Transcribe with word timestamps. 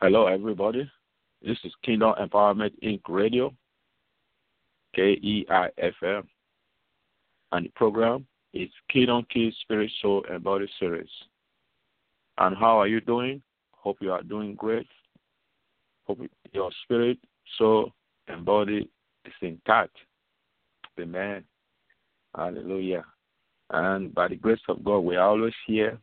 Hello, 0.00 0.28
everybody. 0.28 0.88
This 1.42 1.58
is 1.64 1.72
Kingdom 1.84 2.14
Empowerment 2.20 2.70
Inc. 2.84 3.00
Radio, 3.08 3.52
K 4.94 5.18
E 5.20 5.44
I 5.50 5.70
F 5.76 5.94
M, 6.04 6.28
and 7.50 7.66
the 7.66 7.70
program 7.70 8.24
is 8.54 8.68
Kingdom 8.92 9.26
Keys 9.28 9.54
Spirit, 9.62 9.90
Soul, 10.00 10.24
and 10.30 10.44
Body 10.44 10.70
Series. 10.78 11.08
And 12.38 12.56
how 12.56 12.78
are 12.78 12.86
you 12.86 13.00
doing? 13.00 13.42
Hope 13.72 13.96
you 14.00 14.12
are 14.12 14.22
doing 14.22 14.54
great. 14.54 14.86
Hope 16.06 16.20
your 16.52 16.70
spirit, 16.84 17.18
soul, 17.58 17.92
and 18.28 18.44
body 18.44 18.88
is 19.24 19.32
intact. 19.42 19.96
Amen. 21.00 21.42
Hallelujah. 22.36 23.04
And 23.70 24.14
by 24.14 24.28
the 24.28 24.36
grace 24.36 24.60
of 24.68 24.84
God, 24.84 25.00
we 25.00 25.16
are 25.16 25.28
always 25.28 25.54
here 25.66 25.98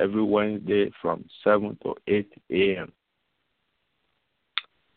every 0.00 0.22
Wednesday 0.22 0.90
from 1.02 1.26
7 1.44 1.76
to 1.82 1.94
8 2.06 2.32
a.m. 2.50 2.92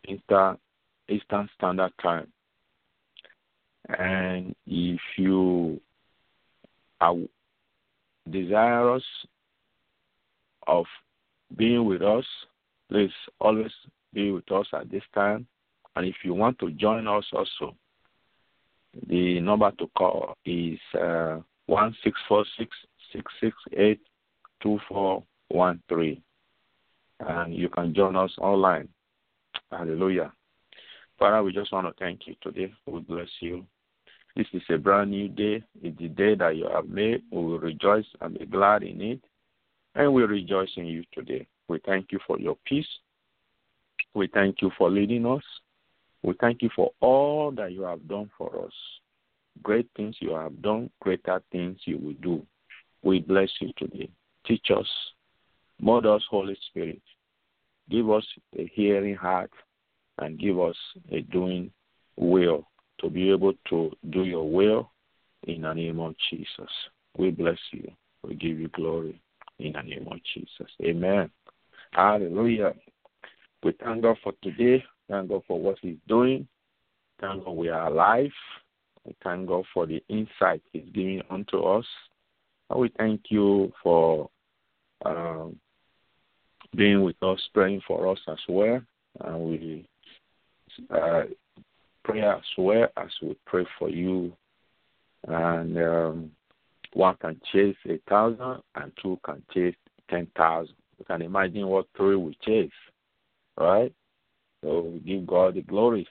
Eastern, 0.08 0.58
Eastern 1.10 1.50
Standard 1.56 1.92
Time. 2.02 2.28
And 3.98 4.56
if 4.66 5.00
you 5.18 5.80
are 7.00 7.16
desirous 8.30 9.04
of 10.68 10.86
being 11.56 11.86
with 11.86 12.02
us, 12.02 12.26
please 12.90 13.12
always 13.40 13.72
be 14.14 14.32
with 14.32 14.52
us 14.52 14.68
at 14.74 14.90
this 14.90 15.04
time. 15.14 15.48
And 15.96 16.06
if 16.06 16.16
you 16.24 16.34
want 16.34 16.60
to 16.60 16.72
join 16.72 17.08
us 17.08 17.26
also, 17.32 17.76
the 19.08 19.40
number 19.40 19.72
to 19.72 19.88
call 19.98 20.36
is 20.46 20.80
uh, 21.00 21.40
one 21.68 21.96
six 22.04 22.20
four 22.28 22.46
six 22.58 22.76
six 23.14 23.32
six 23.40 23.56
eight 23.76 24.02
two 24.62 24.80
four 24.90 25.24
one 25.50 25.82
three, 25.88 26.22
and 27.20 27.56
you 27.56 27.70
can 27.70 27.94
join 27.94 28.16
us 28.16 28.32
online. 28.40 28.90
Hallelujah. 29.72 30.32
Father, 31.20 31.44
we 31.44 31.52
just 31.52 31.72
want 31.72 31.88
to 31.88 31.94
thank 32.00 32.28
you 32.28 32.36
today. 32.42 32.72
We 32.86 33.00
bless 33.00 33.30
you. 33.40 33.66
This 34.36 34.48
is 34.54 34.62
a 34.70 34.78
brand 34.78 35.12
new 35.12 35.28
day. 35.28 35.64
It's 35.82 35.98
the 35.98 36.10
day 36.10 36.36
that 36.36 36.56
you 36.56 36.68
have 36.72 36.88
made. 36.88 37.24
We 37.32 37.44
will 37.44 37.60
rejoice 37.60 38.06
and 38.22 38.38
be 38.38 38.46
glad 38.46 38.84
in 38.84 39.02
it. 39.02 39.20
And 39.96 40.14
we 40.14 40.24
rejoice 40.24 40.70
in 40.78 40.86
you 40.86 41.04
today. 41.12 41.48
We 41.68 41.80
thank 41.86 42.12
you 42.12 42.20
for 42.28 42.40
your 42.40 42.56
peace. 42.66 42.88
We 44.14 44.28
thank 44.28 44.62
you 44.62 44.72
for 44.78 44.92
leading 44.92 45.26
us. 45.26 45.44
We 46.22 46.34
thank 46.40 46.62
you 46.62 46.70
for 46.76 46.92
all 47.00 47.52
that 47.52 47.72
you 47.72 47.82
have 47.82 48.08
done 48.08 48.30
for 48.38 48.66
us. 48.66 48.74
Great 49.64 49.90
things 49.96 50.16
you 50.20 50.34
have 50.36 50.62
done, 50.62 50.90
greater 51.02 51.42
things 51.52 51.80
you 51.86 51.98
will 51.98 52.16
do. 52.22 52.46
We 53.02 53.20
bless 53.20 53.50
you 53.60 53.72
today. 53.78 54.10
Teach 54.46 54.68
us. 54.76 54.88
Mold 55.80 56.06
us, 56.06 56.22
Holy 56.30 56.58
Spirit. 56.70 57.02
Give 57.90 58.10
us 58.10 58.26
a 58.58 58.70
hearing 58.74 59.16
heart 59.16 59.52
and 60.20 60.40
give 60.40 60.60
us 60.60 60.76
a 61.12 61.22
doing 61.22 61.72
will 62.18 62.68
to 63.00 63.10
be 63.10 63.30
able 63.32 63.54
to 63.70 63.92
do 64.10 64.24
your 64.24 64.50
will 64.50 64.92
in 65.44 65.62
the 65.62 65.74
name 65.74 66.00
of 66.00 66.16
Jesus. 66.30 66.70
We 67.18 67.32
bless 67.32 67.60
you. 67.72 67.92
We 68.24 68.36
give 68.36 68.60
you 68.60 68.68
glory 68.70 69.22
in 69.60 69.74
the 69.74 69.82
name 69.82 70.08
of 70.12 70.18
Jesus. 70.34 70.72
Amen. 70.84 71.30
Hallelujah. 71.92 72.74
We 73.64 73.74
thank 73.84 74.04
God 74.04 74.18
for 74.24 74.34
today. 74.42 74.84
Thank 75.10 75.30
God 75.30 75.44
for 75.48 75.60
what 75.60 75.78
He's 75.82 75.98
doing. 76.08 76.48
Thank 77.22 77.46
God 77.46 77.52
we 77.52 77.70
are 77.70 77.88
alive. 77.88 78.32
We 79.06 79.16
thank 79.24 79.48
God 79.48 79.66
for 79.74 79.86
the 79.86 80.04
insight 80.10 80.62
He's 80.72 80.84
giving 80.94 81.22
unto 81.30 81.62
us. 81.62 81.86
And 82.70 82.80
we 82.80 82.92
thank 82.98 83.22
you 83.30 83.72
for 83.82 84.30
um, 85.06 85.58
being 86.76 87.04
with 87.04 87.22
us, 87.22 87.40
praying 87.54 87.82
for 87.88 88.08
us 88.08 88.20
as 88.28 88.40
well. 88.48 88.82
And 89.22 89.40
we 89.42 89.88
uh, 90.90 91.24
pray 92.04 92.22
as 92.22 92.42
well 92.58 92.88
as 92.98 93.10
we 93.22 93.38
pray 93.46 93.66
for 93.80 93.90
you. 93.90 94.34
And 95.28 95.78
um, 95.78 96.32
one 96.94 97.16
can 97.18 97.40
chase 97.52 97.76
a 97.88 98.00
thousand, 98.10 98.62
and 98.76 98.92
two 99.02 99.20
can 99.24 99.44
chase 99.54 99.76
ten 100.10 100.28
thousand. 100.36 100.76
You 101.00 101.06
can 101.06 101.22
imagine 101.22 101.68
what 101.68 101.88
three 101.96 102.16
will 102.16 102.34
chase, 102.46 102.72
right? 103.60 103.94
So 104.64 104.94
give 105.06 105.28
God 105.28 105.56
the 105.56 105.62
glory. 105.62 106.08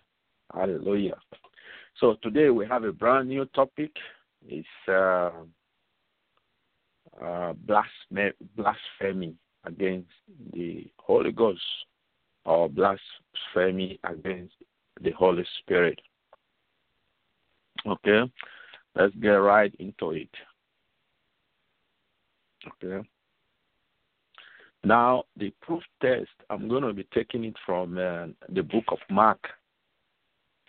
Hallelujah. 0.54 1.16
So 2.00 2.16
today 2.22 2.50
we 2.50 2.66
have 2.66 2.84
a 2.84 2.92
brand 2.92 3.28
new 3.28 3.46
topic. 3.46 3.90
It's 4.46 4.66
uh, 4.88 5.30
uh, 7.22 7.54
blasphemy 7.54 9.34
against 9.66 10.10
the 10.52 10.86
Holy 10.96 11.32
Ghost 11.32 11.60
or 12.44 12.68
blasphemy 12.68 13.98
against 14.04 14.54
the 15.02 15.10
Holy 15.10 15.44
Spirit. 15.60 16.00
Okay, 17.86 18.22
let's 18.94 19.14
get 19.16 19.30
right 19.30 19.74
into 19.78 20.12
it. 20.12 20.30
Okay. 22.82 23.06
Now, 24.84 25.24
the 25.36 25.52
proof 25.62 25.82
test, 26.00 26.30
I'm 26.48 26.68
going 26.68 26.84
to 26.84 26.92
be 26.92 27.06
taking 27.12 27.44
it 27.44 27.56
from 27.64 27.98
uh, 27.98 28.26
the 28.48 28.62
book 28.62 28.84
of 28.88 28.98
Mark, 29.10 29.40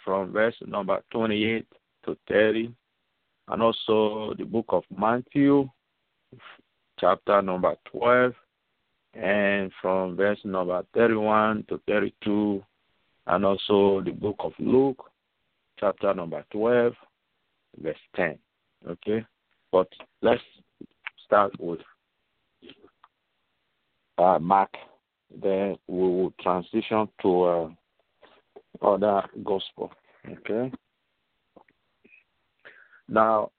from 0.03 0.31
verse 0.31 0.55
number 0.65 1.03
28 1.11 1.67
to 2.05 2.17
30, 2.27 2.73
and 3.49 3.61
also 3.61 4.33
the 4.37 4.43
book 4.43 4.65
of 4.69 4.83
Matthew, 4.95 5.69
chapter 6.99 7.41
number 7.43 7.75
12, 7.91 8.33
and 9.17 9.71
from 9.81 10.15
verse 10.15 10.39
number 10.43 10.83
31 10.93 11.65
to 11.69 11.81
32, 11.87 12.63
and 13.25 13.45
also 13.45 14.01
the 14.03 14.11
book 14.11 14.35
of 14.39 14.53
Luke, 14.59 15.03
chapter 15.79 16.13
number 16.13 16.45
12, 16.51 16.93
verse 17.81 17.97
10. 18.15 18.37
Okay? 18.87 19.25
But 19.71 19.87
let's 20.21 20.41
start 21.25 21.51
with 21.59 21.79
uh, 24.17 24.37
Mark. 24.39 24.69
Then 25.41 25.77
we 25.87 25.97
will 25.97 26.33
transition 26.41 27.09
to 27.21 27.43
uh, 27.43 27.69
other 28.81 29.23
gospel. 29.43 29.91
Okay? 30.29 30.71
Now, 33.09 33.51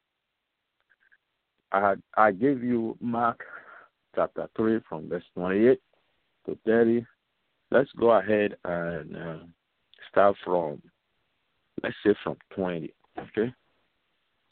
I, 1.73 1.95
I 2.17 2.31
gave 2.31 2.63
you 2.63 2.97
Mark 3.01 3.45
chapter 4.19 4.49
3 4.57 4.81
from 4.89 5.09
verse 5.09 5.23
28 5.35 5.81
to 6.47 6.59
30. 6.67 7.07
Let's 7.71 7.91
go 7.99 8.11
ahead 8.11 8.57
and 8.65 9.17
uh, 9.17 9.37
start 10.11 10.35
from, 10.45 10.83
let's 11.83 11.95
say, 12.05 12.15
from 12.25 12.37
20. 12.55 12.93
Okay? 13.19 13.55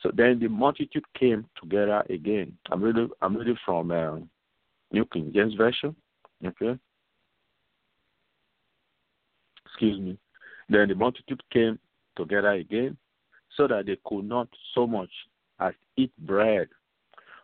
So 0.01 0.13
then 0.15 0.39
the 0.39 0.49
multitude 0.49 1.05
came 1.19 1.47
together 1.61 2.05
again. 2.09 2.53
I'm 2.71 2.81
reading, 2.81 3.09
I'm 3.21 3.37
reading 3.37 3.57
from 3.65 3.91
uh, 3.91 4.19
New 4.93 5.05
King 5.07 5.33
James 5.35 5.55
Version. 5.55 5.97
Okay? 6.45 6.79
Excuse 9.65 9.99
me. 9.99 10.17
Then 10.69 10.89
the 10.89 10.95
multitude 10.95 11.43
came 11.53 11.79
together 12.17 12.51
again 12.51 12.97
so 13.57 13.67
that 13.67 13.87
they 13.87 13.97
could 14.07 14.29
not 14.29 14.49
so 14.75 14.87
much 14.87 15.11
as 15.59 15.73
eat 15.97 16.13
bread 16.19 16.69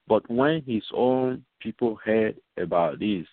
but 0.09 0.29
when 0.31 0.63
his 0.63 0.85
own 0.95 1.45
people 1.61 1.99
heard 2.05 2.37
about 2.57 2.99
this, 2.99 3.27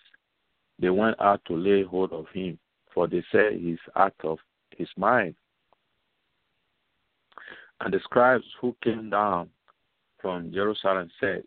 they 0.78 0.90
went 0.90 1.20
out 1.20 1.42
to 1.46 1.54
lay 1.54 1.82
hold 1.82 2.12
of 2.12 2.26
him, 2.32 2.58
for 2.94 3.06
they 3.06 3.22
said 3.30 3.54
he's 3.58 3.78
out 3.96 4.14
of 4.24 4.38
his 4.76 4.88
mind. 4.96 5.34
And 7.80 7.92
the 7.92 8.00
scribes 8.00 8.44
who 8.60 8.76
came 8.82 9.10
down 9.10 9.50
from 10.20 10.52
Jerusalem 10.52 11.10
said, 11.18 11.44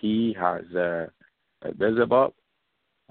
He 0.00 0.34
has 0.38 0.64
uh, 0.74 1.06
a 1.62 1.74
Beelzebub 1.74 2.32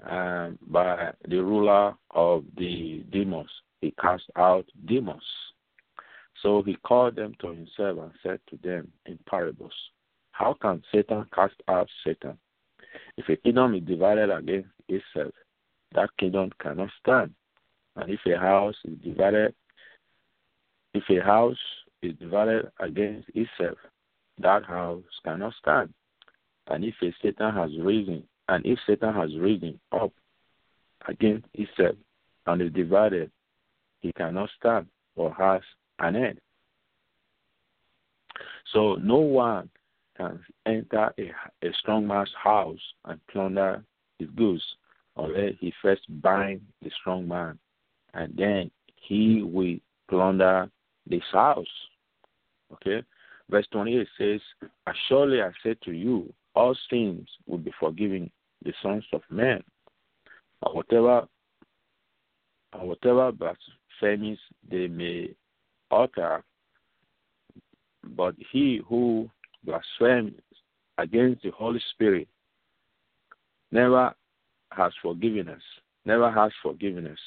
um, 0.08 0.58
by 0.66 1.12
the 1.28 1.36
ruler 1.36 1.94
of 2.10 2.44
the 2.56 3.04
demons. 3.10 3.50
He 3.80 3.94
cast 4.00 4.24
out 4.36 4.66
demons. 4.86 5.22
So 6.42 6.62
he 6.62 6.76
called 6.76 7.16
them 7.16 7.34
to 7.40 7.48
himself 7.48 7.98
and 7.98 8.12
said 8.22 8.40
to 8.50 8.58
them 8.62 8.88
in 9.06 9.18
parables, 9.28 9.72
how 10.36 10.54
can 10.60 10.82
Satan 10.92 11.24
cast 11.34 11.54
out 11.66 11.88
Satan? 12.04 12.36
If 13.16 13.28
a 13.28 13.36
kingdom 13.36 13.74
is 13.74 13.84
divided 13.84 14.30
against 14.30 14.68
itself, 14.86 15.32
that 15.94 16.10
kingdom 16.18 16.50
cannot 16.60 16.90
stand. 17.00 17.32
And 17.96 18.10
if 18.10 18.20
a 18.26 18.38
house 18.38 18.74
is 18.84 18.98
divided, 19.02 19.54
if 20.92 21.04
a 21.08 21.24
house 21.24 21.56
is 22.02 22.12
divided 22.20 22.70
against 22.80 23.28
itself, 23.34 23.78
that 24.38 24.64
house 24.64 25.04
cannot 25.24 25.54
stand. 25.58 25.94
And 26.66 26.84
if 26.84 26.94
a 27.02 27.14
Satan 27.22 27.54
has 27.54 27.70
risen, 27.80 28.24
and 28.48 28.66
if 28.66 28.78
Satan 28.86 29.14
has 29.14 29.30
risen 29.38 29.80
up 29.92 30.12
against 31.08 31.46
itself 31.54 31.96
and 32.46 32.60
is 32.60 32.72
divided, 32.72 33.30
he 34.00 34.12
cannot 34.12 34.50
stand 34.58 34.86
or 35.14 35.32
has 35.32 35.62
an 35.98 36.16
end. 36.16 36.40
So 38.74 38.96
no 38.96 39.16
one 39.16 39.70
can 40.16 40.40
enter 40.66 41.12
a, 41.18 41.66
a 41.66 41.72
strong 41.80 42.06
man's 42.06 42.32
house 42.42 42.80
and 43.04 43.20
plunder 43.28 43.84
his 44.18 44.28
goods 44.36 44.62
unless 45.16 45.52
he 45.60 45.72
first 45.82 46.02
bind 46.20 46.60
the 46.82 46.90
strong 47.00 47.26
man, 47.26 47.58
and 48.14 48.34
then 48.36 48.70
he 48.96 49.42
will 49.42 49.76
plunder 50.08 50.70
this 51.06 51.22
house. 51.32 51.66
Okay? 52.72 53.02
Verse 53.48 53.66
28 53.72 54.06
says, 54.18 54.40
Surely 55.08 55.40
I 55.40 55.50
said 55.62 55.78
to 55.84 55.92
you, 55.92 56.32
all 56.54 56.76
sins 56.90 57.28
will 57.46 57.58
be 57.58 57.72
forgiven 57.78 58.30
the 58.64 58.72
sons 58.82 59.04
of 59.12 59.22
men. 59.30 59.62
And 60.64 60.74
whatever 60.74 61.26
and 62.72 62.88
whatever 62.88 63.32
blasphemies 63.32 64.38
they 64.68 64.88
may 64.88 65.30
utter, 65.90 66.42
but 68.16 68.34
he 68.52 68.80
who 68.88 69.30
blasphemes 69.66 70.40
against 70.98 71.42
the 71.42 71.50
Holy 71.50 71.80
Spirit 71.92 72.28
never 73.72 74.14
has 74.72 74.92
forgiveness, 75.02 75.62
never 76.04 76.30
has 76.30 76.52
forgiveness, 76.62 77.18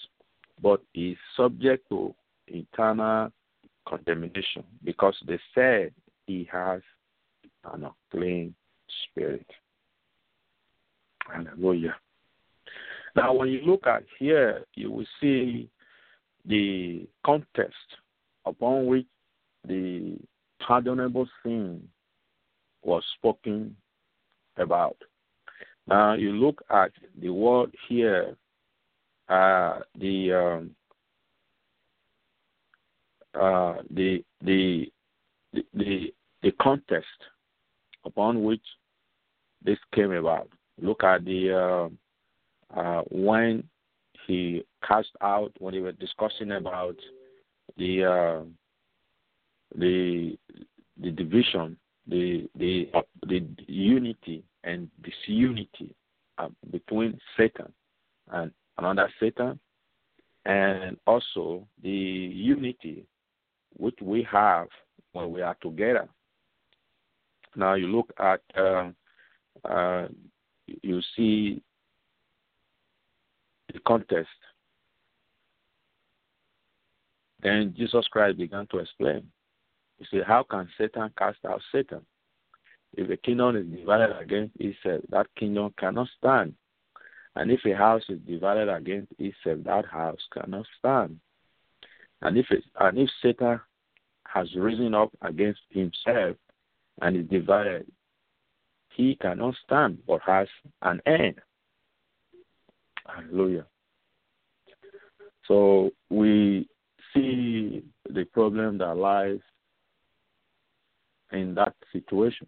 but 0.62 0.82
is 0.96 1.18
subject 1.36 1.88
to 1.90 2.14
eternal 2.48 3.32
condemnation 3.88 4.64
because 4.84 5.16
they 5.28 5.40
said 5.54 5.92
he 6.26 6.48
has 6.52 6.82
an 7.74 7.86
unclean 8.14 8.56
spirit. 9.04 9.46
Hallelujah. 11.28 11.96
Now, 13.16 13.34
when 13.34 13.50
you 13.50 13.62
look 13.62 13.86
at 13.88 14.04
here, 14.18 14.64
you 14.76 14.92
will 14.92 15.06
see 15.20 15.70
the 16.46 17.08
context 17.26 17.76
upon 18.46 18.86
which 18.86 19.06
the 19.68 20.18
pardonable 20.66 21.28
sin 21.44 21.88
was 22.84 23.04
spoken 23.18 23.76
about. 24.58 24.98
Now, 25.88 26.14
you 26.14 26.32
look 26.32 26.62
at 26.70 26.92
the 27.20 27.30
word 27.30 27.76
here, 27.88 28.36
uh, 29.28 29.80
the 30.00 30.34
um, 30.34 30.76
uh, 33.34 33.76
the, 33.92 34.24
the 34.42 34.92
the 35.74 36.14
the 36.42 36.52
context 36.62 37.08
upon 38.06 38.44
which 38.44 38.62
this 39.64 39.78
came 39.94 40.12
about. 40.12 40.50
Look 40.82 41.04
at 41.04 41.26
the 41.26 41.90
uh, 42.76 42.80
uh, 42.80 43.02
when 43.10 43.64
he 44.28 44.64
cast 44.88 45.10
out 45.22 45.52
when 45.60 45.74
they 45.74 45.80
were 45.80 45.92
discussing 45.94 46.52
about 46.52 46.96
the 47.78 48.06
uh, 48.06 48.44
the 49.76 50.38
the 51.02 51.12
division, 51.12 51.78
the 52.08 52.50
the 52.56 52.90
uh, 52.94 53.02
the 53.28 53.46
unity 53.68 54.44
and 54.64 54.90
disunity 55.04 55.96
uh, 56.38 56.50
between 56.72 57.20
Satan 57.38 57.72
and 58.32 58.52
another 58.78 59.10
Satan, 59.20 59.60
and 60.46 60.98
also 61.06 61.68
the 61.84 61.90
unity 61.90 63.06
which 63.78 63.96
we 64.02 64.28
have 64.32 64.68
when 65.14 65.32
we 65.32 65.42
are 65.42 65.56
together. 65.62 66.08
Now 67.56 67.74
you 67.74 67.88
look 67.88 68.12
at 68.20 68.42
uh, 68.58 68.90
uh, 69.68 70.08
you 70.66 71.02
see 71.16 71.62
the 73.74 73.80
contest. 73.86 74.28
Then 77.42 77.74
Jesus 77.78 78.06
Christ 78.12 78.38
began 78.38 78.68
to 78.68 78.80
explain. 78.80 79.24
He 80.00 80.06
see, 80.06 80.22
How 80.26 80.44
can 80.44 80.70
Satan 80.78 81.12
cast 81.18 81.40
out 81.46 81.62
Satan? 81.72 82.02
If 82.94 83.10
a 83.10 83.18
kingdom 83.18 83.56
is 83.56 83.66
divided 83.68 84.18
against 84.18 84.56
itself, 84.60 85.04
that 85.10 85.28
kingdom 85.36 85.74
cannot 85.78 86.08
stand. 86.18 86.56
And 87.36 87.52
if 87.52 87.60
a 87.66 87.76
house 87.76 88.04
is 88.10 88.20
divided 88.28 88.70
against 88.70 89.12
itself, 89.20 89.60
that 89.66 89.86
house 89.86 90.20
cannot 90.34 90.66
stand. 90.78 91.20
And 92.22 92.38
if 92.38 92.50
it, 92.50 92.64
and 92.80 92.98
if 92.98 93.10
Satan 93.22 93.60
has 94.26 94.54
risen 94.56 94.94
up 94.94 95.12
against 95.22 95.62
himself 95.70 96.36
and 97.02 97.16
is 97.16 97.28
divided, 97.28 97.86
he 98.90 99.16
cannot 99.16 99.56
stand 99.64 100.00
but 100.08 100.22
has 100.26 100.48
an 100.82 101.02
end. 101.06 101.36
Hallelujah. 103.06 103.66
So 105.48 105.92
we 106.10 106.68
see 107.14 107.84
the 108.10 108.26
problem 108.26 108.78
that 108.80 108.98
lies 108.98 109.40
in 111.32 111.56
that 111.56 111.74
situation. 111.92 112.48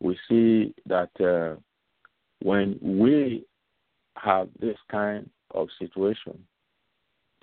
We 0.00 0.18
see 0.28 0.74
that 0.86 1.10
uh, 1.20 1.60
when 2.42 2.78
we 2.82 3.44
have 4.16 4.48
this 4.60 4.76
kind 4.90 5.28
of 5.52 5.68
situation, 5.78 6.44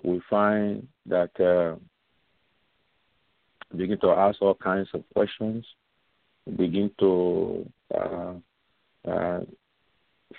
we 0.04 0.20
find 0.28 0.86
that 1.06 1.30
uh, 1.40 1.76
begin 3.76 3.98
to 4.00 4.10
ask 4.10 4.40
all 4.42 4.54
kinds 4.54 4.88
of 4.94 5.02
questions, 5.14 5.64
begin 6.56 6.90
to 6.98 7.70
uh, 7.94 8.34
uh, 9.08 9.40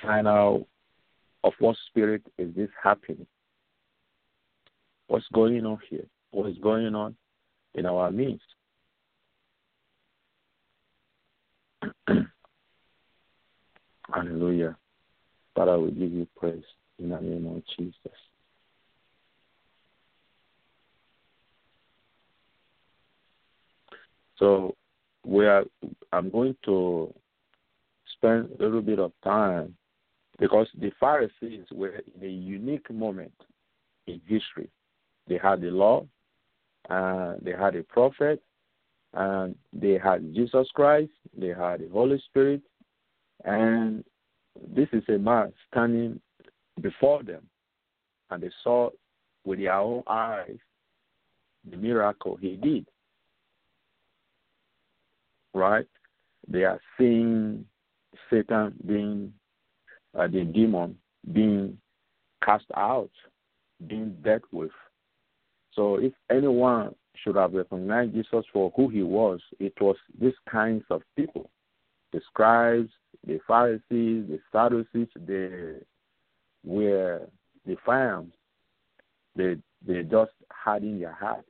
find 0.02 0.28
out 0.28 0.66
of 1.44 1.54
what 1.60 1.76
spirit 1.88 2.24
is 2.38 2.54
this 2.56 2.70
happening? 2.82 3.26
What's 5.08 5.26
going 5.34 5.66
on 5.66 5.80
here? 5.90 6.06
What 6.32 6.50
is 6.50 6.58
going 6.58 6.96
on 6.96 7.16
in 7.76 7.86
our 7.86 8.12
midst? 8.12 8.46
Hallelujah. 14.14 14.78
Father, 15.56 15.80
we 15.80 15.92
give 15.92 16.12
you 16.12 16.28
praise 16.38 16.64
in 17.00 17.10
the 17.10 17.20
name 17.20 17.48
of 17.48 17.64
Jesus. 17.78 18.18
So 24.38 24.76
we 25.26 25.46
are 25.46 25.64
I'm 26.12 26.30
going 26.30 26.56
to 26.66 27.14
spend 28.18 28.50
a 28.60 28.64
little 28.64 28.82
bit 28.82 29.00
of 29.00 29.12
time 29.24 29.76
because 30.40 30.68
the 30.80 30.92
Pharisees 31.00 31.66
were 31.72 32.02
in 32.16 32.24
a 32.24 32.30
unique 32.30 32.90
moment 32.92 33.34
in 34.08 34.20
history. 34.28 34.70
They 35.28 35.38
had 35.38 35.62
the 35.62 35.72
law, 35.72 36.06
uh, 36.90 37.36
they 37.42 37.52
had 37.52 37.76
a 37.76 37.84
prophet, 37.84 38.42
and 39.14 39.56
they 39.72 39.98
had 39.98 40.34
Jesus 40.34 40.68
Christ, 40.74 41.12
they 41.38 41.50
had 41.50 41.82
the 41.82 41.90
Holy 41.92 42.22
Spirit, 42.30 42.62
and 43.46 44.04
this 44.76 44.88
is 44.92 45.04
a 45.10 45.18
man 45.18 45.54
standing 45.70 46.20
before 46.82 47.24
them, 47.24 47.44
and 48.30 48.42
they 48.42 48.52
saw 48.64 48.90
with 49.46 49.60
their 49.60 49.74
own 49.74 50.04
eyes 50.08 50.58
the 51.70 51.78
miracle 51.78 52.36
he 52.38 52.56
did. 52.56 52.88
Right? 55.54 55.88
They 56.48 56.64
are 56.64 56.82
seeing 56.98 57.66
Satan 58.30 58.74
being 58.86 59.34
uh, 60.18 60.28
the 60.28 60.44
demon 60.44 60.98
being 61.32 61.78
cast 62.44 62.66
out, 62.76 63.12
being 63.88 64.16
dealt 64.24 64.44
with. 64.52 64.72
So 65.74 65.96
if 65.96 66.14
anyone 66.30 66.96
should 67.22 67.36
have 67.36 67.54
recognized 67.54 68.14
Jesus 68.14 68.46
for 68.52 68.72
who 68.76 68.90
he 68.90 69.04
was, 69.04 69.40
it 69.60 69.74
was 69.80 69.96
these 70.20 70.34
kinds 70.50 70.84
of 70.90 71.02
people. 71.16 71.50
The 72.12 72.22
scribes, 72.28 72.90
the 73.26 73.40
Pharisees, 73.48 73.82
the 73.90 74.40
Sadducees, 74.52 75.08
they 75.16 75.80
were 76.64 77.28
the 77.66 77.78
fans. 77.86 78.34
They 79.36 79.58
they 79.86 80.04
just 80.04 80.32
had 80.66 80.84
in 80.84 81.00
their 81.00 81.14
heart. 81.14 81.46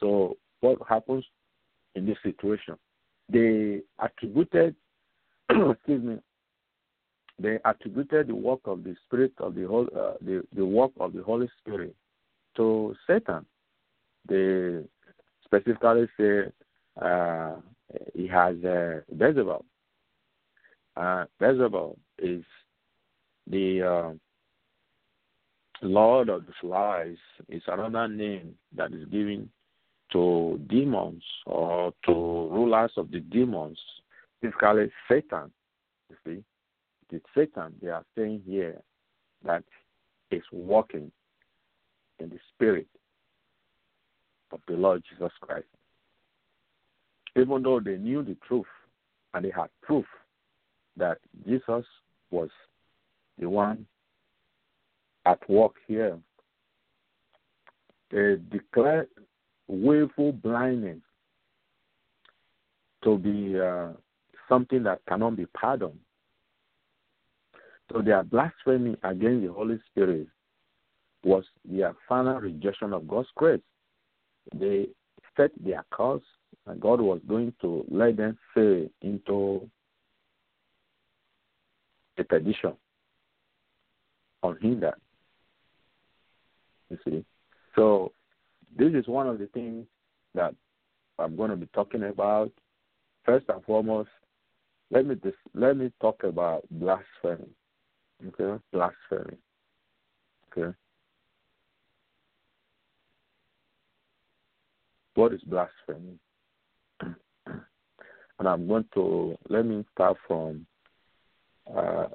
So 0.00 0.36
what 0.60 0.78
happens 0.88 1.24
in 1.94 2.06
this 2.06 2.18
situation? 2.22 2.76
They 3.28 3.80
attributed 3.98 4.74
excuse 5.50 6.02
me, 6.02 6.18
they 7.38 7.58
attributed 7.64 8.28
the 8.28 8.34
work 8.34 8.60
of 8.64 8.84
the 8.84 8.96
Spirit 9.06 9.32
of 9.38 9.54
the 9.54 9.64
whole, 9.64 9.88
uh, 9.96 10.14
the 10.20 10.42
the 10.54 10.64
work 10.64 10.92
of 10.98 11.12
the 11.12 11.22
Holy 11.22 11.48
Spirit 11.60 11.94
to 12.56 12.94
Satan. 13.06 13.44
They 14.28 14.80
specifically 15.44 16.08
say 16.18 16.52
uh, 17.00 17.56
he 18.14 18.26
has 18.26 18.56
uh, 18.64 19.00
Beelzebub. 19.16 19.64
Uh, 20.96 21.24
Beelzebub 21.40 21.96
is 22.18 22.44
the 23.46 23.82
uh, 23.82 24.10
Lord 25.82 26.28
of 26.28 26.46
the 26.46 26.52
Flies. 26.60 27.16
It's 27.48 27.64
another 27.68 28.08
name 28.08 28.54
that 28.76 28.92
is 28.92 29.06
given 29.06 29.48
to 30.12 30.60
demons 30.68 31.22
or 31.46 31.92
to 32.06 32.12
rulers 32.12 32.92
of 32.96 33.10
the 33.10 33.20
demons, 33.20 33.78
specifically 34.38 34.90
Satan. 35.08 35.50
You 36.10 36.16
see, 36.24 36.44
it's 37.10 37.24
Satan 37.34 37.74
they 37.80 37.88
are 37.88 38.04
saying 38.16 38.42
here 38.46 38.80
that 39.44 39.64
is 40.30 40.42
walking 40.52 41.10
in 42.18 42.28
the 42.28 42.38
spirit 42.54 42.86
of 44.52 44.60
the 44.66 44.74
Lord 44.74 45.02
Jesus 45.10 45.32
Christ. 45.40 45.66
Even 47.36 47.62
though 47.62 47.80
they 47.80 47.96
knew 47.96 48.22
the 48.22 48.36
truth 48.46 48.66
and 49.34 49.44
they 49.44 49.50
had 49.50 49.68
proof 49.82 50.06
that 50.96 51.18
Jesus 51.46 51.84
was 52.30 52.48
the 53.38 53.48
one 53.48 53.86
at 55.26 55.38
work 55.48 55.74
here, 55.86 56.18
they 58.10 58.36
declare 58.50 59.06
willful 59.68 60.32
blindness 60.32 61.00
to 63.04 63.18
be 63.18 63.58
uh, 63.60 63.88
something 64.48 64.82
that 64.82 65.00
cannot 65.08 65.36
be 65.36 65.46
pardoned. 65.46 65.98
So 67.92 68.02
their 68.02 68.22
blasphemy 68.22 68.96
against 69.02 69.46
the 69.46 69.52
Holy 69.52 69.78
Spirit 69.90 70.26
was 71.24 71.44
their 71.64 71.94
final 72.08 72.38
rejection 72.40 72.92
of 72.92 73.08
God's 73.08 73.28
grace. 73.34 73.60
They 74.54 74.88
set 75.36 75.50
their 75.62 75.84
course, 75.90 76.22
and 76.66 76.80
God 76.80 77.00
was 77.00 77.20
going 77.28 77.52
to 77.60 77.84
let 77.90 78.16
them 78.16 78.38
fall 78.54 78.86
into 79.02 79.68
a 82.18 82.24
perdition 82.24 82.74
unhindered. 84.42 84.94
You 86.90 86.98
see? 87.04 87.24
So 87.74 88.12
this 88.76 88.92
is 88.94 89.06
one 89.06 89.26
of 89.26 89.38
the 89.38 89.46
things 89.48 89.86
that 90.34 90.54
I'm 91.18 91.36
going 91.36 91.50
to 91.50 91.56
be 91.56 91.68
talking 91.74 92.04
about. 92.04 92.50
First 93.24 93.46
and 93.48 93.62
foremost, 93.64 94.08
let 94.90 95.04
me 95.04 95.16
dis- 95.16 95.34
let 95.54 95.76
me 95.76 95.92
talk 96.00 96.24
about 96.24 96.64
blasphemy. 96.70 97.48
Okay, 98.26 98.62
blasphemy. 98.72 99.36
Okay. 100.50 100.74
What 105.18 105.32
is 105.32 105.40
blasphemy? 105.40 106.16
and 107.02 108.46
I'm 108.48 108.68
going 108.68 108.84
to 108.94 109.36
let 109.48 109.66
me 109.66 109.84
start 109.92 110.16
from 110.28 110.64
uh, 111.76 112.06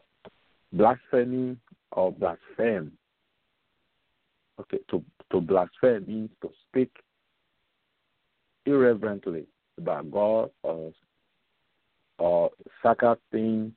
blasphemy 0.71 1.57
or 1.91 2.13
blaspheme. 2.13 2.93
Okay, 4.57 4.77
to 4.89 5.03
to 5.33 5.41
blaspheme 5.41 6.05
means 6.07 6.29
to 6.43 6.49
speak 6.69 6.91
irreverently 8.65 9.47
about 9.77 10.09
God 10.09 10.51
or 10.61 10.93
or 12.19 12.51
sacred 12.81 13.17
things, 13.33 13.73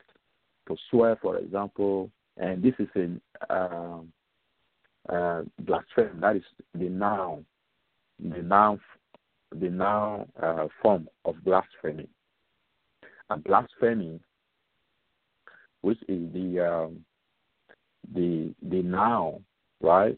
to 0.69 0.77
swear, 0.89 1.19
for 1.21 1.39
example, 1.39 2.13
and 2.37 2.63
this 2.63 2.75
is 2.79 2.89
in 2.95 3.21
um, 3.51 4.13
uh, 5.09 5.43
blasphemy. 5.63 6.11
That 6.21 6.37
is 6.37 6.45
the 6.75 6.89
noun, 6.89 7.45
the 8.21 8.41
noun, 8.41 8.79
the 9.55 9.69
noun 9.71 10.27
uh, 10.43 10.67
form 10.83 11.09
of 11.25 11.37
blasphemy. 11.45 12.09
And 13.31 13.43
blasphemy, 13.45 14.21
which 15.81 15.99
is 16.09 16.33
the 16.33 16.61
um, 16.61 17.05
the 18.15 18.55
the 18.63 18.83
noun, 18.83 19.45
right? 19.81 20.17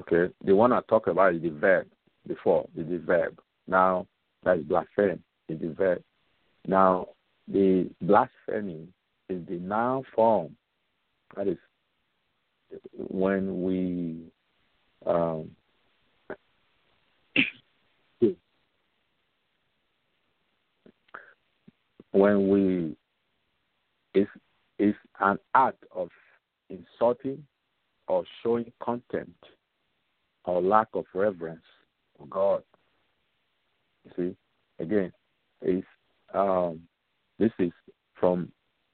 Okay, 0.00 0.32
the 0.44 0.54
one 0.54 0.72
I 0.72 0.80
talked 0.88 1.08
about 1.08 1.34
is 1.34 1.42
the 1.42 1.50
verb 1.50 1.86
before, 2.26 2.68
is 2.76 2.88
the 2.88 2.98
verb. 2.98 3.40
Now 3.66 4.06
that 4.44 4.58
is 4.58 4.64
blasphemy, 4.64 5.18
is 5.48 5.60
the 5.60 5.68
verb. 5.68 6.02
Now 6.66 7.08
the 7.48 7.90
blasphemy 8.00 8.88
is 9.28 9.46
the 9.48 9.58
noun 9.58 10.04
form. 10.14 10.56
That 11.36 11.48
is 11.48 11.58
when 12.94 13.62
we 13.62 14.31
um, 15.06 15.50
when 22.12 22.48
we 22.48 22.96
is 24.14 24.28
is 24.78 24.94
an 25.20 25.38
act 25.54 25.84
of 25.94 26.08
insulting 26.68 27.44
or 28.08 28.24
showing 28.42 28.70
contempt 28.82 29.44
or 30.44 30.60
lack 30.60 30.88
of 30.94 31.04
reverence 31.14 31.62
for 32.16 32.26
God. 32.26 32.62
You 34.04 34.10
see, 34.16 34.36
again, 34.82 35.12
is 35.62 35.84
um, 36.34 36.80
this 37.38 37.52
is 37.58 37.72
from 38.14 38.50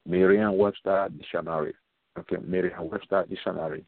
Merriam-Webster 0.07 1.09
dictionary. 1.17 1.75
Okay, 2.19 2.37
Merriam-Webster 2.45 3.27
dictionary, 3.29 3.85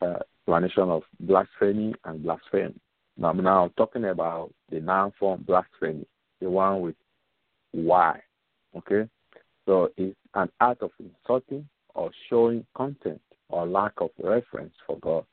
uh, 0.00 0.18
explanation 0.48 0.90
of 0.90 1.02
blasphemy 1.20 1.94
and 2.04 2.22
blasphemy. 2.22 2.74
Now, 3.18 3.28
I'm 3.28 3.42
now 3.42 3.70
talking 3.76 4.06
about 4.06 4.50
the 4.70 4.80
noun 4.80 5.12
form 5.18 5.44
blasphemy, 5.46 6.06
the 6.40 6.48
one 6.48 6.80
with 6.80 6.94
Y. 7.74 8.20
Okay, 8.76 9.08
so 9.66 9.90
it's 9.98 10.16
an 10.34 10.48
act 10.60 10.82
of 10.82 10.90
insulting 10.98 11.68
or 11.94 12.10
showing 12.30 12.64
contempt 12.74 13.20
or 13.50 13.66
lack 13.66 13.92
of 13.98 14.10
reverence 14.22 14.72
for 14.86 14.98
God. 14.98 15.24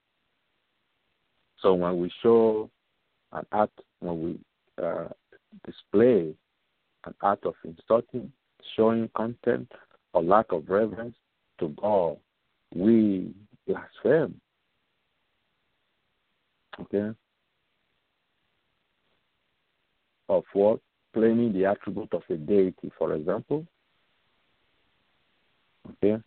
So 1.61 1.73
when 1.73 1.99
we 1.99 2.11
show 2.21 2.69
an 3.31 3.45
act, 3.53 3.79
when 3.99 4.21
we 4.21 4.83
uh, 4.83 5.07
display 5.65 6.33
an 7.05 7.13
act 7.23 7.45
of 7.45 7.53
insulting, 7.63 8.31
showing 8.75 9.09
contempt, 9.15 9.71
or 10.13 10.23
lack 10.23 10.51
of 10.51 10.67
reverence 10.67 11.15
to 11.59 11.69
God, 11.79 12.17
we 12.73 13.33
blaspheme. 13.65 14.41
Okay? 16.81 17.11
Of 20.29 20.43
what? 20.53 20.79
Claiming 21.13 21.53
the 21.53 21.65
attribute 21.65 22.13
of 22.13 22.23
a 22.29 22.35
deity, 22.35 22.91
for 22.97 23.13
example. 23.13 23.65
Okay? 25.91 26.21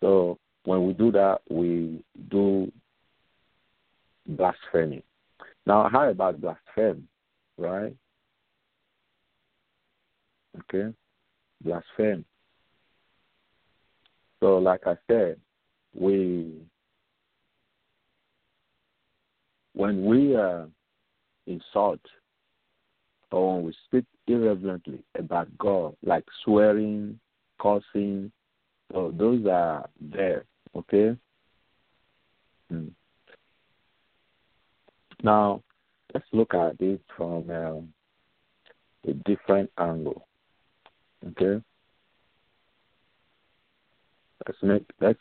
So 0.00 0.38
when 0.64 0.86
we 0.86 0.92
do 0.92 1.10
that, 1.12 1.40
we 1.50 2.04
do 2.30 2.70
blasphemy. 4.26 5.02
Now, 5.66 5.88
how 5.90 6.08
about 6.08 6.40
blasphemy, 6.40 7.02
right? 7.56 7.94
Okay, 10.60 10.92
blasphemy. 11.62 12.24
So, 14.40 14.58
like 14.58 14.86
I 14.86 14.96
said, 15.06 15.38
we 15.94 16.52
when 19.78 20.04
we 20.04 20.34
uh, 20.34 20.64
insult 21.46 22.00
or 23.30 23.54
when 23.54 23.66
we 23.66 23.74
speak 23.86 24.04
irreverently 24.26 24.98
about 25.16 25.46
God, 25.56 25.94
like 26.04 26.24
swearing, 26.44 27.20
cursing, 27.60 28.32
so 28.90 29.14
those 29.16 29.46
are 29.46 29.88
there. 30.00 30.46
Okay. 30.74 31.16
Hmm. 32.68 32.88
Now, 35.22 35.62
let's 36.12 36.26
look 36.32 36.54
at 36.54 36.76
this 36.78 36.98
from 37.16 37.48
um, 37.48 37.92
a 39.06 39.12
different 39.12 39.70
angle. 39.78 40.26
Okay, 41.24 41.62
let's 44.44 44.58
make 44.60 44.84
let's 45.00 45.20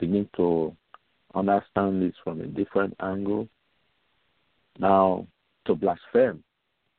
begin 0.00 0.28
to 0.36 0.76
understand 1.36 2.02
this 2.02 2.14
from 2.24 2.40
a 2.40 2.46
different 2.46 2.96
angle. 3.00 3.48
Now, 4.78 5.26
to 5.66 5.74
blaspheme, 5.74 6.42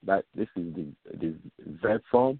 that 0.05 0.25
this 0.35 0.47
is 0.55 0.73
the 0.75 0.87
the 1.19 1.35
verb 1.81 2.01
form. 2.11 2.39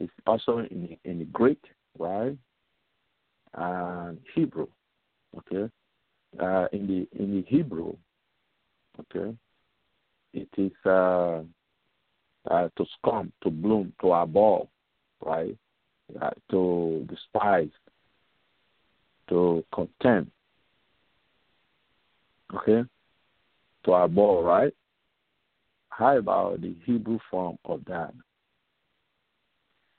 It's 0.00 0.12
also 0.26 0.58
in 0.58 0.96
in 1.04 1.18
the 1.18 1.24
Greek, 1.26 1.62
right? 1.98 2.36
And 3.54 4.18
Hebrew. 4.34 4.68
Okay, 5.38 5.70
uh, 6.40 6.66
in 6.72 6.86
the 6.86 7.08
in 7.20 7.32
the 7.32 7.42
Hebrew, 7.48 7.94
Okay. 9.00 9.34
It 10.32 10.48
is 10.56 10.72
uh, 10.84 11.42
uh, 12.50 12.68
to 12.76 12.86
scum, 12.98 13.32
to 13.42 13.50
bloom, 13.50 13.92
to 14.00 14.14
abhor, 14.14 14.68
right? 15.24 15.56
Uh, 16.20 16.30
to 16.50 17.06
despise, 17.08 17.70
to 19.28 19.64
contempt. 19.72 20.30
Okay? 22.54 22.82
To 23.84 23.94
abhor, 23.94 24.42
right? 24.44 24.72
How 25.90 26.16
about 26.18 26.60
the 26.60 26.74
Hebrew 26.84 27.18
form 27.30 27.58
of 27.64 27.84
that? 27.86 28.12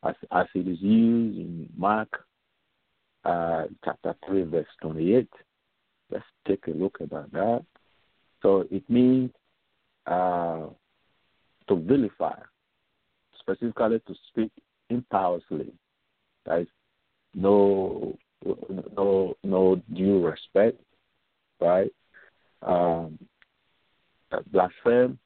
As, 0.04 0.16
as 0.32 0.46
it 0.54 0.68
is 0.68 0.82
used 0.82 1.38
in 1.38 1.70
Mark 1.78 2.10
uh, 3.26 3.64
chapter 3.84 4.16
3, 4.28 4.44
verse 4.44 4.68
28. 4.82 5.28
Let's 6.12 6.24
take 6.48 6.68
a 6.68 6.72
look 6.72 6.98
about 7.02 7.32
that. 7.32 7.66
So 8.42 8.66
it 8.70 8.88
means 8.90 9.32
uh, 10.06 10.68
to 11.68 11.76
vilify, 11.76 12.36
specifically 13.40 14.00
to 14.08 14.16
speak 14.30 14.52
impiously. 14.90 15.74
That 16.46 16.62
is 16.62 16.68
no 17.34 18.16
no 18.96 19.36
no 19.44 19.82
due 19.92 20.24
respect, 20.24 20.80
right? 21.60 21.92
Um, 22.62 23.18
blaspheme, 24.52 25.18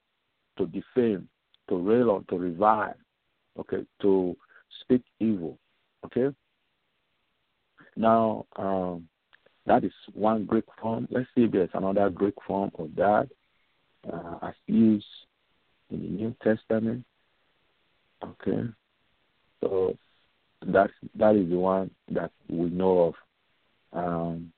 to 0.57 0.65
defame, 0.67 1.27
to 1.69 1.77
rail 1.77 2.11
on, 2.11 2.25
to 2.25 2.37
revile, 2.37 2.95
okay, 3.57 3.85
to 4.01 4.35
speak 4.81 5.03
evil, 5.19 5.57
Okay. 6.05 6.29
Now, 7.95 8.45
um, 8.55 9.07
that 9.65 9.83
is 9.83 9.91
one 10.13 10.45
Greek 10.45 10.63
form. 10.81 11.07
Let's 11.11 11.27
see 11.35 11.43
if 11.43 11.51
there's 11.51 11.69
another 11.73 12.09
Greek 12.09 12.35
form 12.47 12.71
of 12.79 12.95
that 12.95 13.27
uh, 14.11 14.47
as 14.47 14.53
used 14.67 15.05
in 15.91 16.01
the 16.01 16.07
New 16.07 16.35
Testament. 16.41 17.05
Okay. 18.23 18.69
So 19.61 19.97
that 20.65 20.89
that 21.15 21.35
is 21.35 21.49
the 21.49 21.57
one 21.57 21.91
that 22.11 22.31
we 22.47 22.69
know 22.69 23.13
of. 23.13 23.13
Um, 23.91 24.53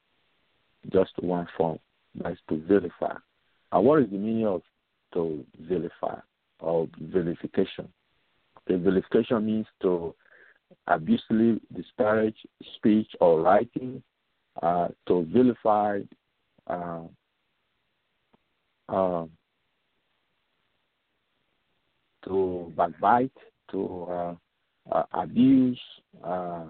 just 0.91 1.11
one 1.19 1.47
form. 1.57 1.79
That's 2.15 2.39
to 2.49 2.57
vilify. 2.57 3.15
And 3.71 3.85
what 3.85 4.01
is 4.01 4.09
the 4.09 4.17
meaning 4.17 4.47
of 4.47 4.61
to 5.13 5.45
vilify 5.59 6.19
or 6.59 6.87
vilification? 6.99 7.87
The 8.67 8.77
vilification 8.77 9.45
means 9.45 9.67
to 9.81 10.13
abusively 10.87 11.59
disparage 11.75 12.35
speech 12.75 13.09
or 13.19 13.41
writing, 13.41 14.03
uh, 14.61 14.89
to 15.07 15.25
vilify, 15.33 15.99
uh, 16.67 17.01
uh, 18.89 19.25
to 22.25 22.73
backbite, 22.75 23.31
to 23.71 24.07
uh, 24.09 24.35
uh, 24.91 25.03
abuse, 25.13 25.79
uh, 26.23 26.65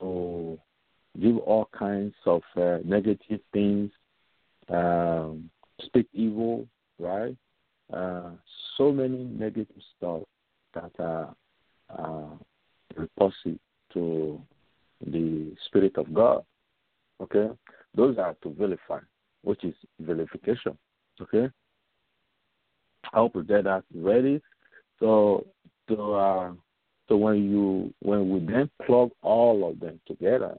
to 0.00 0.58
give 1.20 1.38
all 1.38 1.68
kinds 1.76 2.14
of 2.26 2.42
negative 2.84 3.40
things, 3.52 3.90
um, 4.68 5.50
speak 5.82 6.06
evil, 6.12 6.66
right? 6.98 7.36
Uh, 7.92 8.30
so 8.76 8.92
many 8.92 9.24
negative 9.24 9.82
stuff 9.96 10.22
that 10.74 10.92
are 10.98 11.34
uh, 11.90 12.36
repulsive 12.96 13.58
to 13.92 14.40
the 15.06 15.54
Spirit 15.66 15.96
of 15.96 16.12
God. 16.12 16.44
Okay? 17.20 17.48
Those 17.94 18.18
are 18.18 18.36
to 18.42 18.50
vilify, 18.50 19.00
which 19.42 19.64
is 19.64 19.74
vilification. 20.00 20.76
Okay? 21.20 21.48
I 23.12 23.16
hope 23.16 23.34
you 23.34 23.42
get 23.42 23.64
that 23.64 23.84
ready. 23.94 24.42
So, 25.00 25.46
to, 25.88 26.14
uh, 26.14 26.52
so 27.08 27.16
when 27.16 27.50
you 27.50 27.94
when 28.00 28.28
we 28.28 28.40
then 28.40 28.68
plug 28.84 29.10
all 29.22 29.70
of 29.70 29.80
them 29.80 29.98
together, 30.06 30.58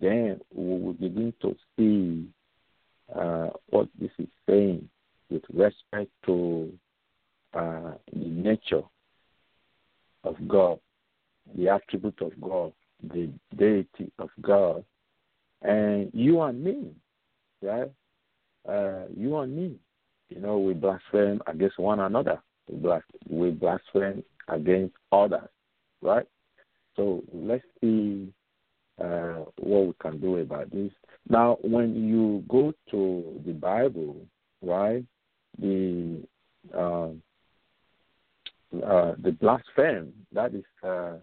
then 0.00 0.40
we 0.54 0.78
will 0.78 0.92
begin 0.92 1.32
to 1.42 1.56
see 1.76 2.26
uh, 3.14 3.50
what 3.70 3.88
this 3.98 4.10
is 4.18 4.28
saying 4.48 4.88
with 5.30 5.42
respect 5.52 6.10
to 6.26 6.72
uh, 7.54 7.92
the 8.12 8.18
nature 8.28 8.82
of 10.24 10.36
God, 10.46 10.78
the 11.56 11.68
attribute 11.68 12.20
of 12.20 12.32
God, 12.40 12.72
the 13.02 13.30
deity 13.56 14.10
of 14.18 14.30
God, 14.40 14.84
and 15.62 16.10
you 16.12 16.40
and 16.42 16.62
me, 16.62 16.92
right? 17.62 17.90
Uh, 18.68 19.04
you 19.16 19.36
and 19.38 19.56
me, 19.56 19.76
you 20.28 20.40
know, 20.40 20.58
we 20.58 20.74
blaspheme 20.74 21.40
against 21.46 21.78
one 21.78 22.00
another. 22.00 22.42
We 23.28 23.50
blaspheme 23.50 24.24
against 24.48 24.94
others, 25.12 25.48
right? 26.02 26.26
So 26.96 27.22
let's 27.32 27.64
see 27.80 28.32
uh, 29.02 29.44
what 29.58 29.86
we 29.86 29.92
can 30.00 30.20
do 30.20 30.38
about 30.38 30.70
this. 30.70 30.92
Now, 31.28 31.58
when 31.62 31.94
you 32.06 32.44
go 32.48 32.72
to 32.90 33.40
the 33.44 33.52
Bible, 33.52 34.16
right, 34.62 35.04
the 35.58 36.22
uh, 36.74 37.08
uh, 38.84 39.14
the 39.22 39.32
blaspheme, 39.40 40.12
that 40.32 40.54
is 40.54 40.64
uh, 40.82 41.14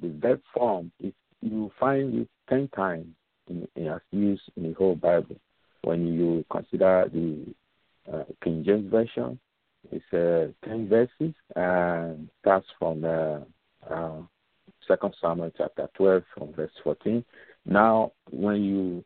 the 0.00 0.08
verb 0.20 0.40
form, 0.52 0.90
you 1.40 1.70
find 1.78 2.14
it 2.14 2.28
ten 2.48 2.68
times 2.68 3.06
in, 3.48 3.66
in, 3.76 3.88
as 3.88 4.00
used 4.10 4.42
in 4.56 4.64
the 4.64 4.72
whole 4.72 4.96
Bible. 4.96 5.36
When 5.82 6.06
you 6.06 6.44
consider 6.50 7.08
the 7.12 7.54
uh, 8.12 8.24
King 8.42 8.64
James 8.66 8.90
Version, 8.90 9.38
it's 9.92 10.04
ten 10.64 10.88
verses 10.88 11.34
and 11.54 12.28
starts 12.40 12.66
from 12.78 13.04
uh, 13.04 13.40
uh, 13.88 14.22
Second 14.88 15.14
Samuel 15.20 15.52
chapter 15.56 15.88
twelve 15.94 16.24
from 16.34 16.52
verse 16.54 16.72
fourteen. 16.82 17.22
Now, 17.66 18.12
when 18.30 18.62
you 18.62 19.04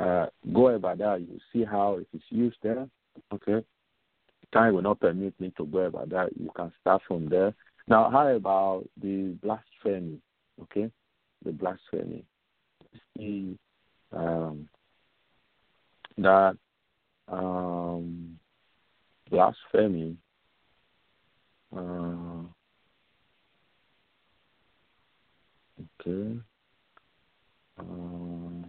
uh, 0.00 0.26
go 0.52 0.68
about 0.68 0.98
that, 0.98 1.20
you 1.20 1.38
see 1.52 1.64
how 1.64 1.96
it 1.96 2.06
is 2.14 2.22
used 2.30 2.56
there. 2.62 2.88
Okay, 3.32 3.64
time 4.52 4.74
will 4.74 4.82
not 4.82 5.00
permit 5.00 5.38
me 5.40 5.52
to 5.56 5.66
go 5.66 5.78
about 5.78 6.08
that. 6.10 6.30
You 6.38 6.50
can 6.54 6.72
start 6.80 7.02
from 7.08 7.28
there. 7.28 7.52
Now, 7.88 8.08
how 8.10 8.28
about 8.28 8.84
the 9.02 9.36
blasphemy? 9.42 10.20
Okay, 10.62 10.90
the 11.44 11.52
blasphemy. 11.52 12.24
See 13.16 13.58
um, 14.12 14.68
that 16.16 16.56
um, 17.26 18.38
blasphemy. 19.28 20.16
Uh, 21.76 22.44
okay. 26.06 26.38
Uh, 27.78 28.68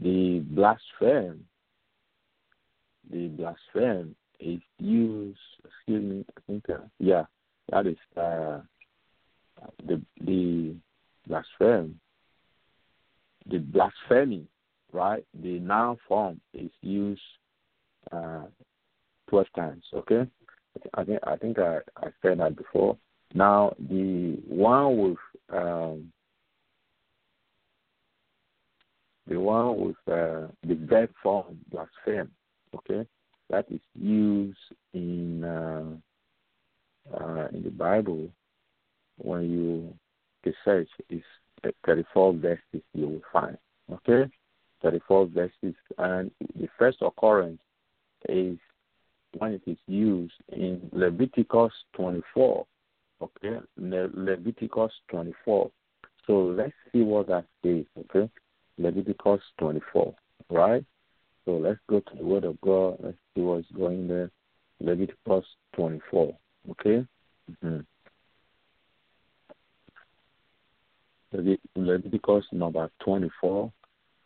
the 0.00 0.44
blaspheme. 0.50 1.44
The 3.10 3.28
blaspheme 3.28 4.14
is 4.40 4.60
used. 4.78 5.38
Excuse 5.64 6.02
me. 6.02 6.24
I 6.36 6.40
think. 6.46 6.64
Uh, 6.70 6.86
yeah, 6.98 7.24
that 7.70 7.86
is 7.86 7.96
uh, 8.16 8.60
the 9.86 10.00
the 10.20 10.74
blaspheme. 11.28 11.98
The 13.50 13.58
blasphemy, 13.58 14.46
right? 14.92 15.24
The 15.42 15.58
noun 15.58 15.98
form 16.08 16.40
is 16.54 16.70
used 16.80 17.20
uh, 18.12 18.44
twelve 19.28 19.48
times. 19.54 19.84
Okay, 19.92 20.26
I 20.94 21.04
think 21.04 21.18
I 21.24 21.36
think 21.36 21.58
I, 21.58 21.78
I 21.96 22.08
said 22.22 22.38
that 22.38 22.56
before. 22.56 22.96
Now 23.34 23.74
the 23.78 24.38
one 24.48 24.98
with 24.98 25.18
um, 25.52 26.12
the 29.26 29.38
one 29.38 29.78
with 29.78 29.96
uh, 30.08 30.48
the 30.66 30.74
verb 30.88 31.10
form 31.22 31.58
blaspheme. 31.70 32.30
Okay, 32.74 33.06
that 33.50 33.66
is 33.70 33.80
used 33.94 34.58
in 34.94 35.44
uh, 35.44 35.84
uh, 37.14 37.48
in 37.52 37.62
the 37.62 37.70
Bible 37.70 38.28
when 39.18 39.50
you 39.50 39.94
research 40.44 40.88
is 41.10 41.22
34 41.86 42.34
verses 42.34 42.82
you 42.94 43.06
will 43.06 43.22
find. 43.32 43.56
Okay, 43.90 44.30
34 44.82 45.26
verses, 45.26 45.74
and 45.98 46.30
the 46.58 46.68
first 46.78 46.98
occurrence 47.02 47.60
is 48.28 48.58
when 49.38 49.52
it 49.52 49.62
is 49.66 49.78
used 49.86 50.34
in 50.48 50.80
Leviticus 50.92 51.72
24. 51.94 52.66
Okay, 53.20 53.58
Le- 53.76 54.10
Leviticus 54.14 54.92
24. 55.10 55.70
So 56.26 56.32
let's 56.32 56.72
see 56.92 57.02
what 57.02 57.28
that 57.28 57.44
says. 57.62 57.84
Okay, 57.98 58.30
Leviticus 58.78 59.40
24. 59.58 60.14
Right. 60.50 60.84
So 61.44 61.52
let's 61.52 61.80
go 61.88 62.00
to 62.00 62.16
the 62.16 62.24
Word 62.24 62.44
of 62.44 62.60
God. 62.60 62.98
Let's 63.02 63.16
see 63.34 63.42
what's 63.42 63.70
going 63.72 64.08
there. 64.08 64.30
Leviticus 64.80 65.44
24. 65.74 66.36
Okay? 66.70 67.06
Mm-hmm. 67.64 67.80
Leviticus 71.76 72.44
number 72.52 72.90
24 73.04 73.72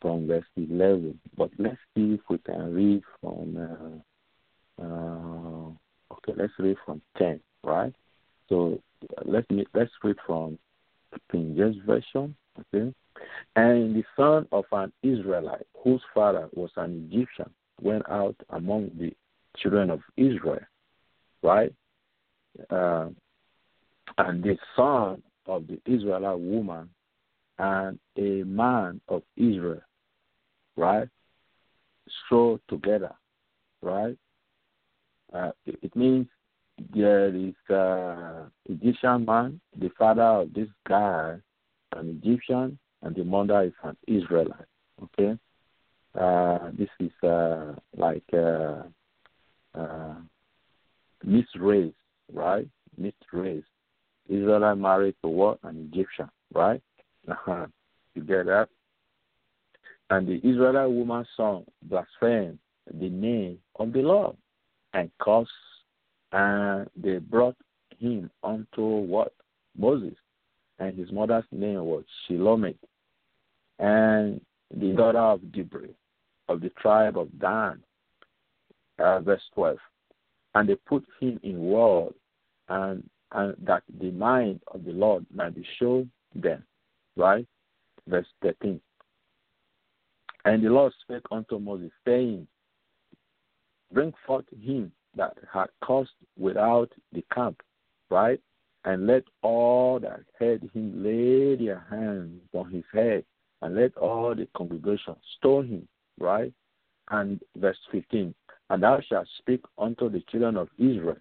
from 0.00 0.26
verse 0.26 0.44
11. 0.56 1.18
But 1.36 1.50
let's 1.58 1.78
see 1.94 2.14
if 2.14 2.20
we 2.28 2.38
can 2.38 2.74
read 2.74 3.02
from, 3.20 4.02
uh, 4.78 4.82
uh, 4.82 6.14
okay, 6.14 6.32
let's 6.36 6.52
read 6.58 6.76
from 6.84 7.00
10, 7.18 7.40
right? 7.64 7.94
So 8.48 8.80
let's, 9.24 9.46
let's 9.74 9.90
read 10.02 10.16
from 10.26 10.58
King 11.30 11.54
James 11.56 11.76
Version, 11.86 12.34
okay? 12.60 12.92
And 13.54 13.96
the 13.96 14.04
son 14.16 14.46
of 14.52 14.64
an 14.72 14.92
Israelite, 15.02 15.66
whose 15.82 16.02
father 16.14 16.48
was 16.54 16.70
an 16.76 17.08
Egyptian, 17.10 17.50
went 17.80 18.08
out 18.10 18.36
among 18.50 18.90
the 18.98 19.12
children 19.56 19.90
of 19.90 20.00
Israel, 20.16 20.60
right? 21.42 21.72
Uh, 22.70 23.08
and 24.18 24.42
the 24.42 24.56
son 24.74 25.22
of 25.46 25.66
the 25.66 25.80
Israelite 25.86 26.38
woman 26.38 26.88
and 27.58 27.98
a 28.16 28.44
man 28.44 29.00
of 29.08 29.22
Israel, 29.36 29.82
right? 30.76 31.08
Stroll 32.24 32.60
together, 32.68 33.12
right? 33.82 34.16
Uh, 35.32 35.50
it, 35.66 35.78
it, 35.82 35.96
means 35.96 36.26
there 36.94 37.34
is 37.34 37.54
uh, 37.70 38.44
Egyptian 38.66 39.24
man, 39.24 39.60
the 39.78 39.90
father 39.98 40.22
of 40.22 40.54
this 40.54 40.68
guy, 40.88 41.36
an 41.92 42.20
Egyptian, 42.22 42.78
and 43.02 43.14
the 43.14 43.24
mother 43.24 43.62
is 43.62 43.72
an 43.82 43.96
Israelite. 44.06 44.66
Okay, 45.02 45.38
uh, 46.18 46.70
this 46.78 46.88
is 47.00 47.12
uh, 47.28 47.74
like 47.96 48.24
uh, 48.32 48.82
uh, 49.74 50.14
mixed 51.24 51.56
race, 51.58 51.92
right? 52.32 52.68
Mixed 52.96 53.32
race. 53.32 53.64
Israelite 54.28 54.78
married 54.78 55.14
to 55.22 55.28
what? 55.28 55.58
An 55.62 55.90
Egyptian, 55.92 56.30
right? 56.52 56.82
You 58.14 58.22
get 58.22 58.46
that? 58.46 58.70
And 60.08 60.26
the 60.26 60.36
Israelite 60.36 60.90
woman's 60.90 61.28
son 61.36 61.66
blasphemed 61.82 62.58
the 62.98 63.10
name 63.10 63.58
of 63.78 63.92
the 63.92 64.00
Lord 64.00 64.36
and 64.94 65.10
cursed, 65.20 65.50
and 66.32 66.88
they 66.96 67.18
brought 67.18 67.56
him 67.98 68.30
unto 68.42 68.82
what? 68.82 69.34
Moses. 69.76 70.14
And 70.78 70.98
his 70.98 71.10
mother's 71.10 71.44
name 71.52 71.84
was 71.84 72.04
Shelomith. 72.28 72.76
And 73.78 74.40
the 74.74 74.92
daughter 74.92 75.18
of 75.18 75.40
Dibri, 75.40 75.94
of 76.48 76.60
the 76.60 76.70
tribe 76.70 77.18
of 77.18 77.28
Dan. 77.38 77.82
Uh, 78.98 79.20
verse 79.20 79.42
12. 79.54 79.76
And 80.54 80.68
they 80.68 80.74
put 80.86 81.04
him 81.20 81.38
in 81.42 81.58
ward, 81.58 82.14
and, 82.68 83.08
and 83.32 83.54
that 83.64 83.82
the 84.00 84.10
mind 84.10 84.60
of 84.72 84.84
the 84.84 84.92
Lord 84.92 85.26
might 85.34 85.54
be 85.54 85.66
shown 85.78 86.10
them. 86.34 86.64
Right? 87.16 87.46
Verse 88.06 88.26
13. 88.42 88.80
And 90.46 90.64
the 90.64 90.70
Lord 90.70 90.92
spake 91.02 91.26
unto 91.30 91.58
Moses, 91.58 91.90
saying, 92.06 92.46
Bring 93.92 94.12
forth 94.26 94.46
him 94.62 94.92
that 95.16 95.36
had 95.52 95.66
caused 95.82 96.10
without 96.38 96.90
the 97.12 97.24
camp, 97.34 97.60
right? 98.10 98.40
And 98.86 99.06
let 99.06 99.24
all 99.42 99.98
that 100.00 100.20
heard 100.38 100.62
him 100.72 101.02
lay 101.02 101.56
their 101.56 101.84
hands 101.90 102.40
on 102.54 102.70
his 102.70 102.84
head, 102.92 103.24
and 103.60 103.74
let 103.74 103.96
all 103.96 104.34
the 104.34 104.48
congregation 104.56 105.16
stone 105.36 105.66
him, 105.66 105.88
right? 106.20 106.52
And 107.10 107.40
verse 107.56 107.78
15, 107.90 108.32
and 108.70 108.82
thou 108.82 109.00
shalt 109.00 109.26
speak 109.38 109.60
unto 109.76 110.08
the 110.08 110.22
children 110.30 110.56
of 110.56 110.68
Israel, 110.78 111.16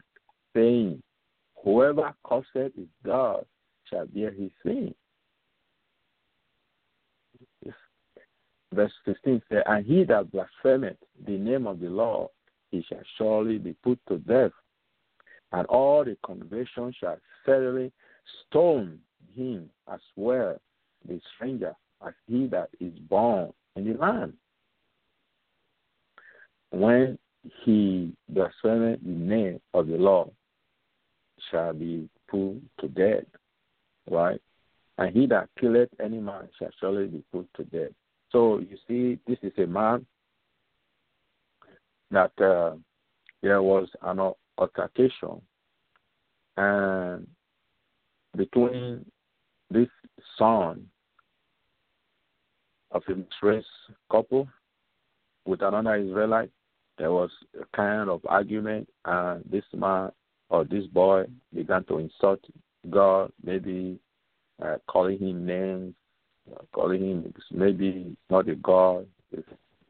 saying, 0.55 1.01
Whoever 1.63 2.13
curseth 2.23 2.75
his 2.75 2.87
God 3.03 3.45
shall 3.89 4.05
bear 4.05 4.31
his 4.31 4.51
sin. 4.63 4.93
Verse 8.73 8.93
16 9.05 9.41
says, 9.49 9.63
And 9.65 9.85
he 9.85 10.03
that 10.03 10.31
blasphemeth 10.31 10.97
the 11.25 11.37
name 11.37 11.65
of 11.65 11.79
the 11.79 11.89
Lord, 11.89 12.29
he 12.71 12.83
shall 12.87 13.01
surely 13.17 13.57
be 13.57 13.73
put 13.83 13.99
to 14.07 14.17
death. 14.17 14.51
And 15.55 15.65
all 15.67 16.03
the 16.03 16.17
congregation 16.25 16.93
shall 16.99 17.17
certainly 17.45 17.89
stone 18.45 18.99
him 19.37 19.69
as 19.89 20.01
well, 20.17 20.59
the 21.07 21.21
stranger, 21.33 21.73
as 22.05 22.13
he 22.27 22.47
that 22.47 22.67
is 22.81 22.91
born 23.09 23.53
in 23.77 23.85
the 23.85 23.97
land. 23.97 24.33
When 26.71 27.17
he 27.63 28.11
blasphemeth 28.27 28.99
the 29.01 29.09
name 29.09 29.61
of 29.73 29.87
the 29.87 29.95
Lord, 29.95 30.31
shall 31.49 31.71
be 31.71 32.09
put 32.27 32.61
to 32.81 32.89
death. 32.89 33.23
Right? 34.11 34.41
And 34.97 35.15
he 35.15 35.25
that 35.27 35.47
killeth 35.57 35.89
any 36.03 36.19
man 36.19 36.49
shall 36.59 36.71
surely 36.81 37.07
be 37.07 37.23
put 37.31 37.47
to 37.53 37.63
death. 37.63 37.93
So 38.33 38.59
you 38.59 38.77
see, 38.89 39.19
this 39.25 39.37
is 39.41 39.53
a 39.57 39.67
man 39.67 40.05
that 42.11 42.33
uh, 42.41 42.75
there 43.41 43.63
was 43.63 43.87
an 44.01 44.19
altercation 44.57 45.41
and 46.57 47.27
between 48.35 49.05
this 49.69 49.89
son 50.37 50.85
of 52.91 53.03
a 53.09 53.45
race 53.45 53.65
couple 54.11 54.47
with 55.45 55.61
another 55.61 55.95
Israelite, 55.95 56.51
there 56.97 57.11
was 57.11 57.29
a 57.59 57.65
kind 57.75 58.09
of 58.09 58.21
argument, 58.27 58.87
and 59.05 59.43
this 59.49 59.65
man 59.73 60.11
or 60.49 60.63
this 60.63 60.85
boy 60.87 61.25
began 61.53 61.83
to 61.85 61.97
insult 61.97 62.39
God, 62.89 63.31
maybe 63.43 63.99
uh, 64.63 64.77
calling 64.87 65.19
him 65.19 65.45
names 65.45 65.93
calling 66.73 67.01
him 67.01 67.33
maybe 67.51 68.15
not 68.29 68.47
a 68.49 68.55
god. 68.55 69.05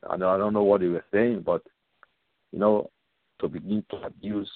I 0.09 0.17
don't, 0.17 0.23
I 0.23 0.37
don't 0.37 0.53
know 0.53 0.63
what 0.63 0.81
they 0.81 0.87
were 0.87 1.03
saying, 1.11 1.43
but 1.45 1.61
you 2.51 2.59
know, 2.59 2.89
to 3.39 3.47
begin 3.47 3.83
to 3.91 3.97
abuse, 3.97 4.51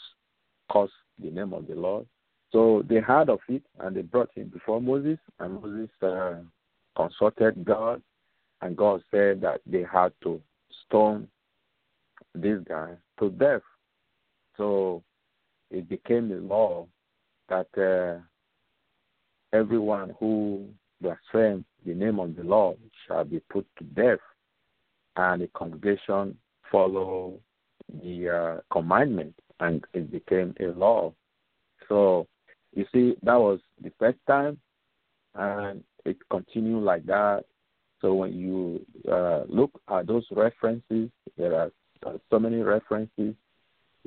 curse 0.71 0.91
the 1.21 1.29
name 1.29 1.53
of 1.53 1.67
the 1.67 1.75
Lord. 1.75 2.05
So 2.51 2.83
they 2.87 2.99
heard 2.99 3.29
of 3.29 3.39
it 3.47 3.63
and 3.79 3.95
they 3.95 4.01
brought 4.01 4.29
him 4.35 4.47
before 4.47 4.81
Moses, 4.81 5.19
and 5.39 5.61
Moses 5.61 5.89
uh, 6.01 6.35
consulted 6.95 7.63
God, 7.63 8.01
and 8.61 8.75
God 8.75 9.01
said 9.11 9.41
that 9.41 9.61
they 9.65 9.85
had 9.91 10.11
to 10.23 10.41
stone 10.85 11.27
this 12.33 12.59
guy 12.67 12.93
to 13.19 13.29
death. 13.29 13.61
So 14.57 15.03
it 15.71 15.87
became 15.87 16.31
a 16.31 16.35
law 16.35 16.87
that 17.49 17.67
uh, 17.77 18.21
everyone 19.55 20.15
who 20.19 20.67
blasphemes 21.01 21.65
the 21.85 21.93
name 21.93 22.19
of 22.19 22.35
the 22.35 22.43
Lord 22.43 22.77
shall 23.07 23.23
be 23.23 23.39
put 23.51 23.65
to 23.77 23.83
death. 23.83 24.19
And 25.15 25.41
the 25.41 25.47
congregation 25.55 26.37
follow 26.71 27.39
the 28.03 28.29
uh, 28.29 28.61
commandment, 28.71 29.33
and 29.59 29.83
it 29.93 30.11
became 30.11 30.55
a 30.59 30.67
law. 30.67 31.13
So 31.87 32.27
you 32.73 32.85
see, 32.93 33.15
that 33.23 33.35
was 33.35 33.59
the 33.81 33.91
first 33.99 34.19
time, 34.27 34.59
and 35.35 35.83
it 36.05 36.17
continued 36.29 36.83
like 36.83 37.05
that. 37.07 37.45
So 38.01 38.13
when 38.13 38.33
you 38.33 38.85
uh, 39.11 39.43
look 39.47 39.71
at 39.89 40.07
those 40.07 40.25
references, 40.31 41.09
there 41.37 41.55
are 41.55 41.71
uh, 42.05 42.17
so 42.29 42.39
many 42.39 42.57
references 42.57 43.35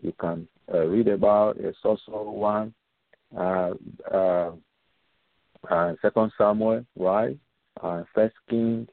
you 0.00 0.12
can 0.18 0.48
uh, 0.72 0.86
read 0.86 1.08
about. 1.08 1.58
There's 1.58 1.76
also 1.84 2.22
one, 2.30 2.72
uh, 3.36 3.72
uh, 4.10 4.52
uh, 5.68 5.94
Second 6.00 6.32
Samuel, 6.38 6.86
right? 6.96 7.36
First 8.14 8.34
King 8.48 8.88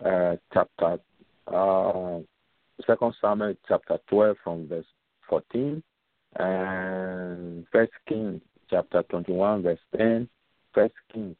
chapter 0.00 0.98
Second 2.86 3.14
Samuel 3.20 3.54
chapter 3.68 3.98
twelve 4.08 4.36
from 4.42 4.68
verse 4.68 4.86
fourteen, 5.28 5.82
and 6.36 7.66
First 7.72 7.92
King 8.08 8.40
chapter 8.70 9.02
twenty 9.04 9.32
one 9.32 9.62
verse 9.62 9.78
ten, 9.96 10.28
First 10.72 10.94
King 11.12 11.36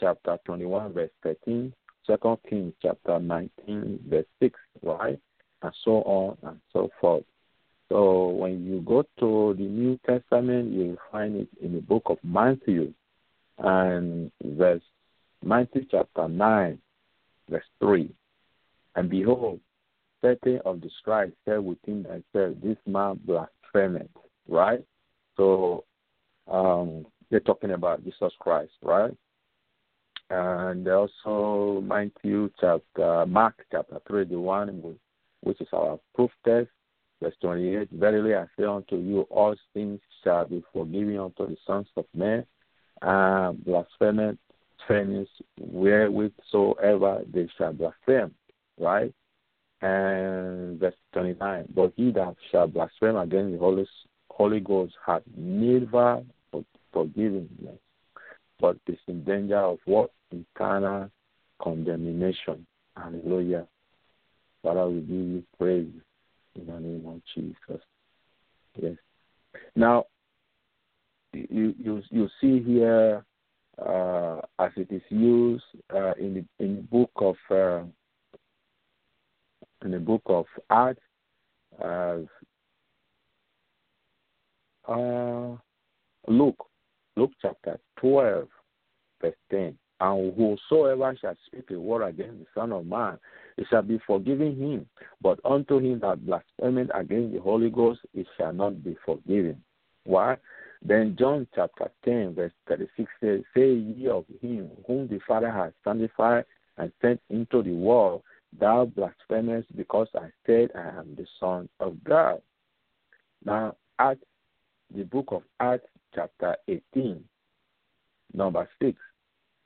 chapter 0.00 0.38
twenty 0.44 0.64
one 0.64 0.92
verse 0.92 1.10
thirteen, 1.22 1.72
Second 2.06 2.38
King 2.48 2.72
chapter 2.80 3.18
nineteen 3.18 3.98
verse 4.08 4.26
six, 4.40 4.58
right, 4.82 5.18
and 5.62 5.72
so 5.84 6.02
on 6.02 6.38
and 6.42 6.60
so 6.72 6.90
forth. 7.00 7.24
So 7.88 8.28
when 8.28 8.64
you 8.64 8.80
go 8.80 9.04
to 9.20 9.54
the 9.56 9.64
New 9.64 9.98
Testament, 10.06 10.72
you'll 10.72 10.96
find 11.12 11.36
it 11.36 11.48
in 11.62 11.72
the 11.72 11.80
book 11.80 12.02
of 12.06 12.18
Matthew 12.24 12.92
and 13.58 14.30
verse 14.42 14.82
Matthew 15.44 15.84
chapter 15.88 16.26
9, 16.26 16.78
verse 17.48 17.64
3. 17.80 18.10
And 18.96 19.08
behold, 19.08 19.60
of 20.64 20.80
the 20.80 20.90
scribes 20.98 21.32
said 21.44 21.58
within 21.58 22.02
themselves, 22.02 22.56
This 22.62 22.76
man 22.86 23.20
blasphemeth, 23.24 24.08
right? 24.48 24.84
So 25.36 25.84
um, 26.50 27.06
they're 27.30 27.40
talking 27.40 27.72
about 27.72 28.04
Jesus 28.04 28.32
Christ, 28.38 28.72
right? 28.82 29.14
And 30.30 30.86
also 30.88 31.80
Matthew 31.82 32.50
chapter, 32.60 33.26
Mark 33.26 33.64
chapter 33.70 34.00
3, 34.08 34.24
the 34.24 34.40
one 34.40 34.96
which 35.42 35.60
is 35.60 35.68
our 35.72 36.00
proof 36.14 36.30
text, 36.44 36.72
verse 37.22 37.34
28. 37.40 37.90
Verily 37.92 38.34
I 38.34 38.46
say 38.58 38.64
unto 38.64 38.96
you, 38.96 39.22
all 39.30 39.54
things 39.72 40.00
shall 40.24 40.46
be 40.46 40.64
forgiven 40.72 41.18
unto 41.18 41.46
the 41.46 41.56
sons 41.66 41.86
of 41.96 42.06
men, 42.14 42.44
and 43.02 43.64
blasphemeth 43.64 44.38
furnace 44.86 45.28
wherewithsoever 45.60 47.22
they 47.32 47.48
shall 47.56 47.72
blaspheme, 47.72 48.34
right? 48.78 49.12
And 49.86 50.80
verse 50.80 50.94
29, 51.12 51.66
but 51.72 51.92
he 51.94 52.10
that 52.10 52.34
shall 52.50 52.66
blaspheme 52.66 53.16
against 53.16 53.52
the 53.52 53.58
Holy, 53.58 53.86
Holy 54.30 54.58
Ghost 54.58 54.94
hath 55.06 55.22
never 55.36 56.24
forgiven 56.92 57.48
them, 57.62 57.78
but 58.60 58.76
is 58.88 58.98
in 59.06 59.22
danger 59.22 59.58
of 59.58 59.78
what? 59.84 60.10
Eternal 60.32 61.08
condemnation. 61.62 62.66
Hallelujah. 62.96 63.68
Father, 64.60 64.88
we 64.88 65.00
give 65.02 65.10
you 65.10 65.44
praise 65.56 65.92
in 66.56 66.66
the 66.66 66.80
name 66.80 67.04
of 67.06 67.20
Jesus. 67.32 67.84
Yes. 68.74 68.96
Now, 69.76 70.06
you 71.32 71.74
you 71.78 72.02
you 72.10 72.28
see 72.40 72.60
here 72.60 73.24
uh, 73.78 74.40
as 74.58 74.72
it 74.76 74.90
is 74.90 75.02
used 75.10 75.64
uh, 75.94 76.14
in 76.14 76.34
the 76.34 76.64
in 76.64 76.76
the 76.76 76.82
book 76.82 77.10
of 77.16 77.36
uh, 77.50 77.84
in 79.84 79.90
the 79.90 79.98
book 79.98 80.22
of 80.26 80.46
Acts 80.70 81.00
as 81.82 82.24
uh, 84.88 85.56
Luke, 86.28 86.66
Luke 87.16 87.32
chapter 87.40 87.78
twelve, 87.98 88.48
verse 89.20 89.34
ten. 89.50 89.76
And 89.98 90.34
whosoever 90.34 91.16
shall 91.18 91.34
speak 91.46 91.70
a 91.70 91.80
word 91.80 92.06
against 92.06 92.40
the 92.40 92.46
Son 92.54 92.70
of 92.70 92.84
Man, 92.84 93.18
it 93.56 93.66
shall 93.70 93.80
be 93.80 93.98
forgiven 94.06 94.54
him. 94.54 94.86
But 95.22 95.40
unto 95.42 95.78
him 95.78 96.00
that 96.00 96.26
blasphemeth 96.26 96.90
against 96.94 97.34
the 97.34 97.40
Holy 97.40 97.70
Ghost, 97.70 98.00
it 98.12 98.26
shall 98.36 98.52
not 98.52 98.84
be 98.84 98.94
forgiven. 99.06 99.62
Why? 100.04 100.36
Then 100.82 101.16
John 101.18 101.46
chapter 101.54 101.90
10, 102.04 102.34
verse 102.34 102.52
36 102.68 103.10
says, 103.20 103.40
Say 103.54 103.72
ye 103.72 104.08
of 104.08 104.26
him 104.42 104.70
whom 104.86 105.08
the 105.08 105.18
Father 105.26 105.50
has 105.50 105.72
sanctified 105.82 106.44
and 106.76 106.92
sent 107.00 107.20
into 107.30 107.62
the 107.62 107.72
world, 107.72 108.22
thou 108.58 108.86
blasphemest, 108.86 109.74
because 109.76 110.08
I 110.14 110.28
said 110.46 110.70
I 110.74 110.88
am 110.98 111.14
the 111.16 111.26
Son 111.40 111.68
of 111.80 112.02
God. 112.04 112.40
Now, 113.44 113.76
at 113.98 114.18
the 114.94 115.04
book 115.04 115.26
of 115.30 115.42
Acts, 115.60 115.88
chapter 116.14 116.56
18, 116.68 117.22
number 118.34 118.68
6, 118.80 118.98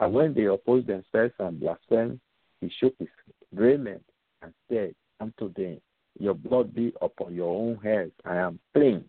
and 0.01 0.13
when 0.15 0.35
they 0.35 0.47
opposed 0.47 0.87
themselves 0.87 1.35
and 1.39 1.61
blasphemed, 1.61 2.21
he 2.61 2.71
shook 2.79 2.95
his 2.99 3.09
raiment 3.55 4.03
and 4.43 4.53
said 4.69 4.95
unto 5.21 5.53
them, 5.55 5.81
Your 6.19 6.35
blood 6.35 6.75
be 6.75 6.93
upon 7.01 7.35
your 7.35 7.55
own 7.55 7.77
heads. 7.83 8.13
I 8.25 8.37
am 8.37 8.59
plain. 8.75 9.05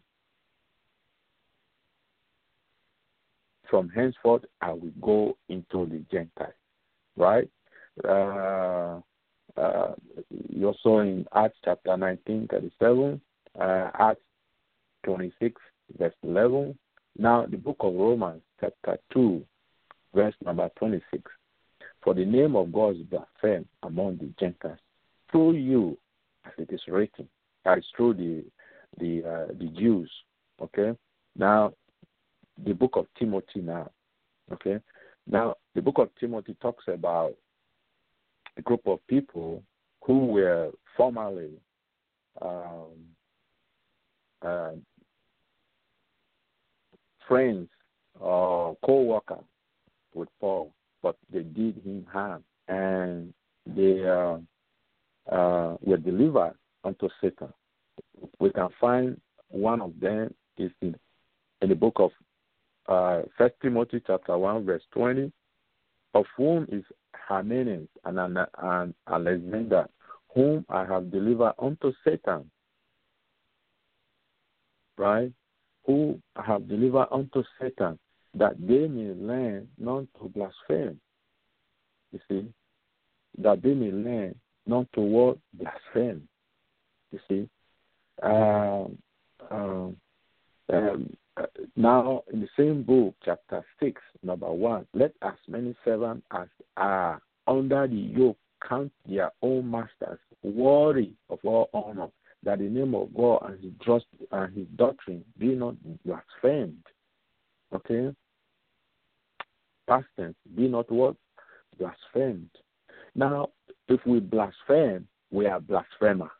From 3.69 3.89
henceforth, 3.89 4.43
I 4.61 4.73
will 4.73 4.91
go 5.01 5.37
into 5.47 5.85
the 5.85 6.03
Gentiles. 6.11 6.53
Right? 7.15 7.49
Uh, 8.03 8.99
uh, 9.57 9.93
you 10.49 10.73
saw 10.81 11.01
in 11.01 11.25
Acts 11.35 11.57
chapter 11.63 11.95
19, 11.95 12.47
37, 12.49 13.21
uh, 13.59 13.89
Acts 13.99 14.21
26, 15.03 15.61
verse 15.97 16.13
11. 16.23 16.77
Now, 17.17 17.45
the 17.45 17.57
book 17.57 17.77
of 17.81 17.93
Romans, 17.93 18.41
chapter 18.59 18.97
2, 19.13 19.43
verse 20.13 20.35
number 20.43 20.69
26. 20.77 21.23
For 22.03 22.13
the 22.13 22.25
name 22.25 22.55
of 22.55 22.71
God 22.71 22.95
is 22.95 23.03
blasphemed 23.03 23.67
among 23.83 24.17
the 24.17 24.31
Gentiles 24.39 24.79
through 25.31 25.53
you, 25.53 25.97
as 26.45 26.53
it 26.57 26.73
is 26.73 26.81
written. 26.87 27.27
Is 27.65 27.85
through 27.95 28.15
the 28.15 28.43
the 28.99 29.23
uh, 29.23 29.53
the 29.53 29.67
Jews. 29.77 30.11
Okay. 30.59 30.97
Now, 31.37 31.73
the 32.65 32.73
book 32.73 32.93
of 32.95 33.05
Timothy. 33.19 33.61
Now, 33.61 33.91
okay. 34.51 34.79
Now, 35.27 35.55
the 35.75 35.81
book 35.81 35.99
of 35.99 36.09
Timothy 36.19 36.55
talks 36.59 36.85
about 36.87 37.33
a 38.57 38.61
group 38.61 38.81
of 38.85 39.05
people 39.07 39.63
who 40.03 40.25
were 40.27 40.71
formerly 40.97 41.51
um, 42.41 42.89
uh, 44.41 44.71
friends 47.27 47.69
or 48.19 48.75
co-workers 48.85 49.43
with 50.13 50.29
Paul, 50.39 50.73
but 51.01 51.15
they 51.31 51.43
did 51.43 51.77
him 51.83 52.05
harm, 52.11 52.43
and 52.67 53.33
they 53.65 54.03
uh, 54.05 54.37
uh, 55.31 55.77
were 55.81 55.97
delivered 55.97 56.55
unto 56.83 57.07
Satan. 57.21 57.53
We 58.39 58.49
can 58.51 58.69
find 58.79 59.19
one 59.49 59.81
of 59.81 59.93
them 59.99 60.33
is 60.57 60.71
in, 60.81 60.95
in 61.61 61.69
the 61.69 61.75
book 61.75 61.97
of 61.97 62.11
uh, 62.87 63.21
First 63.37 63.55
Timothy 63.61 64.01
chapter 64.05 64.37
one 64.37 64.65
verse 64.65 64.83
twenty, 64.91 65.31
of 66.13 66.25
whom 66.35 66.67
is 66.71 66.83
Hymenaeus 67.31 67.87
and, 68.03 68.19
and 68.19 68.93
Alexander, 69.07 69.87
whom 70.35 70.65
I 70.69 70.85
have 70.85 71.11
delivered 71.11 71.53
unto 71.59 71.93
Satan. 72.03 72.51
Right? 74.97 75.31
Who 75.85 76.19
I 76.35 76.43
have 76.43 76.67
delivered 76.67 77.07
unto 77.11 77.43
Satan, 77.59 77.97
that 78.35 78.55
they 78.59 78.87
may 78.87 79.13
learn 79.13 79.67
not 79.77 80.05
to 80.19 80.29
blaspheme. 80.29 80.99
You 82.11 82.19
see, 82.27 82.45
that 83.37 83.61
they 83.61 83.73
may 83.73 83.91
learn 83.91 84.35
not 84.65 84.87
to 84.93 85.01
what 85.01 85.37
blaspheme. 85.53 86.27
You 87.11 87.19
see, 87.27 87.49
um, 88.21 88.97
now 91.81 92.23
in 92.31 92.41
the 92.41 92.47
same 92.57 92.83
book, 92.83 93.15
chapter 93.23 93.65
six, 93.79 94.01
number 94.23 94.51
one, 94.51 94.85
let 94.93 95.13
as 95.21 95.33
many 95.47 95.75
servants 95.83 96.25
as 96.31 96.47
are 96.77 97.21
under 97.47 97.87
the 97.87 97.95
yoke 97.95 98.37
count 98.67 98.91
their 99.07 99.31
own 99.41 99.69
masters 99.69 100.19
worthy 100.43 101.11
of 101.29 101.39
all 101.43 101.69
honor, 101.73 102.07
that 102.43 102.59
the 102.59 102.65
name 102.65 102.95
of 102.95 103.13
God 103.15 103.43
and 103.47 103.63
his 103.63 103.73
trust 103.81 104.05
and 104.31 104.55
his 104.55 104.67
doctrine 104.75 105.23
be 105.37 105.55
not 105.55 105.75
blasphemed. 106.05 106.83
Okay? 107.73 108.13
Past 109.87 110.05
tense, 110.17 110.35
be 110.55 110.67
not 110.67 110.91
what? 110.91 111.15
Blasphemed. 111.79 112.49
Now, 113.15 113.49
if 113.87 113.99
we 114.05 114.19
blaspheme, 114.19 115.07
we 115.31 115.47
are 115.47 115.59
blasphemer. 115.59 116.31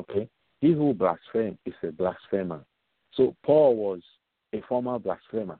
Okay? 0.00 0.28
He 0.60 0.72
who 0.72 0.94
blasphemes 0.94 1.58
is 1.66 1.74
a 1.82 1.92
blasphemer. 1.92 2.64
So 3.14 3.36
Paul 3.44 3.76
was 3.76 4.00
a 4.52 4.60
former 4.68 4.98
blasphemer. 4.98 5.58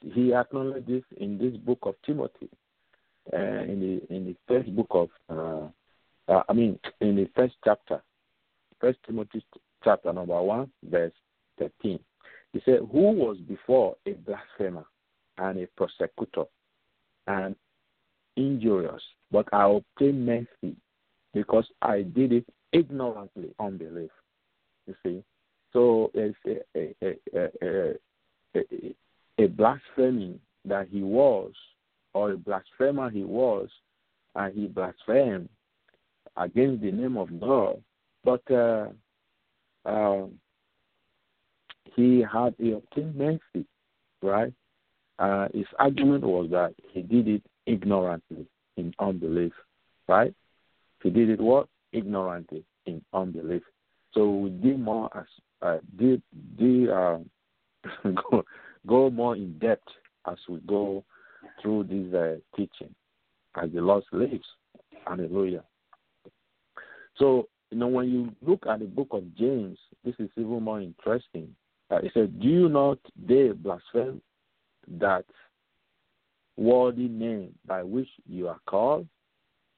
He 0.00 0.34
acknowledged 0.34 0.86
this 0.86 1.02
in 1.18 1.38
this 1.38 1.56
book 1.56 1.78
of 1.82 1.94
Timothy, 2.04 2.48
uh, 3.32 3.36
in 3.36 3.80
the 3.80 4.14
in 4.14 4.26
the 4.26 4.36
first 4.46 4.74
book 4.74 4.88
of, 4.90 5.08
uh, 5.30 6.32
uh, 6.32 6.42
I 6.48 6.52
mean, 6.52 6.78
in 7.00 7.16
the 7.16 7.28
first 7.34 7.54
chapter, 7.64 8.02
First 8.80 8.98
Timothy 9.06 9.44
chapter 9.82 10.12
number 10.12 10.40
one, 10.42 10.70
verse 10.84 11.12
thirteen. 11.58 11.98
He 12.52 12.60
said, 12.64 12.80
"Who 12.92 13.12
was 13.12 13.38
before 13.38 13.96
a 14.06 14.12
blasphemer 14.12 14.84
and 15.38 15.58
a 15.58 15.66
persecutor 15.76 16.44
and 17.26 17.56
injurious, 18.36 19.02
but 19.30 19.48
I 19.52 19.70
obtained 19.70 20.26
mercy 20.26 20.76
because 21.32 21.66
I 21.82 22.02
did 22.02 22.32
it 22.32 22.46
ignorantly, 22.72 23.54
unbelief." 23.58 24.10
You 24.86 24.94
see, 25.02 25.24
so 25.76 26.10
it's 26.14 26.38
a, 26.74 26.94
a, 27.34 27.94
a, 28.54 28.94
a, 29.38 29.46
blasphemy 29.48 30.40
that 30.64 30.88
he 30.90 31.02
was, 31.02 31.52
or 32.14 32.30
a 32.30 32.36
blasphemer 32.38 33.10
he 33.10 33.24
was, 33.24 33.68
and 34.36 34.54
he 34.54 34.68
blasphemed 34.68 35.50
against 36.38 36.82
the 36.82 36.90
name 36.90 37.18
of 37.18 37.28
God. 37.38 37.82
But 38.24 38.40
uh, 38.50 38.86
uh, 39.84 40.28
he 41.94 42.24
had 42.32 42.54
he 42.58 42.72
obtained 42.72 43.14
mercy, 43.14 43.66
right? 44.22 44.54
Uh, 45.18 45.48
his 45.52 45.66
argument 45.78 46.24
was 46.24 46.48
that 46.52 46.74
he 46.90 47.02
did 47.02 47.28
it 47.28 47.42
ignorantly 47.66 48.46
in 48.78 48.94
unbelief, 48.98 49.52
right? 50.08 50.32
He 51.02 51.10
did 51.10 51.28
it 51.28 51.40
what? 51.40 51.68
Ignorantly 51.92 52.64
in 52.86 53.04
unbelief. 53.12 53.62
So 54.14 54.30
we 54.30 54.48
did 54.48 54.80
more 54.80 55.10
as 55.14 55.26
uh, 55.62 55.78
did 55.96 56.22
did 56.58 56.90
uh, 56.90 57.18
go, 58.30 58.44
go 58.86 59.10
more 59.10 59.36
in 59.36 59.58
depth 59.58 59.88
as 60.26 60.36
we 60.48 60.58
go 60.66 61.04
through 61.62 61.84
this 61.84 62.14
uh, 62.14 62.36
teaching 62.56 62.94
as 63.62 63.70
the 63.72 63.80
Lord 63.80 64.04
lives. 64.12 64.44
Hallelujah. 65.06 65.62
So 67.16 67.48
you 67.70 67.78
know 67.78 67.88
when 67.88 68.10
you 68.10 68.34
look 68.46 68.66
at 68.66 68.80
the 68.80 68.86
book 68.86 69.08
of 69.10 69.34
James, 69.36 69.78
this 70.04 70.14
is 70.18 70.28
even 70.36 70.62
more 70.62 70.80
interesting. 70.80 71.54
Uh, 71.90 71.96
it 71.96 72.12
says, 72.14 72.28
"Do 72.40 72.48
you 72.48 72.68
not 72.68 72.98
they 73.16 73.48
blaspheme 73.50 74.20
that 74.98 75.24
worthy 76.56 77.08
name 77.08 77.54
by 77.66 77.82
which 77.82 78.08
you 78.28 78.48
are 78.48 78.60
called?" 78.66 79.06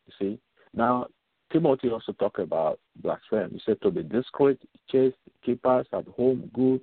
You 0.06 0.12
see. 0.18 0.40
Now 0.74 1.06
Timothy 1.52 1.90
also 1.90 2.12
talked 2.12 2.38
about 2.38 2.78
blasphemy. 2.96 3.54
He 3.54 3.60
said 3.64 3.80
to 3.82 3.90
be 3.90 4.02
discreet, 4.02 4.60
chaste, 4.90 5.16
keepers 5.44 5.86
at 5.92 6.06
home, 6.08 6.50
good, 6.54 6.80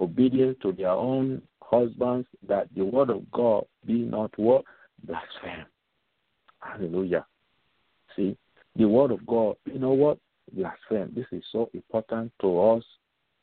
obedient 0.00 0.60
to 0.60 0.72
their 0.72 0.90
own 0.90 1.42
husbands, 1.62 2.26
that 2.46 2.68
the 2.74 2.84
word 2.84 3.10
of 3.10 3.30
God 3.30 3.64
be 3.86 3.94
not 3.94 4.36
what? 4.38 4.64
Blaspheme. 5.04 5.66
Hallelujah. 6.60 7.26
See, 8.16 8.36
the 8.76 8.86
word 8.86 9.10
of 9.10 9.24
God, 9.26 9.56
you 9.66 9.78
know 9.78 9.92
what? 9.92 10.18
Blaspheme. 10.52 11.12
This 11.14 11.26
is 11.32 11.44
so 11.52 11.68
important 11.74 12.32
to 12.40 12.60
us 12.60 12.84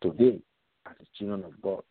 today 0.01 0.39
as 0.88 0.95
the 0.99 1.06
children 1.17 1.43
of 1.43 1.62
God. 1.62 1.82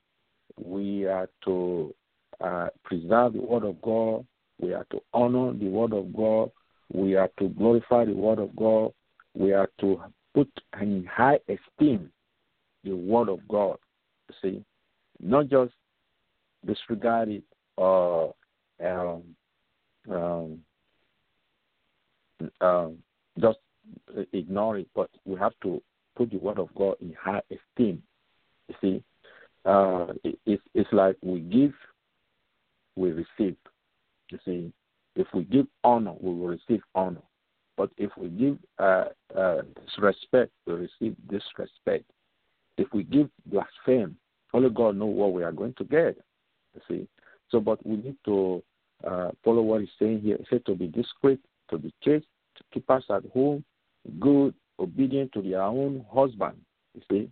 We 0.63 1.07
are 1.07 1.29
to 1.45 1.95
uh, 2.41 2.69
preserve 2.85 3.35
the 3.35 3.41
word 3.41 3.65
of 3.65 3.81
God. 3.83 4.27
We 4.61 4.73
are 4.73 4.87
to 4.91 5.01
honor 5.13 5.53
the 5.53 5.69
word 5.69 5.93
of 5.93 6.15
God. 6.15 6.51
We 6.93 7.17
are 7.17 7.31
to 7.39 7.49
glorify 7.49 8.05
the 8.05 8.13
word 8.13 8.39
of 8.39 8.55
God. 8.55 8.93
We 9.35 9.53
are 9.53 9.69
to 9.81 10.01
put 10.35 10.49
in 10.81 11.09
high 11.11 11.39
esteem 11.49 12.11
the 12.85 12.95
word 12.95 13.29
of 13.29 13.47
God. 13.49 13.79
See, 14.43 14.65
not 15.21 15.49
just 15.49 15.73
disregard 16.67 17.29
it 17.29 17.45
or 17.77 18.35
um, 18.85 19.23
um, 20.11 20.61
um, 22.61 22.99
just 23.39 23.59
ignore 24.33 24.79
it, 24.79 24.89
but 24.95 25.11
we 25.25 25.39
have 25.39 25.53
to 25.63 25.83
put 26.17 26.31
the 26.31 26.39
word 26.39 26.59
of 26.59 26.69
God 26.75 26.97
in 27.01 27.15
high 27.21 27.43
esteem. 27.51 28.03
You 28.69 28.75
see, 28.81 29.03
uh, 29.65 30.13
it, 30.23 30.39
it's, 30.47 30.63
it's 30.75 30.93
like 30.93 31.17
we 31.23 31.41
give, 31.41 31.73
we 32.97 33.11
receive. 33.13 33.57
You 34.31 34.39
see, 34.45 34.73
if 35.17 35.27
we 35.35 35.45
give 35.45 35.67
honor, 35.83 36.15
we 36.21 36.35
will 36.35 36.49
receive 36.49 36.83
honor. 36.95 37.23
But 37.77 37.91
if 37.97 38.11
we 38.17 38.29
give 38.29 38.59
uh, 38.79 39.07
uh, 39.37 39.63
disrespect, 39.85 40.53
we 40.67 40.75
receive 40.75 41.17
disrespect. 41.29 42.05
If 42.77 42.89
we 42.93 43.05
give 43.05 43.29
blaspheme, 43.47 44.17
only 44.53 44.71
God 44.71 44.97
know 44.97 45.07
what 45.07 45.33
we 45.33 45.43
are 45.43 45.53
going 45.53 45.75
to 45.79 45.85
get. 45.85 46.17
You 46.75 46.81
see. 46.89 47.09
So, 47.51 47.61
but 47.61 47.85
we 47.87 47.97
need 47.97 48.17
to 48.25 48.63
uh, 49.07 49.31
follow 49.45 49.63
what 49.63 49.81
he's 49.81 49.91
saying 49.99 50.21
here. 50.21 50.37
He 50.39 50.47
said 50.51 50.65
to 50.67 50.75
be 50.75 50.87
discreet, 50.89 51.41
to 51.71 51.79
be 51.79 51.93
chaste, 52.03 52.27
to 52.57 52.65
keep 52.73 52.89
us 52.91 53.05
at 53.11 53.25
home, 53.33 53.65
good, 54.19 54.55
obedient 54.79 55.33
to 55.33 55.43
their 55.43 55.63
own 55.63 56.05
husband. 56.13 56.57
You 56.95 57.03
see. 57.11 57.31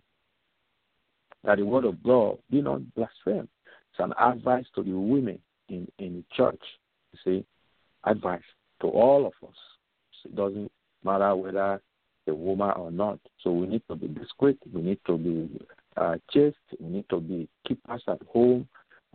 That 1.43 1.57
the 1.57 1.65
word 1.65 1.85
of 1.85 2.01
God 2.03 2.37
be 2.49 2.61
not 2.61 2.81
blasphemed. 2.95 3.49
It's 3.91 3.99
an 3.99 4.13
advice 4.19 4.65
to 4.75 4.83
the 4.83 4.93
women 4.93 5.39
in, 5.67 5.87
in 5.99 6.15
the 6.15 6.23
church. 6.35 6.61
You 7.11 7.19
see. 7.23 7.45
Advice 8.05 8.41
to 8.81 8.87
all 8.87 9.25
of 9.25 9.47
us. 9.47 9.55
It 10.25 10.35
doesn't 10.35 10.71
matter 11.03 11.35
whether 11.35 11.81
a 12.27 12.33
woman 12.33 12.71
or 12.71 12.91
not. 12.91 13.19
So 13.41 13.51
we 13.51 13.67
need 13.67 13.83
to 13.89 13.95
be 13.95 14.07
discreet. 14.07 14.57
We 14.71 14.81
need 14.81 14.99
to 15.07 15.17
be 15.17 15.65
uh, 15.97 16.15
chaste. 16.31 16.57
We 16.79 16.89
need 16.89 17.09
to 17.09 17.19
be 17.19 17.47
keepers 17.67 18.03
at 18.07 18.21
home. 18.31 18.67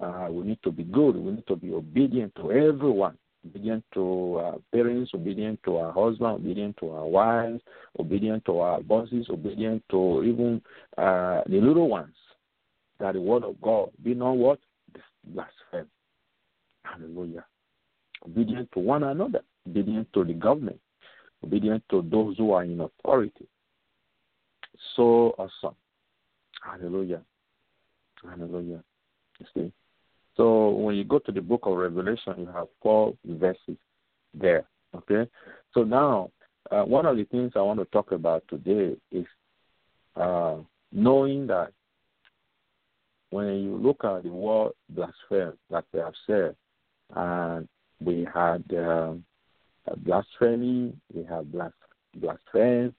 Uh, 0.03 0.29
we 0.31 0.47
need 0.47 0.62
to 0.62 0.71
be 0.71 0.85
good. 0.85 1.16
We 1.16 1.33
need 1.33 1.47
to 1.49 1.57
be 1.57 1.73
obedient 1.73 2.35
to 2.37 2.53
everyone. 2.53 3.16
Obedient 3.47 3.85
to 3.94 4.37
our 4.38 4.57
parents, 4.73 5.12
obedient 5.14 5.61
to 5.64 5.77
our 5.77 5.92
husband, 5.92 6.44
obedient 6.44 6.77
to 6.79 6.90
our 6.90 7.07
wives, 7.07 7.61
obedient 7.99 8.44
to 8.44 8.59
our 8.59 8.81
bosses, 8.81 9.27
obedient 9.31 9.83
to 9.90 10.23
even 10.25 10.61
uh, 10.99 11.42
the 11.47 11.61
little 11.61 11.88
ones. 11.88 12.14
That 13.01 13.14
the 13.14 13.21
word 13.21 13.44
of 13.44 13.61
God 13.61 13.90
be 14.03 14.14
not 14.14 14.33
what? 14.33 14.59
Blasphemy. 15.25 15.88
Hallelujah. 16.83 17.44
Obedient 18.25 18.71
to 18.73 18.81
one 18.81 19.05
another, 19.05 19.42
obedient 19.68 20.12
to 20.14 20.25
the 20.25 20.33
government, 20.33 20.81
obedient 21.44 21.83
to 21.90 22.03
those 22.11 22.37
who 22.37 22.53
are 22.53 22.64
in 22.64 22.81
authority. 22.81 23.46
So 24.96 25.35
awesome. 25.38 25.77
Hallelujah. 26.62 27.22
Hallelujah. 28.22 28.83
You 29.38 29.46
see? 29.55 29.72
So 30.37 30.70
when 30.70 30.94
you 30.94 31.05
go 31.05 31.18
to 31.20 31.33
the 31.33 31.40
book 31.40 31.62
of 31.64 31.77
Revelation, 31.77 32.35
you 32.38 32.46
have 32.46 32.68
four 32.83 33.14
verses 33.24 33.77
there. 34.35 34.64
Okay? 34.94 35.29
So 35.74 35.83
now, 35.83 36.31
uh, 36.70 36.83
one 36.83 37.07
of 37.07 37.16
the 37.16 37.24
things 37.24 37.53
I 37.57 37.61
want 37.61 37.81
to 37.81 37.85
talk 37.87 38.12
about 38.12 38.44
today 38.48 38.96
is 39.11 39.27
uh, 40.16 40.57
knowing 40.92 41.46
that 41.48 41.72
when 43.31 43.46
you 43.62 43.77
look 43.77 44.05
at 44.05 44.22
the 44.22 44.31
word 44.31 44.72
blasphemy, 44.90 45.57
that 45.70 45.85
we 45.92 46.01
have 46.01 46.14
said, 46.27 46.57
and 47.14 47.68
we 48.01 48.27
had 48.33 48.64
um, 48.77 49.24
blasphemy, 49.96 50.94
we 51.12 51.24
have 51.24 51.51
blas- 51.53 51.72
blasphemy. 52.16 52.92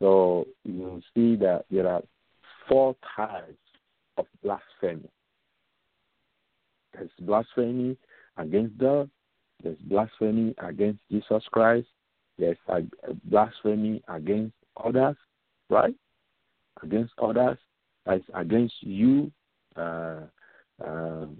So 0.00 0.46
you 0.64 1.02
see 1.14 1.36
that 1.36 1.64
there 1.70 1.88
are 1.88 2.02
four 2.68 2.94
types 3.16 3.56
of 4.16 4.26
blasphemy. 4.42 5.08
There's 6.92 7.10
blasphemy 7.20 7.96
against 8.36 8.78
God. 8.78 9.10
There's 9.62 9.78
blasphemy 9.78 10.54
against 10.58 11.00
Jesus 11.10 11.42
Christ. 11.50 11.88
There's 12.38 12.56
a 12.68 12.82
blasphemy 13.24 14.02
against 14.08 14.54
others, 14.82 15.16
right? 15.68 15.94
Against 16.82 17.12
others. 17.20 17.58
That's 18.06 18.22
against 18.34 18.74
you. 18.80 19.32
Uh, 19.76 20.20
um, 20.84 21.36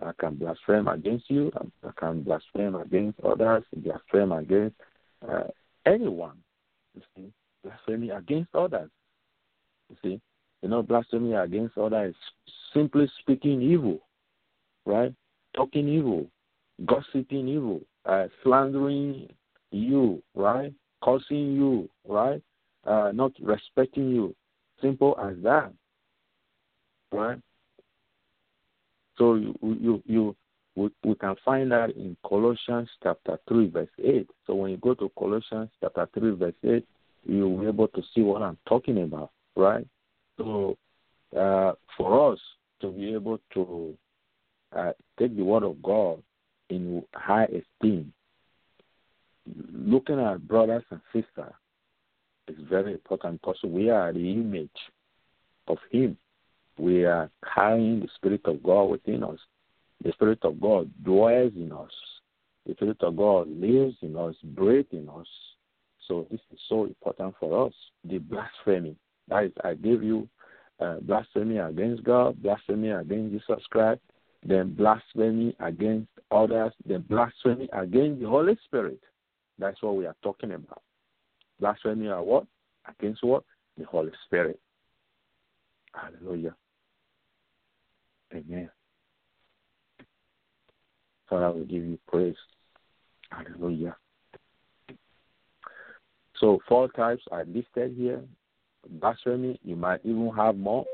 I 0.00 0.12
can 0.18 0.36
blaspheme 0.36 0.88
against 0.88 1.28
you. 1.28 1.52
I 1.84 1.90
can 1.98 2.22
blaspheme 2.22 2.74
against 2.76 3.20
others. 3.20 3.64
Blaspheme 3.76 4.32
against 4.32 4.76
uh, 5.28 5.44
anyone. 5.86 6.38
You 6.94 7.02
see, 7.14 7.32
blasphemy 7.62 8.10
against 8.10 8.54
others. 8.54 8.90
You 9.90 9.96
see, 10.02 10.20
you 10.62 10.68
know, 10.68 10.82
blasphemy 10.82 11.34
against 11.34 11.76
others 11.76 12.14
is 12.14 12.52
simply 12.72 13.10
speaking 13.20 13.60
evil, 13.60 14.00
right? 14.86 15.12
Talking 15.54 15.88
evil, 15.88 16.26
gossiping 16.86 17.48
evil, 17.48 17.80
uh, 18.06 18.28
slandering 18.42 19.28
you, 19.70 20.22
right? 20.34 20.72
Cursing 21.04 21.52
you, 21.52 21.90
right? 22.06 22.42
Uh, 22.86 23.10
not 23.12 23.32
respecting 23.40 24.08
you. 24.08 24.34
Simple 24.80 25.16
as 25.22 25.36
that, 25.42 25.72
right? 27.12 27.38
So 29.18 29.34
you 29.34 29.54
you 29.62 30.02
you 30.06 30.36
we, 30.74 30.90
we 31.04 31.14
can 31.16 31.34
find 31.44 31.70
that 31.72 31.90
in 31.96 32.16
Colossians 32.26 32.88
chapter 33.02 33.38
three 33.48 33.68
verse 33.68 33.88
eight. 34.02 34.28
So 34.46 34.54
when 34.54 34.70
you 34.70 34.78
go 34.78 34.94
to 34.94 35.10
Colossians 35.18 35.70
chapter 35.80 36.08
three 36.14 36.34
verse 36.34 36.54
eight, 36.64 36.86
you'll 37.24 37.58
be 37.58 37.66
able 37.66 37.88
to 37.88 38.02
see 38.14 38.22
what 38.22 38.42
I'm 38.42 38.58
talking 38.66 39.02
about, 39.02 39.30
right? 39.54 39.86
So 40.38 40.76
uh, 41.38 41.72
for 41.96 42.32
us 42.32 42.40
to 42.80 42.90
be 42.90 43.14
able 43.14 43.38
to 43.54 43.96
uh, 44.74 44.92
take 45.18 45.36
the 45.36 45.42
word 45.42 45.62
of 45.62 45.82
God 45.82 46.22
in 46.70 47.02
high 47.14 47.44
esteem, 47.46 48.12
looking 49.72 50.18
at 50.18 50.46
brothers 50.48 50.84
and 50.90 51.00
sisters 51.12 51.52
is 52.48 52.56
very 52.68 52.92
important 52.92 53.40
because 53.40 53.58
we 53.64 53.90
are 53.90 54.12
the 54.12 54.32
image 54.32 54.70
of 55.68 55.78
Him. 55.90 56.16
We 56.78 57.04
are 57.04 57.30
carrying 57.54 58.00
the 58.00 58.08
Spirit 58.16 58.42
of 58.44 58.62
God 58.62 58.84
within 58.84 59.22
us. 59.22 59.38
The 60.02 60.12
Spirit 60.12 60.40
of 60.42 60.60
God 60.60 60.90
dwells 61.04 61.52
in 61.56 61.72
us. 61.72 61.90
The 62.66 62.74
Spirit 62.74 63.02
of 63.02 63.16
God 63.16 63.48
lives 63.48 63.96
in 64.02 64.16
us, 64.16 64.34
breathes 64.42 64.88
in 64.92 65.08
us. 65.08 65.26
So 66.08 66.26
this 66.30 66.40
is 66.52 66.58
so 66.68 66.84
important 66.84 67.34
for 67.38 67.66
us. 67.66 67.74
The 68.04 68.18
blasphemy. 68.18 68.96
That 69.28 69.44
is, 69.44 69.52
I 69.64 69.74
give 69.74 70.02
you 70.02 70.28
uh, 70.80 70.96
blasphemy 71.02 71.58
against 71.58 72.02
God, 72.04 72.42
blasphemy 72.42 72.90
against 72.90 73.32
Jesus 73.32 73.64
Christ, 73.70 74.00
then 74.44 74.74
blasphemy 74.74 75.54
against 75.60 76.08
others, 76.30 76.72
then 76.84 77.02
blasphemy 77.02 77.68
against 77.72 78.20
the 78.20 78.28
Holy 78.28 78.58
Spirit. 78.64 79.00
That's 79.58 79.80
what 79.82 79.96
we 79.96 80.06
are 80.06 80.16
talking 80.22 80.52
about. 80.52 80.82
Blasphemy 81.60 82.08
are 82.08 82.22
what? 82.22 82.46
Against 82.88 83.22
what? 83.22 83.44
The 83.78 83.84
Holy 83.84 84.10
Spirit. 84.26 84.58
Hallelujah. 85.94 86.54
Amen. 88.34 88.70
Father, 91.28 91.52
we 91.52 91.64
give 91.64 91.84
you 91.84 91.98
praise. 92.08 92.34
Hallelujah. 93.30 93.96
So 96.38 96.60
four 96.68 96.88
types 96.88 97.22
are 97.30 97.44
listed 97.44 97.94
here. 97.96 98.20
Blasphemy, 99.00 99.60
you 99.62 99.76
might 99.76 100.00
even 100.04 100.30
have 100.36 100.56
more, 100.56 100.84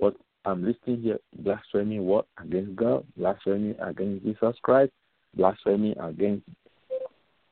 but 0.00 0.14
I'm 0.44 0.64
listing 0.64 1.00
here 1.00 1.18
blasphemy 1.42 1.98
what 1.98 2.26
against 2.42 2.76
God, 2.76 3.04
blasphemy 3.16 3.74
against 3.80 4.24
Jesus 4.24 4.56
Christ, 4.62 4.92
blasphemy 5.34 5.96
against 6.00 6.46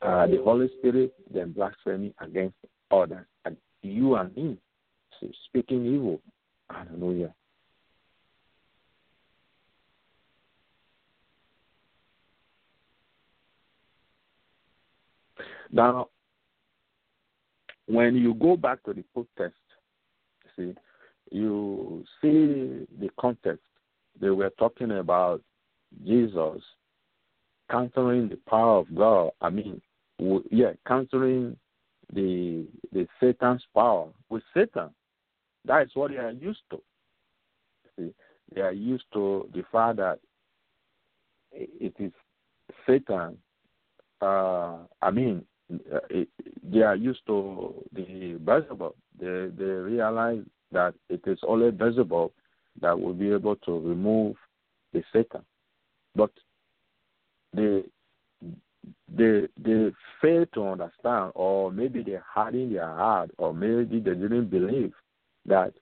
uh, 0.02 0.26
the 0.26 0.40
Holy 0.44 0.70
Spirit, 0.78 1.14
then 1.32 1.52
blasphemy 1.52 2.14
against 2.20 2.56
others, 2.90 3.26
and 3.44 3.56
you 3.82 4.16
and 4.16 4.34
me, 4.36 4.58
so 5.18 5.28
speaking 5.46 5.86
evil. 5.86 6.20
Hallelujah. 6.70 7.34
Now, 15.70 16.08
when 17.86 18.16
you 18.16 18.34
go 18.34 18.56
back 18.56 18.82
to 18.84 18.92
the 18.92 19.04
protest, 19.14 19.54
see, 20.56 20.74
you 21.30 22.04
see 22.20 22.86
the 22.98 23.10
context. 23.18 23.64
They 24.20 24.30
were 24.30 24.50
talking 24.58 24.92
about 24.92 25.42
Jesus 26.04 26.62
countering 27.70 28.28
the 28.28 28.38
power 28.48 28.78
of 28.78 28.94
God. 28.94 29.30
I 29.40 29.50
mean, 29.50 29.80
yeah, 30.50 30.72
countering 30.86 31.56
the 32.12 32.66
the 32.92 33.06
Satan's 33.20 33.64
power 33.74 34.08
with 34.28 34.42
Satan. 34.54 34.90
That 35.64 35.82
is 35.82 35.90
what 35.94 36.12
they 36.12 36.18
are 36.18 36.30
used 36.30 36.62
to. 36.70 36.80
See, 37.96 38.14
they 38.54 38.60
are 38.60 38.72
used 38.72 39.04
to 39.12 39.48
the 39.52 39.64
fact 39.72 39.96
that 39.96 40.20
it 41.52 41.94
is 41.98 42.12
Satan. 42.86 43.36
Uh, 44.20 44.78
I 45.02 45.10
mean, 45.10 45.44
Uh, 45.72 45.98
it, 46.10 46.28
they 46.62 46.82
are 46.82 46.94
used 46.94 47.26
to 47.26 47.74
the 47.92 48.38
Beelzebub. 48.44 48.94
They 49.18 49.48
they 49.56 49.64
realize 49.64 50.42
that 50.70 50.94
it 51.08 51.22
is 51.26 51.38
only 51.46 51.70
Beelzebub 51.70 52.30
that 52.80 52.98
will 52.98 53.14
be 53.14 53.32
able 53.32 53.56
to 53.56 53.80
remove 53.80 54.36
the 54.92 55.02
Satan, 55.12 55.42
but 56.14 56.30
they 57.52 57.82
they 59.12 59.48
they 59.58 59.92
fail 60.22 60.46
to 60.54 60.68
understand, 60.68 61.32
or 61.34 61.72
maybe 61.72 62.02
they 62.02 62.18
harden 62.32 62.72
their 62.72 62.86
heart, 62.86 63.30
or 63.38 63.52
maybe 63.52 63.98
they 63.98 64.14
didn't 64.14 64.50
believe 64.50 64.92
that 65.46 65.72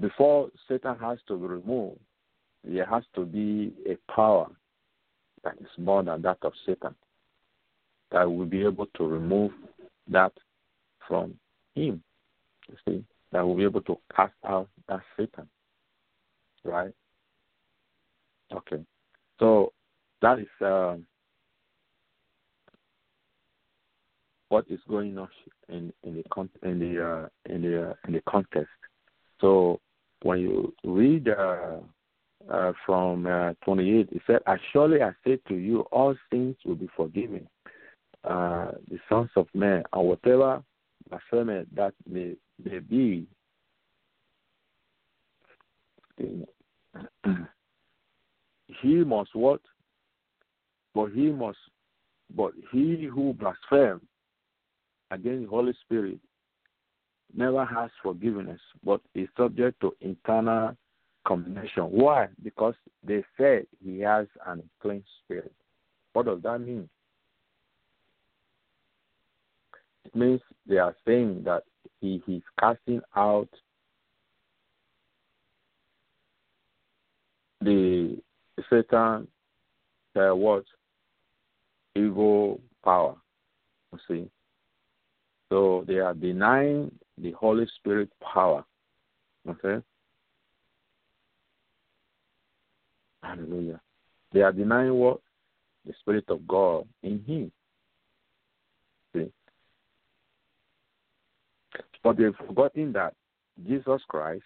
before 0.00 0.50
Satan 0.66 0.96
has 0.98 1.18
to 1.28 1.36
be 1.36 1.46
removed, 1.46 2.00
there 2.64 2.86
has 2.86 3.04
to 3.14 3.24
be 3.24 3.72
a 3.88 3.96
power 4.12 4.48
that 5.44 5.54
is 5.60 5.68
more 5.78 6.02
than 6.02 6.22
that 6.22 6.38
of 6.42 6.52
Satan 6.64 6.94
that 8.12 8.30
will 8.30 8.46
be 8.46 8.62
able 8.64 8.86
to 8.96 9.04
remove 9.06 9.52
that 10.08 10.32
from 11.06 11.34
him. 11.74 12.02
You 12.68 12.76
see, 12.86 13.04
that 13.32 13.42
will 13.46 13.56
be 13.56 13.64
able 13.64 13.82
to 13.82 13.98
cast 14.14 14.34
out 14.46 14.68
that 14.88 15.00
Satan. 15.16 15.48
right? 16.64 16.92
Okay. 18.52 18.84
So 19.38 19.72
that 20.22 20.38
is 20.38 20.46
uh, 20.64 20.96
what 24.48 24.64
is 24.70 24.80
going 24.88 25.18
on 25.18 25.28
in 25.68 25.92
in 26.04 26.16
the 26.16 26.24
con- 26.32 26.50
in 26.62 26.78
the 26.78 27.04
uh, 27.04 27.52
in 27.52 27.62
the 27.62 27.90
uh, 27.90 27.94
in 28.06 28.14
the 28.14 28.22
context. 28.28 28.70
So 29.40 29.80
when 30.22 30.40
you 30.40 30.74
read 30.84 31.28
uh, 31.28 31.78
uh, 32.50 32.72
from 32.84 33.26
uh, 33.26 33.52
28, 33.64 34.08
it 34.12 34.22
said, 34.26 34.40
"As 34.46 34.58
surely 34.72 35.02
I 35.02 35.12
say 35.24 35.38
to 35.48 35.54
you, 35.54 35.80
all 35.92 36.14
sins 36.30 36.56
will 36.64 36.76
be 36.76 36.88
forgiven." 36.96 37.48
Uh, 38.26 38.72
the 38.90 38.98
sons 39.08 39.30
of 39.36 39.46
men 39.54 39.84
and 39.92 40.08
whatever 40.08 40.60
blasphemy 41.08 41.64
that 41.74 41.94
may, 42.08 42.34
may 42.64 42.80
be. 42.80 43.26
he 48.82 49.04
must 49.04 49.34
what? 49.34 49.60
But 50.92 51.12
he 51.12 51.30
must, 51.30 51.58
but 52.34 52.52
he 52.72 53.08
who 53.12 53.34
blasphemes 53.34 54.02
against 55.10 55.44
the 55.44 55.50
Holy 55.50 55.74
Spirit 55.84 56.18
never 57.36 57.64
has 57.64 57.90
forgiveness, 58.02 58.60
but 58.82 59.00
is 59.14 59.28
subject 59.36 59.80
to 59.82 59.94
eternal 60.00 60.76
condemnation. 61.26 61.84
Why? 61.84 62.28
Because 62.42 62.74
they 63.04 63.22
said 63.36 63.66
he 63.84 64.00
has 64.00 64.26
an 64.46 64.62
unclean 64.82 65.04
spirit. 65.22 65.52
What 66.12 66.26
does 66.26 66.42
that 66.42 66.58
mean? 66.58 66.88
It 70.06 70.14
means 70.14 70.40
they 70.68 70.78
are 70.78 70.94
saying 71.04 71.42
that 71.46 71.64
he 72.00 72.22
is 72.28 72.42
casting 72.60 73.00
out 73.16 73.48
the 77.60 78.16
Satan 78.70 79.26
uh, 80.14 80.32
what 80.32 80.64
evil 81.96 82.60
power. 82.84 83.16
You 83.92 83.98
see, 84.06 84.30
so 85.48 85.84
they 85.88 85.98
are 85.98 86.14
denying 86.14 86.92
the 87.18 87.32
Holy 87.32 87.66
Spirit 87.76 88.08
power. 88.20 88.64
Okay? 89.48 89.82
Hallelujah. 93.24 93.80
They 94.32 94.42
are 94.42 94.52
denying 94.52 94.94
what? 94.94 95.18
The 95.84 95.94
Spirit 95.98 96.26
of 96.28 96.46
God 96.46 96.86
in 97.02 97.24
Him. 97.24 97.50
See? 99.12 99.32
But 102.06 102.18
they've 102.18 102.46
forgotten 102.46 102.92
that 102.92 103.14
Jesus 103.66 104.00
Christ, 104.06 104.44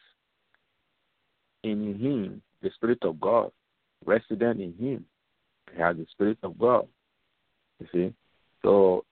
in 1.63 1.99
Him, 1.99 2.41
the 2.63 2.71
Spirit 2.75 3.01
of 3.03 3.21
God, 3.21 3.51
resident 4.07 4.63
in 4.63 4.73
Him, 4.79 5.05
He 5.71 5.79
has 5.79 5.95
the 5.99 6.07
Spirit 6.11 6.39
of 6.43 6.59
God. 6.59 6.89
You 7.79 7.87
see? 7.93 8.15
So 8.63 9.05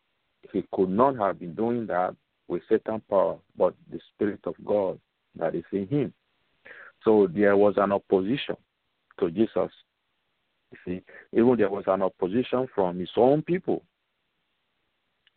he 0.51 0.64
could 0.72 0.88
not 0.88 1.18
have 1.18 1.38
been 1.38 1.53
doing 1.53 1.86
that 1.88 2.16
with 2.49 2.62
Satan 2.70 3.03
power, 3.11 3.36
but 3.55 3.74
the 3.92 4.01
Spirit 4.14 4.40
of 4.44 4.55
God 4.64 4.99
that 5.38 5.55
is 5.55 5.64
in 5.70 5.86
him. 5.88 6.14
So 7.05 7.28
there 7.30 7.55
was 7.55 7.74
an 7.76 7.92
opposition 7.92 8.57
to 9.20 9.30
Jesus. 9.30 9.70
You 10.72 10.78
see, 10.86 11.03
even 11.34 11.55
there 11.59 11.68
was 11.68 11.84
an 11.86 12.01
opposition 12.01 12.66
from 12.74 12.99
his 12.99 13.11
own 13.14 13.42
people. 13.42 13.82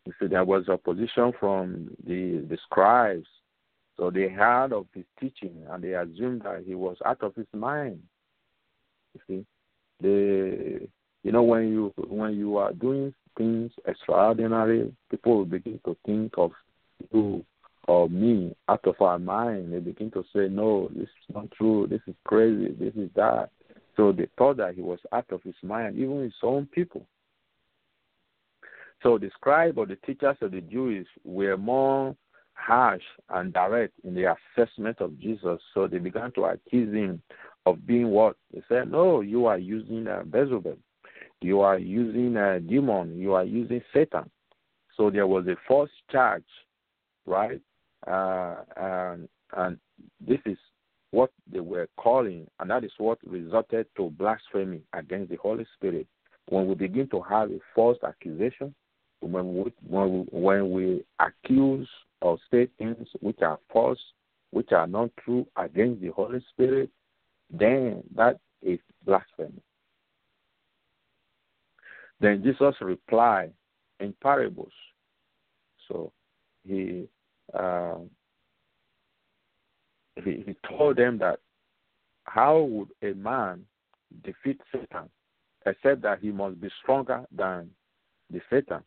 You 0.06 0.12
see, 0.20 0.26
there 0.26 0.44
was 0.44 0.68
opposition 0.68 1.32
from 1.38 1.90
the 2.06 2.44
the 2.48 2.58
scribes. 2.64 3.26
So 3.96 4.10
they 4.10 4.28
heard 4.28 4.72
of 4.72 4.86
his 4.94 5.04
teaching 5.20 5.64
and 5.70 5.84
they 5.84 5.92
assumed 5.92 6.42
that 6.42 6.64
he 6.66 6.74
was 6.74 6.96
out 7.04 7.22
of 7.22 7.34
his 7.34 7.46
mind. 7.52 8.02
You 9.14 9.20
see, 9.28 9.46
they, 10.00 10.88
you 11.22 11.32
know, 11.32 11.42
when 11.42 11.68
you 11.68 11.92
when 12.08 12.36
you 12.36 12.56
are 12.56 12.72
doing 12.72 13.14
things 13.36 13.70
extraordinary, 13.86 14.92
people 15.10 15.38
will 15.38 15.44
begin 15.44 15.78
to 15.84 15.96
think 16.04 16.32
of 16.36 16.52
you 17.12 17.44
or 17.88 18.08
me 18.08 18.54
out 18.68 18.86
of 18.86 19.00
our 19.00 19.18
mind. 19.18 19.72
They 19.72 19.78
begin 19.78 20.10
to 20.12 20.24
say, 20.34 20.48
no, 20.48 20.88
this 20.94 21.04
is 21.04 21.34
not 21.34 21.50
true. 21.52 21.86
This 21.88 22.00
is 22.06 22.14
crazy. 22.24 22.74
This 22.78 22.94
is 22.94 23.10
that. 23.16 23.50
So 23.96 24.12
they 24.12 24.28
thought 24.38 24.56
that 24.58 24.74
he 24.74 24.82
was 24.82 25.00
out 25.12 25.26
of 25.30 25.42
his 25.42 25.54
mind, 25.62 25.96
even 25.98 26.22
his 26.22 26.32
own 26.42 26.66
people. 26.66 27.06
So 29.02 29.18
the 29.18 29.30
scribe 29.34 29.78
or 29.78 29.86
the 29.86 29.96
teachers 29.96 30.36
of 30.40 30.52
the 30.52 30.60
Jews 30.60 31.06
were 31.24 31.56
more 31.56 32.14
harsh 32.54 33.02
and 33.30 33.52
direct 33.52 33.94
in 34.04 34.14
the 34.14 34.34
assessment 34.56 35.00
of 35.00 35.18
Jesus. 35.18 35.60
So 35.74 35.86
they 35.86 35.98
began 35.98 36.32
to 36.32 36.44
accuse 36.44 36.94
him 36.94 37.22
of 37.66 37.86
being 37.86 38.08
what? 38.08 38.36
They 38.52 38.62
said, 38.68 38.90
no, 38.90 39.20
you 39.20 39.46
are 39.46 39.58
using 39.58 40.06
uh, 40.06 40.22
Beelzebub 40.24 40.78
you 41.42 41.60
are 41.60 41.78
using 41.78 42.36
a 42.36 42.60
demon, 42.60 43.18
you 43.18 43.34
are 43.34 43.44
using 43.44 43.82
Satan. 43.92 44.30
So 44.96 45.10
there 45.10 45.26
was 45.26 45.46
a 45.46 45.56
false 45.66 45.90
charge, 46.10 46.44
right? 47.26 47.60
Uh, 48.06 48.56
and, 48.76 49.28
and 49.56 49.78
this 50.26 50.38
is 50.46 50.58
what 51.10 51.30
they 51.50 51.60
were 51.60 51.88
calling, 51.96 52.46
and 52.60 52.70
that 52.70 52.84
is 52.84 52.92
what 52.98 53.18
resulted 53.26 53.86
to 53.96 54.10
blasphemy 54.10 54.80
against 54.92 55.30
the 55.30 55.36
Holy 55.36 55.66
Spirit. 55.76 56.06
When 56.48 56.66
we 56.66 56.74
begin 56.74 57.08
to 57.10 57.20
have 57.22 57.50
a 57.50 57.58
false 57.74 57.98
accusation, 58.06 58.74
when 59.22 59.56
we, 59.56 59.72
when 59.88 60.26
when 60.30 60.70
we 60.72 61.04
accuse 61.20 61.88
or 62.20 62.38
say 62.50 62.68
things 62.78 63.06
which 63.20 63.40
are 63.42 63.58
false, 63.72 63.98
which 64.50 64.72
are 64.72 64.86
not 64.86 65.10
true 65.24 65.46
against 65.56 66.02
the 66.02 66.08
Holy 66.08 66.44
Spirit, 66.52 66.90
then 67.50 68.02
that 68.14 68.38
is 68.62 68.78
blasphemy. 69.04 69.62
Then 72.20 72.42
Jesus 72.42 72.74
replied 72.80 73.52
in 74.00 74.14
parables. 74.22 74.72
So 75.88 76.12
he 76.66 77.08
uh, 77.54 77.98
he, 80.16 80.44
he 80.46 80.56
told 80.68 80.96
them 80.96 81.18
that 81.18 81.40
how 82.24 82.60
would 82.60 82.88
a 83.02 83.14
man 83.14 83.64
defeat 84.24 84.60
Satan 84.70 85.08
except 85.66 86.02
that 86.02 86.18
he 86.20 86.30
must 86.30 86.60
be 86.60 86.68
stronger 86.82 87.24
than 87.36 87.70
the 88.30 88.40
Satan. 88.50 88.82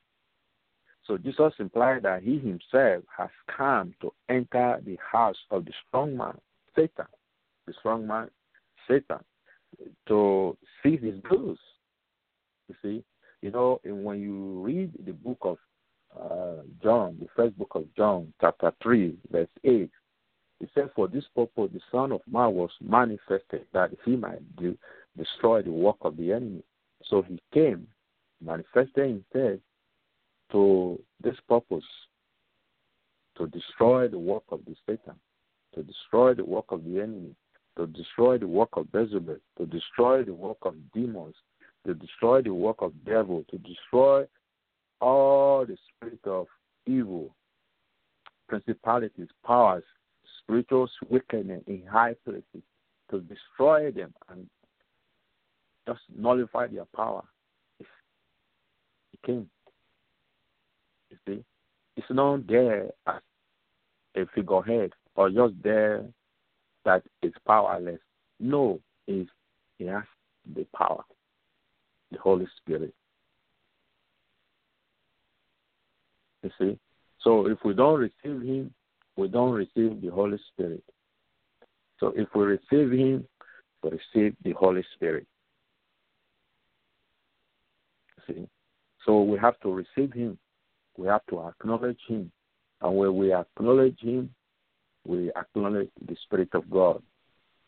So 1.07 1.17
Jesus 1.17 1.53
implied 1.59 2.03
that 2.03 2.23
he 2.23 2.39
himself 2.39 3.03
has 3.15 3.29
come 3.55 3.93
to 4.01 4.11
enter 4.29 4.81
the 4.83 4.97
house 5.11 5.37
of 5.51 5.65
the 5.65 5.71
strong 5.87 6.17
man, 6.17 6.37
Satan, 6.75 7.05
the 7.67 7.73
strong 7.79 8.07
man, 8.07 8.29
Satan, 8.87 9.19
to 10.07 10.57
seize 10.81 11.01
his 11.03 11.19
goods. 11.29 11.59
You 12.67 12.75
see, 12.81 13.03
you 13.41 13.51
know, 13.51 13.79
when 13.83 14.19
you 14.19 14.61
read 14.61 14.91
the 15.05 15.13
book 15.13 15.37
of 15.41 15.57
uh, 16.19 16.63
John, 16.81 17.17
the 17.19 17.27
first 17.35 17.57
book 17.57 17.75
of 17.75 17.85
John, 17.95 18.33
chapter 18.41 18.73
3, 18.81 19.15
verse 19.31 19.47
8, 19.63 19.89
it 20.61 20.69
says, 20.73 20.89
For 20.95 21.07
this 21.07 21.25
purpose 21.35 21.69
the 21.71 21.81
Son 21.91 22.11
of 22.13 22.21
Man 22.31 22.53
was 22.53 22.71
manifested 22.81 23.65
that 23.73 23.91
he 24.03 24.15
might 24.15 24.41
destroy 25.15 25.61
the 25.61 25.71
work 25.71 25.97
of 26.01 26.17
the 26.17 26.31
enemy. 26.31 26.63
So 27.03 27.21
he 27.21 27.39
came, 27.53 27.87
manifested 28.41 29.23
himself 29.33 29.59
to 30.55 30.97
this 31.21 31.35
purpose, 31.49 31.83
to 33.37 33.45
destroy 33.47 34.07
the 34.07 34.17
work 34.17 34.43
of 34.53 34.61
the 34.65 34.73
Satan, 34.87 35.15
to 35.73 35.83
destroy 35.83 36.33
the 36.33 36.45
work 36.45 36.63
of 36.69 36.85
the 36.85 37.01
enemy, 37.01 37.35
to 37.75 37.87
destroy 37.87 38.37
the 38.37 38.47
work 38.47 38.69
of 38.77 38.89
Beelzebub, 38.93 39.37
to 39.57 39.65
destroy 39.65 40.23
the 40.23 40.33
work 40.33 40.59
of 40.61 40.75
demons, 40.93 41.35
to 41.85 41.93
destroy 41.93 42.41
the 42.41 42.53
work 42.53 42.77
of 42.79 42.93
devil, 43.05 43.43
to 43.51 43.57
destroy 43.57 44.23
all 45.01 45.65
the 45.65 45.77
spirit 45.89 46.21
of 46.23 46.47
evil, 46.85 47.35
principalities, 48.47 49.27
powers, 49.45 49.83
spiritual 50.41 50.87
wickedness 51.09 51.63
in 51.67 51.83
high 51.85 52.15
places, 52.23 52.63
to 53.11 53.19
destroy 53.19 53.91
them 53.91 54.13
and 54.29 54.47
just 55.85 55.99
nullify 56.17 56.67
their 56.67 56.85
power. 56.95 57.25
He 57.77 59.17
came. 59.25 59.49
You 61.09 61.17
see, 61.27 61.43
it's 61.95 62.07
not 62.09 62.47
there 62.47 62.89
as 63.07 63.21
a 64.15 64.25
figurehead 64.33 64.91
or 65.15 65.29
just 65.29 65.53
there 65.63 66.05
that 66.83 67.03
is 67.21 67.33
powerless. 67.47 67.99
No, 68.39 68.79
is 69.07 69.27
he 69.77 69.85
has 69.85 70.03
the 70.53 70.65
power 70.75 71.03
the 72.11 72.19
Holy 72.19 72.47
Spirit. 72.57 72.93
You 76.43 76.51
see? 76.59 76.79
So 77.21 77.47
if 77.47 77.57
we 77.65 77.73
don't 77.73 77.99
receive 77.99 78.41
Him, 78.41 78.73
we 79.15 79.27
don't 79.27 79.51
receive 79.51 80.01
the 80.01 80.09
Holy 80.13 80.37
Spirit. 80.53 80.83
So 81.99 82.13
if 82.15 82.27
we 82.35 82.43
receive 82.43 82.91
Him, 82.91 83.27
we 83.83 83.91
receive 83.91 84.35
the 84.43 84.53
Holy 84.53 84.83
Spirit. 84.95 85.25
See? 88.27 88.47
So 89.05 89.21
we 89.21 89.37
have 89.39 89.59
to 89.61 89.71
receive 89.71 90.13
Him. 90.13 90.37
We 90.97 91.07
have 91.07 91.25
to 91.29 91.41
acknowledge 91.47 91.99
Him. 92.07 92.31
And 92.81 92.95
when 92.95 93.15
we 93.15 93.33
acknowledge 93.33 93.99
Him, 93.99 94.29
we 95.05 95.31
acknowledge 95.35 95.89
the 96.07 96.15
Spirit 96.23 96.49
of 96.53 96.69
God. 96.69 97.01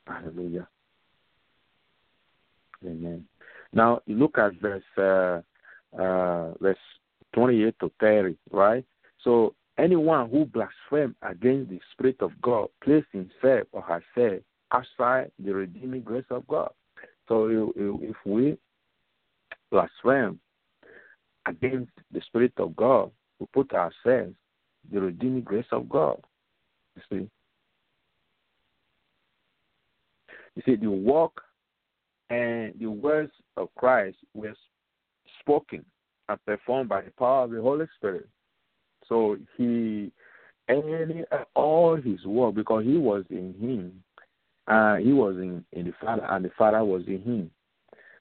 Hallelujah. 0.06 0.68
Amen. 2.86 3.26
Now 3.74 4.02
you 4.06 4.16
look 4.16 4.38
at 4.38 4.54
verse 4.62 4.84
uh, 4.98 5.42
uh, 6.00 6.54
verse 6.62 6.78
28 7.34 7.76
to 7.80 7.92
30, 8.00 8.38
right? 8.52 8.86
So 9.24 9.54
anyone 9.78 10.30
who 10.30 10.46
blasphemes 10.46 11.16
against 11.22 11.70
the 11.70 11.80
Spirit 11.92 12.18
of 12.22 12.32
God 12.42 12.70
placed 12.84 13.08
himself 13.12 13.68
or 13.72 13.82
herself 13.82 14.42
outside 14.72 15.32
the 15.44 15.54
redeeming 15.54 16.02
grace 16.02 16.26
of 16.30 16.48
God. 16.48 16.72
So 17.28 17.74
if 17.76 18.16
we 18.26 18.58
blaspheme 19.72 20.40
against 21.48 21.92
the 22.12 22.22
Spirit 22.22 22.54
of 22.58 22.76
God, 22.76 23.12
we 23.40 23.46
put 23.54 23.72
ourselves 23.74 24.36
the 24.92 25.02
redeeming 25.02 25.42
grace 25.42 25.66
of 25.72 25.90
God. 25.90 26.22
You 26.96 27.02
see? 27.10 27.30
You 30.56 30.64
see, 30.66 30.76
the 30.76 30.90
work 30.90 31.42
and 32.30 32.74
the 32.80 32.88
words 32.88 33.32
of 33.56 33.70
Christ 33.76 34.18
were 34.34 34.56
spoken 35.40 35.86
and 36.30 36.46
performed 36.46 36.90
by 36.90 37.02
the 37.02 37.12
power 37.12 37.44
of 37.44 37.52
the 37.52 37.62
Holy 37.62 37.86
Spirit. 37.98 38.28
So 39.08 39.38
he 39.56 40.12
any 40.68 41.24
all 41.56 41.96
his 41.96 42.26
work 42.26 42.56
because 42.56 42.84
he 42.84 42.98
was 42.98 43.24
in 43.30 43.54
him, 43.60 44.04
uh, 44.68 44.98
he 44.98 45.14
was 45.14 45.36
in, 45.38 45.64
in 45.72 45.86
the 45.86 45.94
Father 46.02 46.26
and 46.30 46.44
the 46.44 46.52
Father 46.58 46.84
was 46.84 47.04
in 47.08 47.22
him. 47.22 47.52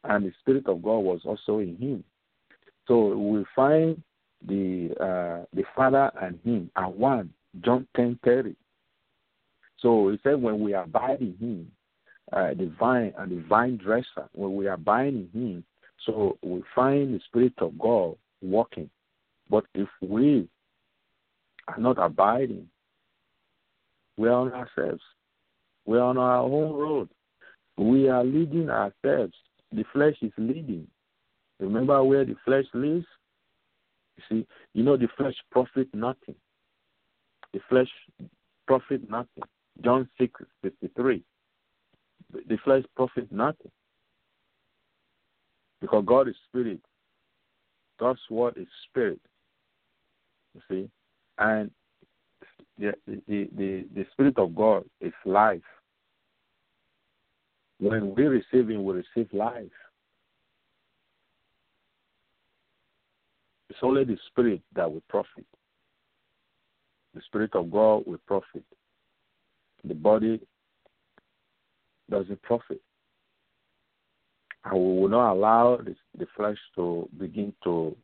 And 0.04 0.24
the 0.26 0.32
Spirit 0.40 0.68
of 0.68 0.82
God 0.82 0.98
was 0.98 1.20
also 1.24 1.58
in 1.58 1.76
him. 1.76 2.04
So 2.86 3.16
we 3.16 3.44
find 3.54 4.02
the 4.46 4.90
uh, 5.00 5.44
the 5.54 5.64
Father 5.74 6.10
and 6.20 6.38
Him 6.44 6.70
are 6.76 6.90
one. 6.90 7.32
John 7.62 7.86
ten 7.96 8.18
thirty. 8.24 8.54
So 9.78 10.08
he 10.08 10.18
said, 10.22 10.40
when 10.40 10.60
we 10.60 10.74
abide 10.74 11.20
in 11.20 11.36
Him, 11.38 11.70
uh, 12.32 12.54
the 12.54 12.72
vine 12.78 13.12
and 13.18 13.30
the 13.30 13.46
vine 13.46 13.76
dresser, 13.76 14.28
when 14.32 14.56
we 14.56 14.68
abide 14.68 15.14
in 15.14 15.28
Him, 15.32 15.64
so 16.04 16.38
we 16.42 16.62
find 16.74 17.14
the 17.14 17.20
Spirit 17.26 17.54
of 17.58 17.78
God 17.78 18.16
working. 18.42 18.90
But 19.50 19.64
if 19.74 19.88
we 20.00 20.48
are 21.68 21.78
not 21.78 21.98
abiding, 21.98 22.68
we 24.16 24.28
are 24.28 24.32
on 24.32 24.52
ourselves. 24.52 25.02
We 25.84 25.98
are 25.98 26.02
on 26.02 26.18
our 26.18 26.42
own 26.42 26.72
road. 26.72 27.08
We 27.76 28.08
are 28.08 28.24
leading 28.24 28.70
ourselves. 28.70 29.34
The 29.72 29.84
flesh 29.92 30.16
is 30.22 30.32
leading. 30.38 30.88
Remember 31.60 32.02
where 32.04 32.24
the 32.24 32.36
flesh 32.44 32.66
lives? 32.74 33.06
You 34.16 34.22
see, 34.28 34.46
you 34.74 34.82
know 34.82 34.96
the 34.96 35.08
flesh 35.16 35.34
profit 35.50 35.88
nothing. 35.94 36.34
The 37.52 37.60
flesh 37.68 37.88
profit 38.66 39.08
nothing. 39.10 39.44
John 39.82 40.08
six 40.18 40.40
fifty 40.62 40.88
three. 40.96 41.22
The 42.32 42.58
flesh 42.64 42.84
profit 42.94 43.30
nothing. 43.30 43.70
Because 45.80 46.04
God 46.06 46.28
is 46.28 46.34
spirit. 46.48 46.80
God's 47.98 48.20
word 48.30 48.54
is 48.56 48.66
spirit. 48.88 49.20
You 50.54 50.60
see? 50.68 50.90
And 51.38 51.70
the, 52.78 52.92
the, 53.06 53.48
the, 53.56 53.86
the 53.94 54.06
Spirit 54.12 54.38
of 54.38 54.54
God 54.54 54.84
is 55.00 55.12
life. 55.24 55.60
When 57.78 58.14
we 58.14 58.24
receive 58.24 58.70
Him, 58.70 58.84
we 58.84 58.94
receive 58.94 59.32
life. 59.32 59.64
It's 63.76 63.84
only 63.84 64.04
the 64.04 64.16
Spirit 64.28 64.62
that 64.74 64.90
will 64.90 65.02
profit. 65.06 65.44
The 67.14 67.20
Spirit 67.26 67.54
of 67.54 67.70
God 67.70 68.04
will 68.06 68.20
profit. 68.26 68.64
The 69.84 69.92
body 69.92 70.40
doesn't 72.10 72.40
profit. 72.40 72.80
And 74.64 74.72
we 74.72 75.00
will 75.02 75.10
not 75.10 75.34
allow 75.34 75.76
the, 75.76 75.94
the 76.18 76.26
flesh 76.34 76.56
to 76.76 77.06
begin 77.18 77.52
to 77.64 77.94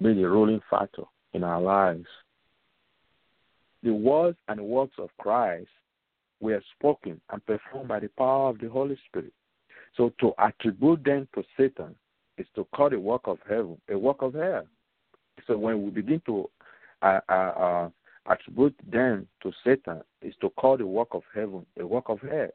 be 0.00 0.14
the 0.14 0.28
ruling 0.30 0.60
factor 0.70 1.02
in 1.32 1.42
our 1.42 1.60
lives. 1.60 2.06
The 3.82 3.92
words 3.92 4.38
and 4.46 4.60
works 4.60 4.94
of 4.98 5.08
Christ 5.18 5.66
were 6.38 6.62
spoken 6.78 7.20
and 7.32 7.44
performed 7.46 7.88
by 7.88 7.98
the 7.98 8.10
power 8.16 8.50
of 8.50 8.60
the 8.60 8.68
Holy 8.68 8.96
Spirit. 9.08 9.32
So 9.96 10.12
to 10.20 10.34
attribute 10.38 11.02
them 11.02 11.26
to 11.34 11.42
Satan 11.56 11.96
is 12.38 12.46
to 12.54 12.66
call 12.74 12.90
the 12.90 12.98
work 12.98 13.22
of 13.24 13.38
heaven 13.48 13.76
a 13.90 13.96
work 13.96 14.22
of 14.22 14.34
hell. 14.34 14.66
So 15.46 15.56
when 15.56 15.82
we 15.82 15.90
begin 15.90 16.22
to 16.26 16.48
uh, 17.02 17.20
uh, 17.28 17.32
uh, 17.32 17.88
attribute 18.26 18.74
them 18.90 19.26
to 19.42 19.52
Satan, 19.64 20.02
is 20.22 20.34
to 20.40 20.50
call 20.50 20.76
the 20.76 20.86
work 20.86 21.08
of 21.12 21.22
heaven 21.34 21.66
a 21.78 21.86
work 21.86 22.08
of 22.08 22.20
hell. 22.20 22.50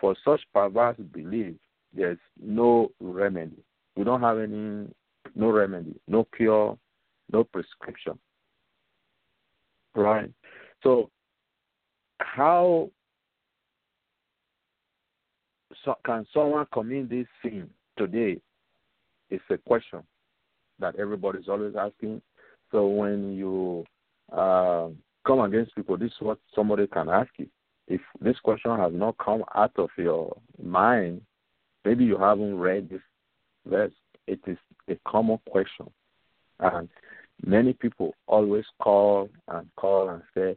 For 0.00 0.16
such 0.24 0.40
perverse 0.54 0.96
belief, 1.12 1.54
there's 1.94 2.18
no 2.40 2.90
remedy. 3.00 3.62
We 3.96 4.04
don't 4.04 4.20
have 4.20 4.38
any, 4.38 4.86
no 5.34 5.50
remedy, 5.50 5.94
no 6.06 6.26
cure, 6.36 6.78
no 7.32 7.44
prescription. 7.44 8.18
Right? 9.94 10.30
So, 10.82 11.10
how 12.20 12.90
so 15.84 15.94
can 16.04 16.26
someone 16.32 16.66
commit 16.72 17.10
this 17.10 17.26
sin 17.42 17.68
today 17.96 18.40
it's 19.30 19.44
a 19.50 19.58
question 19.58 20.02
that 20.78 20.96
everybody's 20.96 21.48
always 21.48 21.74
asking. 21.76 22.22
So 22.70 22.86
when 22.86 23.34
you 23.34 23.84
uh, 24.32 24.88
come 25.26 25.40
against 25.40 25.74
people, 25.74 25.96
this 25.96 26.10
is 26.10 26.20
what 26.20 26.38
somebody 26.54 26.86
can 26.86 27.08
ask 27.08 27.30
you. 27.36 27.48
If 27.86 28.00
this 28.20 28.38
question 28.40 28.76
has 28.76 28.92
not 28.92 29.16
come 29.18 29.44
out 29.54 29.72
of 29.76 29.88
your 29.96 30.36
mind, 30.62 31.22
maybe 31.84 32.04
you 32.04 32.18
haven't 32.18 32.58
read 32.58 32.90
this 32.90 33.00
verse. 33.66 33.92
It 34.26 34.40
is 34.46 34.58
a 34.88 34.98
common 35.06 35.38
question. 35.48 35.90
And 36.60 36.88
many 37.44 37.72
people 37.72 38.14
always 38.26 38.64
call 38.82 39.30
and 39.48 39.68
call 39.76 40.10
and 40.10 40.22
say, 40.34 40.56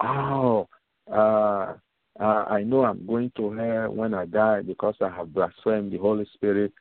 Oh, 0.00 0.68
uh, 1.10 1.74
uh, 2.20 2.44
I 2.48 2.62
know 2.62 2.84
I'm 2.84 3.06
going 3.06 3.32
to 3.36 3.52
hell 3.52 3.90
when 3.90 4.14
I 4.14 4.26
die 4.26 4.62
because 4.62 4.94
I 5.00 5.08
have 5.08 5.34
blasphemed 5.34 5.92
the 5.92 5.98
Holy 5.98 6.26
Spirit 6.34 6.72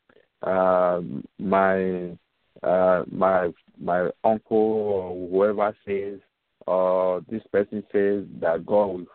uh, 0.47 1.01
my 1.39 2.11
uh, 2.63 3.03
my 3.11 3.51
my 3.79 4.09
uncle 4.23 4.57
or 4.57 5.29
whoever 5.29 5.75
says 5.85 6.19
or 6.65 7.17
uh, 7.17 7.21
this 7.29 7.43
person 7.51 7.83
says 7.91 8.25
that 8.41 8.65
God 8.65 8.85
will 8.87 9.05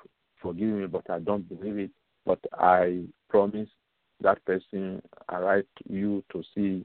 forgive 0.40 0.68
me, 0.68 0.86
but 0.86 1.08
I 1.10 1.18
don't 1.18 1.48
believe 1.48 1.78
it. 1.78 1.90
But 2.24 2.38
I 2.54 3.04
promise 3.28 3.68
that 4.20 4.44
person 4.44 5.02
I 5.28 5.38
write 5.38 5.66
you 5.88 6.22
to 6.32 6.42
see 6.54 6.84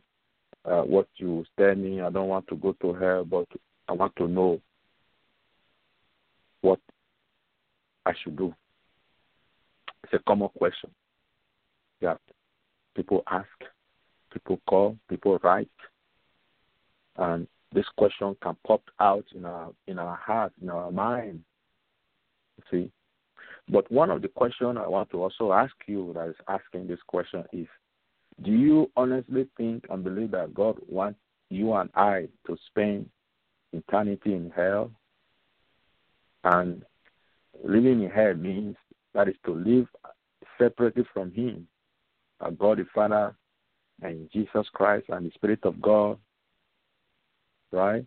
uh, 0.65 0.81
what 0.81 1.07
you 1.17 1.45
tell 1.57 1.75
me. 1.75 2.01
I 2.01 2.09
don't 2.09 2.27
want 2.27 2.47
to 2.47 2.55
go 2.55 2.73
to 2.81 2.93
hell, 2.93 3.23
but 3.23 3.47
I 3.87 3.93
want 3.93 4.15
to 4.17 4.27
know 4.27 4.59
what 6.61 6.79
I 8.05 8.13
should 8.23 8.37
do. 8.37 8.53
It's 10.03 10.13
a 10.13 10.19
common 10.19 10.49
question 10.57 10.89
that 12.01 12.19
people 12.95 13.23
ask 13.29 13.47
people 14.38 14.61
call, 14.67 14.97
people 15.09 15.39
write, 15.43 15.69
and 17.17 17.47
this 17.73 17.85
question 17.97 18.35
can 18.41 18.55
pop 18.65 18.81
out 18.99 19.25
in 19.35 19.45
our 19.45 19.71
in 19.88 19.99
our 19.99 20.15
heart, 20.15 20.53
in 20.61 20.69
our 20.69 20.91
mind. 20.91 21.43
See, 22.71 22.91
but 23.69 23.91
one 23.91 24.09
of 24.09 24.21
the 24.21 24.27
questions 24.27 24.77
I 24.79 24.88
want 24.88 25.09
to 25.11 25.23
also 25.23 25.51
ask 25.51 25.73
you 25.88 26.11
that 26.13 26.29
is 26.29 26.35
asking 26.47 26.88
this 26.88 26.99
question 27.07 27.43
is: 27.51 27.67
Do 28.43 28.51
you 28.51 28.91
honestly 28.95 29.47
think 29.57 29.85
and 29.89 30.03
believe 30.03 30.31
that 30.31 30.53
God 30.53 30.77
wants 30.88 31.19
you 31.49 31.73
and 31.73 31.89
I 31.95 32.27
to 32.45 32.57
spend 32.67 33.09
eternity 33.73 34.33
in 34.33 34.51
hell? 34.55 34.91
And 36.43 36.83
living 37.63 38.03
in 38.03 38.09
hell 38.09 38.35
means 38.35 38.75
that 39.13 39.27
is 39.27 39.35
to 39.45 39.53
live 39.53 39.88
separately 40.57 41.03
from 41.13 41.31
Him. 41.31 41.67
God 42.57 42.77
the 42.77 42.85
Father 42.93 43.35
and 44.01 44.29
Jesus 44.31 44.67
Christ 44.73 45.07
and 45.09 45.25
the 45.25 45.31
Spirit 45.31 45.59
of 45.63 45.81
God, 45.81 46.17
right? 47.71 48.05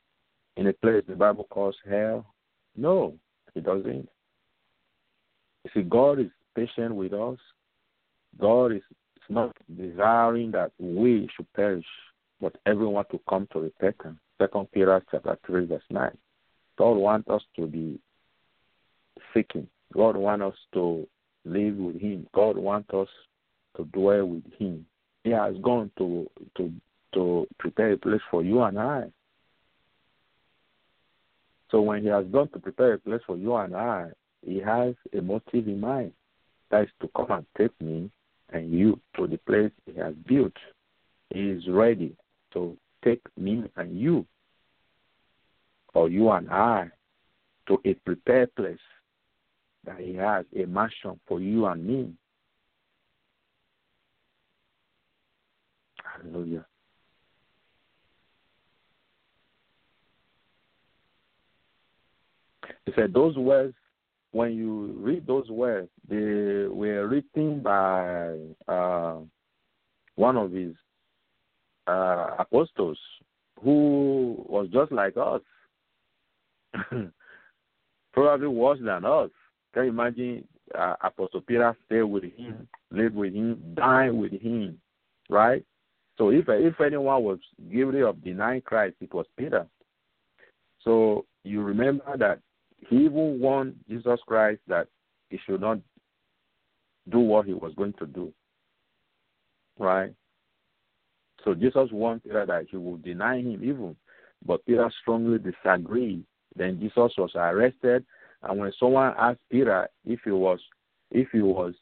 In 0.57 0.67
a 0.67 0.73
place 0.73 1.05
the 1.09 1.15
Bible 1.15 1.47
calls 1.51 1.77
hell? 1.89 2.27
No, 2.77 3.15
it 3.55 3.65
doesn't. 3.65 4.09
You 5.65 5.71
see, 5.75 5.83
God 5.83 6.21
is 6.21 6.31
patient 6.55 6.95
with 6.95 7.13
us. 7.13 7.39
God 8.39 8.73
is 8.73 8.83
not 9.29 9.57
desiring 9.77 10.51
that 10.53 10.73
we 10.79 11.29
should 11.37 11.53
perish, 11.55 11.85
but 12.41 12.57
everyone 12.67 13.05
to 13.11 13.21
come 13.29 13.49
to 13.53 13.61
repentance. 13.61 14.19
Second 14.41 14.71
Peter 14.73 15.03
chapter 15.11 15.39
three, 15.47 15.67
verse 15.67 15.83
nine. 15.91 16.17
God 16.79 16.93
wants 16.93 17.29
us 17.29 17.43
to 17.57 17.67
be 17.67 18.01
seeking. 19.35 19.69
God 19.93 20.17
wants 20.17 20.45
us 20.45 20.55
to 20.75 21.07
live 21.45 21.77
with 21.77 22.01
Him. 22.01 22.27
God 22.35 22.57
wants 22.57 22.89
us 22.95 23.09
to 23.77 23.85
dwell 23.87 24.25
with 24.25 24.45
Him. 24.59 24.87
He 25.25 25.31
has 25.31 25.55
gone 25.63 25.91
to 25.99 26.29
to 26.57 26.73
to 27.15 27.47
prepare 27.59 27.93
a 27.93 27.99
place 27.99 28.21
for 28.31 28.43
you 28.43 28.63
and 28.63 28.79
I. 28.79 29.05
So 31.71 31.81
when 31.81 32.03
he 32.03 32.09
has 32.09 32.27
gone 32.27 32.49
to 32.49 32.59
prepare 32.59 32.95
a 32.95 32.99
place 32.99 33.21
for 33.27 33.37
you 33.37 33.55
and 33.57 33.77
I, 33.77 34.11
he 34.43 34.59
has 34.59 34.95
a 35.17 35.21
motive 35.21 35.69
in 35.69 35.81
mind. 35.81 36.13
That 36.71 36.85
is 36.85 36.91
to 37.01 37.09
come 37.17 37.31
and 37.31 37.47
take 37.59 37.79
me 37.81 38.11
and 38.53 38.73
you 38.73 39.01
to 39.17 39.27
the 39.27 39.39
place 39.39 39.73
He 39.87 39.99
has 39.99 40.15
built. 40.27 40.53
He 41.31 41.51
is 41.51 41.69
ready 41.69 42.17
to 42.55 42.77
take 43.05 43.23
me 43.37 43.65
and 43.77 43.99
you, 43.99 44.27
or 45.95 46.09
you 46.09 46.31
and 46.31 46.51
I, 46.51 46.91
to 47.69 47.81
a 47.85 47.95
prepared 47.95 48.55
place 48.55 48.79
that 49.85 50.01
He 50.01 50.15
has 50.15 50.45
a 50.57 50.67
mansion 50.67 51.21
for 51.27 51.41
you 51.41 51.67
and 51.67 51.85
me. 51.85 52.13
Hallelujah. 56.17 56.65
He 62.87 62.93
said 62.97 63.13
those 63.13 63.37
words 63.37 63.75
when 64.33 64.53
you 64.53 64.95
read 64.99 65.27
those 65.27 65.49
words, 65.49 65.89
they 66.09 66.17
were 66.17 67.09
written 67.09 67.61
by 67.61 68.37
uh, 68.73 69.17
one 70.15 70.37
of 70.37 70.53
his 70.53 70.75
uh, 71.89 72.31
apostles 72.39 72.99
who 73.63 74.45
was 74.49 74.69
just 74.73 74.93
like 74.93 75.15
us, 75.17 75.41
probably 78.13 78.47
worse 78.47 78.79
than 78.83 79.05
us. 79.05 79.31
Can 79.75 79.85
you 79.85 79.91
imagine 79.91 80.45
uh, 80.79 80.95
Apostle 81.03 81.41
Peter 81.41 81.77
stayed 81.87 82.03
with 82.03 82.25
him, 82.25 82.69
lived 82.91 83.17
with 83.17 83.35
him, 83.35 83.61
died 83.75 84.13
with 84.13 84.33
him, 84.33 84.79
right? 85.29 85.65
So 86.21 86.29
if 86.29 86.51
if 86.51 86.79
anyone 86.83 87.25
was 87.25 87.39
guilty 87.73 88.03
of 88.03 88.23
denying 88.23 88.61
Christ, 88.61 88.97
it 89.01 89.15
was 89.15 89.25
Peter. 89.39 89.67
So 90.85 91.25
you 91.45 91.63
remember 91.63 92.15
that 92.19 92.41
he 92.77 92.97
even 93.07 93.41
warned 93.41 93.77
Jesus 93.89 94.21
Christ 94.27 94.61
that 94.69 94.87
he 95.31 95.39
should 95.47 95.63
not 95.63 95.79
do 97.09 97.21
what 97.21 97.47
he 97.47 97.55
was 97.55 97.73
going 97.75 97.95
to 97.95 98.07
do. 98.07 98.35
Right? 99.79 100.13
So 101.43 101.55
Jesus 101.55 101.89
warned 101.91 102.23
Peter 102.23 102.45
that 102.45 102.67
he 102.71 102.77
would 102.77 103.03
deny 103.03 103.39
him 103.39 103.65
even, 103.65 103.97
but 104.45 104.67
Peter 104.67 104.93
strongly 105.01 105.39
disagreed. 105.39 106.23
Then 106.55 106.79
Jesus 106.81 107.13
was 107.17 107.31
arrested, 107.35 108.05
and 108.43 108.59
when 108.59 108.73
someone 108.79 109.15
asked 109.19 109.41
Peter 109.51 109.89
if 110.05 110.21
he 110.23 110.33
was 110.33 110.61
if 111.13 111.29
he 111.33 111.41
was 111.41 111.73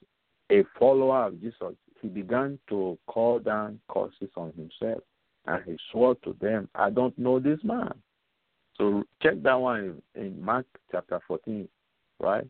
a 0.52 0.62
follower 0.78 1.24
of 1.24 1.40
Jesus, 1.40 1.74
he 2.00 2.08
began 2.08 2.58
to 2.68 2.98
call 3.06 3.38
down 3.38 3.80
curses 3.88 4.30
on 4.36 4.52
himself, 4.52 5.02
and 5.46 5.64
he 5.64 5.76
swore 5.90 6.14
to 6.24 6.34
them, 6.40 6.68
"I 6.74 6.90
don't 6.90 7.16
know 7.18 7.38
this 7.38 7.62
man." 7.64 7.94
So 8.78 9.04
check 9.20 9.42
that 9.42 9.54
one 9.54 10.00
in, 10.14 10.22
in 10.22 10.42
Mark 10.42 10.66
chapter 10.90 11.20
14, 11.26 11.68
right? 12.20 12.46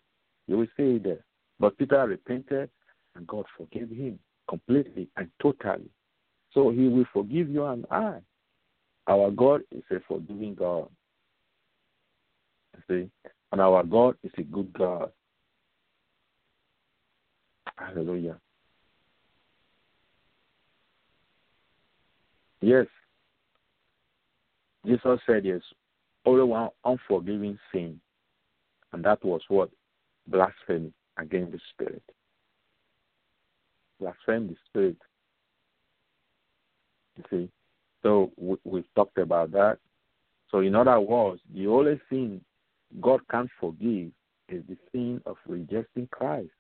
You 0.47 0.59
will 0.59 0.67
see 0.77 0.97
it 0.97 1.05
there. 1.05 1.25
But 1.59 1.79
Peter 1.79 2.07
repented 2.07 2.71
and 3.15 3.27
God 3.27 3.47
forgave 3.57 3.91
him 3.91 4.19
completely 4.49 5.09
and 5.17 5.31
totally. 5.41 5.91
So 6.53 6.71
he 6.71 6.89
will 6.89 7.07
forgive 7.13 7.49
you 7.49 7.65
and 7.65 7.87
I. 7.91 8.19
Our 9.07 9.31
God 9.31 9.63
is 9.73 9.83
a 9.91 10.01
forgiving 10.07 10.55
God. 10.55 10.89
See? 12.89 13.11
And 13.53 13.61
our 13.61 13.83
God 13.83 14.17
is 14.23 14.33
a 14.37 14.43
good 14.43 14.73
God. 14.75 15.11
Hallelujah. 17.77 18.37
Yes. 22.61 22.87
Jesus 24.85 25.21
said 25.27 25.45
yes 25.45 25.63
only 26.29 26.45
one 26.45 26.69
unforgiving 26.85 27.59
sin, 27.73 28.01
and 28.93 29.05
that 29.05 29.25
was 29.25 29.41
what? 29.49 29.71
Blasphemy 30.27 30.93
against 31.19 31.53
the 31.53 31.61
Spirit. 31.73 32.03
Blasphemy 33.99 34.49
the 34.49 34.57
Spirit. 34.67 34.97
You 37.17 37.25
see? 37.31 37.51
So 38.03 38.31
we, 38.37 38.57
we've 38.65 38.95
talked 38.95 39.19
about 39.19 39.53
that. 39.53 39.79
So, 40.51 40.61
in 40.61 40.75
other 40.75 41.01
words, 41.01 41.41
the 41.55 41.67
only 41.67 42.01
sin 42.09 42.41
God 43.01 43.21
can't 43.31 43.51
forgive 43.61 44.11
is 44.49 44.63
the 44.69 44.77
sin 44.93 45.21
of 45.27 45.37
rejecting 45.47 46.09
Christ. 46.11 46.51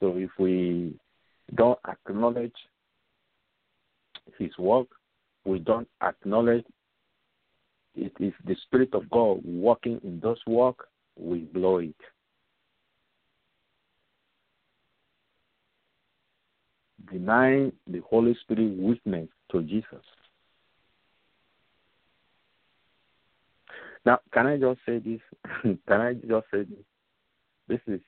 So, 0.00 0.16
if 0.16 0.30
we 0.38 0.94
don't 1.54 1.78
acknowledge 1.88 2.52
His 4.38 4.56
work, 4.58 4.88
we 5.44 5.58
don't 5.58 5.88
acknowledge 6.02 6.64
it 7.94 8.12
is 8.18 8.32
the 8.44 8.56
Spirit 8.66 8.92
of 8.92 9.08
God 9.10 9.40
working 9.44 10.00
in 10.02 10.18
those 10.20 10.40
work, 10.46 10.88
we 11.16 11.40
blow 11.40 11.78
it. 11.78 11.94
Denying 17.10 17.72
the 17.86 18.00
Holy 18.00 18.36
Spirit 18.42 18.76
witness 18.76 19.28
to 19.52 19.62
Jesus. 19.62 20.02
Now, 24.04 24.18
can 24.32 24.46
I 24.46 24.56
just 24.56 24.80
say 24.86 24.98
this? 24.98 25.20
can 25.62 26.00
I 26.00 26.14
just 26.14 26.46
say 26.50 26.64
this? 26.64 26.84
This 27.68 27.80
is 27.86 28.00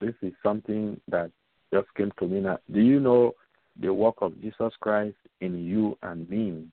this 0.00 0.14
is 0.22 0.32
something 0.42 1.00
that 1.08 1.30
just 1.72 1.88
came 1.96 2.12
to 2.18 2.26
me 2.26 2.40
now. 2.40 2.58
Do 2.72 2.80
you 2.80 3.00
know 3.00 3.32
the 3.80 3.92
work 3.92 4.16
of 4.20 4.40
Jesus 4.40 4.72
Christ 4.80 5.16
in 5.40 5.64
you 5.64 5.98
and 6.02 6.28
me 6.28 6.64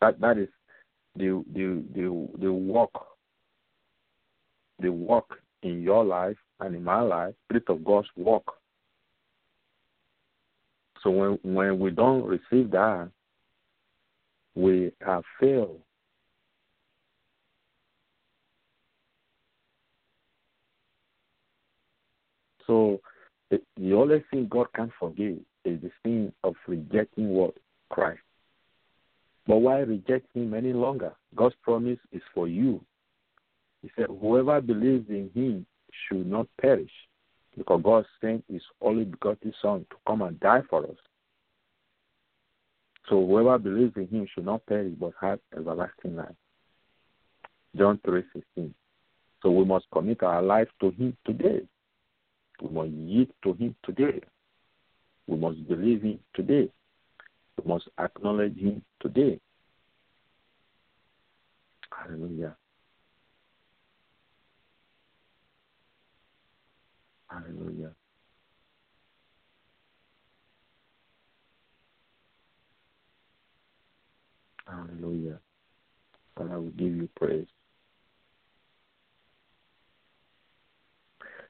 That 0.00 0.20
that 0.20 0.38
is 0.38 0.48
the 1.16 1.42
the 1.54 1.82
the 1.94 2.28
the 2.38 2.52
work 2.52 2.90
the 4.78 4.90
work 4.90 5.40
in 5.62 5.82
your 5.82 6.04
life 6.04 6.36
and 6.60 6.74
in 6.74 6.84
my 6.84 7.00
life, 7.00 7.34
Spirit 7.46 7.64
of 7.68 7.84
God's 7.84 8.08
work. 8.16 8.44
So 11.02 11.10
when 11.10 11.38
when 11.42 11.78
we 11.78 11.90
don't 11.90 12.24
receive 12.24 12.70
that, 12.72 13.10
we 14.54 14.92
have 15.04 15.22
failed. 15.40 15.80
So 22.66 23.00
the, 23.50 23.60
only 23.92 24.24
thing 24.30 24.48
God 24.48 24.66
can 24.74 24.92
forgive 24.98 25.38
is 25.64 25.80
the 25.80 25.90
sin 26.02 26.32
of 26.44 26.54
rejecting 26.66 27.30
what 27.30 27.54
Christ. 27.90 28.20
But 29.46 29.58
why 29.58 29.78
reject 29.80 30.26
him 30.34 30.54
any 30.54 30.72
longer? 30.72 31.12
God's 31.34 31.54
promise 31.62 31.98
is 32.12 32.22
for 32.34 32.48
you. 32.48 32.80
He 33.82 33.90
said, 33.96 34.06
Whoever 34.20 34.60
believes 34.60 35.08
in 35.08 35.30
him 35.34 35.66
should 36.08 36.26
not 36.26 36.48
perish, 36.60 36.90
because 37.56 37.80
God 37.84 38.04
sent 38.20 38.44
his 38.50 38.62
only 38.80 39.04
begotten 39.04 39.54
Son 39.62 39.86
to 39.90 39.96
come 40.06 40.22
and 40.22 40.38
die 40.40 40.62
for 40.68 40.84
us. 40.84 40.96
So 43.08 43.24
whoever 43.24 43.56
believes 43.58 43.96
in 43.96 44.08
him 44.08 44.26
should 44.34 44.46
not 44.46 44.66
perish 44.66 44.94
but 44.98 45.12
have 45.20 45.38
everlasting 45.56 46.16
life. 46.16 46.34
John 47.76 48.00
three 48.04 48.24
sixteen. 48.34 48.74
So 49.42 49.50
we 49.50 49.64
must 49.64 49.86
commit 49.92 50.22
our 50.24 50.42
life 50.42 50.68
to 50.80 50.90
him 50.90 51.16
today. 51.24 51.60
We 52.62 52.70
must 52.70 52.90
yield 52.90 53.28
to 53.44 53.52
him 53.54 53.74
today. 53.84 54.20
We 55.26 55.36
must 55.36 55.66
believe 55.68 56.02
him 56.02 56.20
today. 56.34 56.70
We 57.62 57.68
must 57.72 57.88
acknowledge 57.98 58.56
Him 58.58 58.82
today. 59.00 59.40
Hallelujah. 61.90 62.56
Hallelujah. 67.28 67.90
Hallelujah. 74.66 75.38
Father, 76.36 76.54
I 76.54 76.56
will 76.56 76.70
give 76.70 76.94
you 76.94 77.08
praise. 77.16 77.46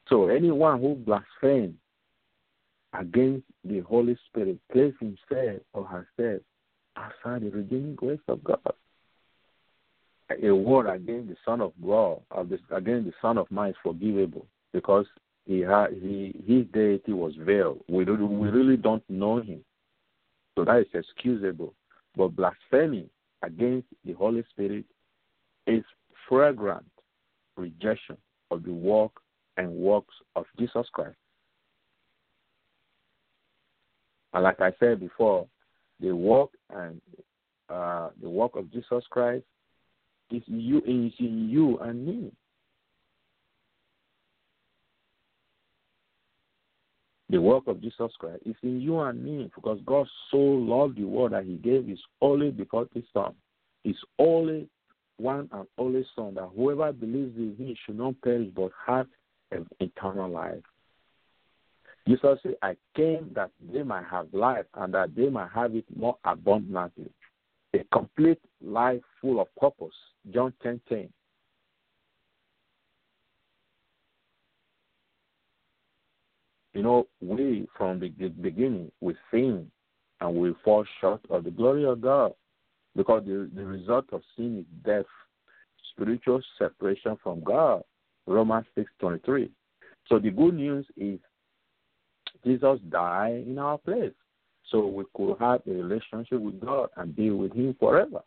So 0.09 0.29
anyone 0.29 0.81
who 0.81 0.95
blasphemes 0.95 1.75
against 2.93 3.45
the 3.65 3.81
Holy 3.81 4.17
Spirit, 4.29 4.59
place 4.73 4.95
himself 5.01 5.61
or 5.73 5.85
herself 5.85 6.43
outside 6.97 7.43
the 7.43 7.51
redeeming 7.51 7.95
grace 7.95 8.21
of 8.29 8.43
God. 8.45 8.61
A 10.43 10.51
word 10.51 10.89
against 10.89 11.29
the 11.29 11.37
Son 11.45 11.61
of 11.61 11.73
God, 11.85 12.21
uh, 12.37 12.45
against 12.75 13.07
the 13.07 13.13
Son 13.23 13.39
of 13.39 13.51
Man 13.51 13.71
is 13.71 13.77
forgivable 13.83 14.47
because 14.73 15.07
he 15.45 15.61
had, 15.61 15.93
he, 15.93 16.35
his 16.47 16.67
deity 16.73 17.13
was 17.13 17.33
veiled. 17.39 17.81
We, 17.89 18.05
we 18.05 18.49
really 18.49 18.77
don't 18.77 19.05
know 19.09 19.41
him. 19.41 19.65
So 20.57 20.65
that 20.65 20.81
is 20.81 20.87
excusable. 20.95 21.75
But 22.17 22.35
blasphemy 22.35 23.09
against 23.43 23.87
the 24.05 24.15
Holy 24.15 24.45
Spirit 24.51 24.85
is 25.67 25.85
fragrant 26.29 26.87
rejection 27.57 28.17
of 28.51 28.65
the 28.65 28.73
work 28.73 29.13
and 29.57 29.71
works 29.73 30.15
of 30.35 30.45
Jesus 30.59 30.87
Christ. 30.93 31.17
And 34.33 34.45
like 34.45 34.61
I 34.61 34.73
said 34.79 35.01
before, 35.01 35.47
the 36.01 36.13
work 36.15 36.51
and 36.71 37.01
uh, 37.69 38.11
the 38.21 38.29
work 38.29 38.55
of 38.55 38.71
Jesus 38.71 39.03
Christ 39.11 39.45
is 40.31 40.43
you 40.47 40.79
is 40.79 41.13
in 41.19 41.49
you 41.49 41.79
and 41.79 42.07
me. 42.07 42.33
The 47.29 47.41
work 47.41 47.67
of 47.67 47.81
Jesus 47.81 48.13
Christ 48.19 48.43
is 48.47 48.55
in 48.63 48.81
you 48.81 49.01
and 49.01 49.23
me 49.25 49.51
because 49.55 49.81
God 49.85 50.07
so 50.31 50.37
loved 50.37 50.97
the 50.97 51.05
world 51.05 51.33
that 51.33 51.45
He 51.45 51.55
gave 51.55 51.87
His 51.87 51.99
only 52.21 52.51
begotten 52.51 53.03
Son, 53.13 53.35
His 53.83 53.97
only 54.19 54.69
one 55.17 55.49
and 55.53 55.67
only 55.79 56.07
Son, 56.15 56.35
that 56.35 56.51
whoever 56.55 56.93
believes 56.93 57.37
in 57.37 57.57
Him 57.59 57.75
should 57.85 57.99
not 57.99 58.21
perish 58.23 58.49
but 58.55 58.71
have 58.87 59.07
an 59.53 59.67
eternal 59.81 60.29
life. 60.29 60.63
Jesus 62.07 62.39
said, 62.43 62.55
I 62.63 62.77
came 62.95 63.31
that 63.35 63.51
they 63.73 63.83
might 63.83 64.05
have 64.05 64.29
life 64.33 64.67
and 64.75 64.95
that 64.95 65.15
they 65.17 65.29
might 65.29 65.51
have 65.53 65.75
it 65.75 65.85
more 65.95 66.17
abundantly. 66.25 67.11
A 67.75 67.85
complete 67.93 68.39
life 68.63 69.01
full 69.21 69.41
of 69.41 69.49
purpose. 69.57 69.95
John 70.33 70.53
10 70.63 70.81
10. 70.89 71.09
You 76.75 76.83
know, 76.83 77.07
we 77.21 77.67
from 77.77 78.01
the 78.01 78.09
beginning 78.09 78.93
we 79.01 79.17
sin 79.31 79.71
and 80.21 80.35
we 80.35 80.55
fall 80.65 80.85
short 81.01 81.21
of 81.31 81.45
the 81.45 81.51
glory 81.51 81.85
of 81.87 82.01
God 82.01 82.35
because 82.95 83.25
the, 83.27 83.51
the 83.55 83.65
result 83.65 84.07
of 84.13 84.23
sin 84.37 84.59
is 84.59 84.85
death, 84.85 85.07
spiritual 85.93 86.41
separation 86.59 87.17
from 87.23 87.43
God. 87.43 87.83
Romans 88.27 88.66
six 88.74 88.91
twenty 88.99 89.20
three. 89.24 89.51
So 90.09 90.18
the 90.18 90.31
good 90.31 90.55
news 90.55 90.87
is 90.97 91.18
Jesus 92.45 92.79
died 92.91 93.45
in 93.47 93.59
our 93.59 93.79
place. 93.79 94.12
So 94.70 94.87
we 94.87 95.05
could 95.14 95.37
have 95.39 95.62
a 95.66 95.70
relationship 95.70 96.41
with 96.41 96.61
God 96.61 96.89
and 96.97 97.14
be 97.14 97.31
with 97.31 97.53
Him 97.53 97.77
forever. 97.79 98.20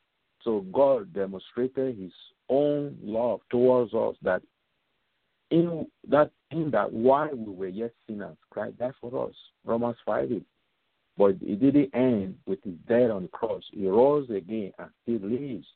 So 0.44 0.62
God 0.72 1.14
demonstrated 1.14 1.98
His 1.98 2.14
own 2.48 2.98
love 3.04 3.42
towards 3.50 3.94
us 3.94 4.16
that 4.22 4.42
in 5.52 5.86
that 6.08 6.32
in 6.52 6.72
that 6.72 6.92
while 6.92 7.36
we 7.36 7.54
were 7.54 7.68
yet 7.68 7.92
sinners, 8.08 8.38
Christ 8.50 8.78
died 8.78 8.94
for 9.02 9.28
us. 9.28 9.36
Romans 9.66 9.98
five 10.06 10.32
eight. 10.32 10.46
But 11.18 11.36
it 11.42 11.60
didn't 11.60 11.94
end 11.94 12.36
with 12.46 12.64
his 12.64 12.76
death 12.88 13.12
on 13.12 13.24
the 13.24 13.28
cross. 13.28 13.64
He 13.74 13.86
rose 13.88 14.30
again 14.30 14.72
and 14.80 14.90
still 15.04 15.30
lives. 15.30 15.68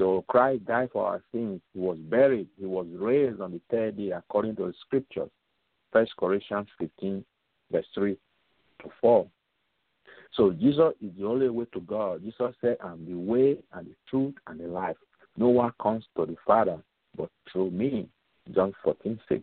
So 0.00 0.24
Christ 0.28 0.64
died 0.64 0.88
for 0.94 1.06
our 1.06 1.22
sins. 1.30 1.60
He 1.74 1.78
was 1.78 1.98
buried. 1.98 2.48
He 2.58 2.64
was 2.64 2.86
raised 2.94 3.42
on 3.42 3.52
the 3.52 3.60
third 3.70 3.98
day 3.98 4.12
according 4.12 4.56
to 4.56 4.68
the 4.68 4.74
scriptures. 4.80 5.28
First 5.92 6.12
Corinthians 6.18 6.68
fifteen, 6.78 7.22
verse 7.70 7.84
three 7.94 8.16
to 8.82 8.88
four. 8.98 9.26
So 10.32 10.52
Jesus 10.52 10.94
is 11.02 11.10
the 11.18 11.26
only 11.26 11.50
way 11.50 11.66
to 11.74 11.80
God. 11.80 12.22
Jesus 12.22 12.54
said, 12.62 12.78
I'm 12.82 13.04
the 13.04 13.14
way 13.14 13.58
and 13.74 13.88
the 13.88 13.94
truth 14.08 14.32
and 14.46 14.58
the 14.58 14.68
life. 14.68 14.96
No 15.36 15.48
one 15.48 15.72
comes 15.82 16.04
to 16.16 16.24
the 16.24 16.36
Father 16.46 16.78
but 17.14 17.28
through 17.52 17.70
me. 17.72 18.08
John 18.54 18.72
14, 18.82 19.20
6. 19.28 19.42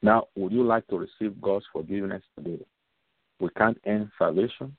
Now, 0.00 0.28
would 0.36 0.52
you 0.52 0.64
like 0.64 0.86
to 0.86 0.96
receive 0.96 1.38
God's 1.42 1.66
forgiveness 1.70 2.22
today? 2.34 2.64
We 3.40 3.50
can't 3.58 3.78
earn 3.86 4.10
salvation. 4.18 4.74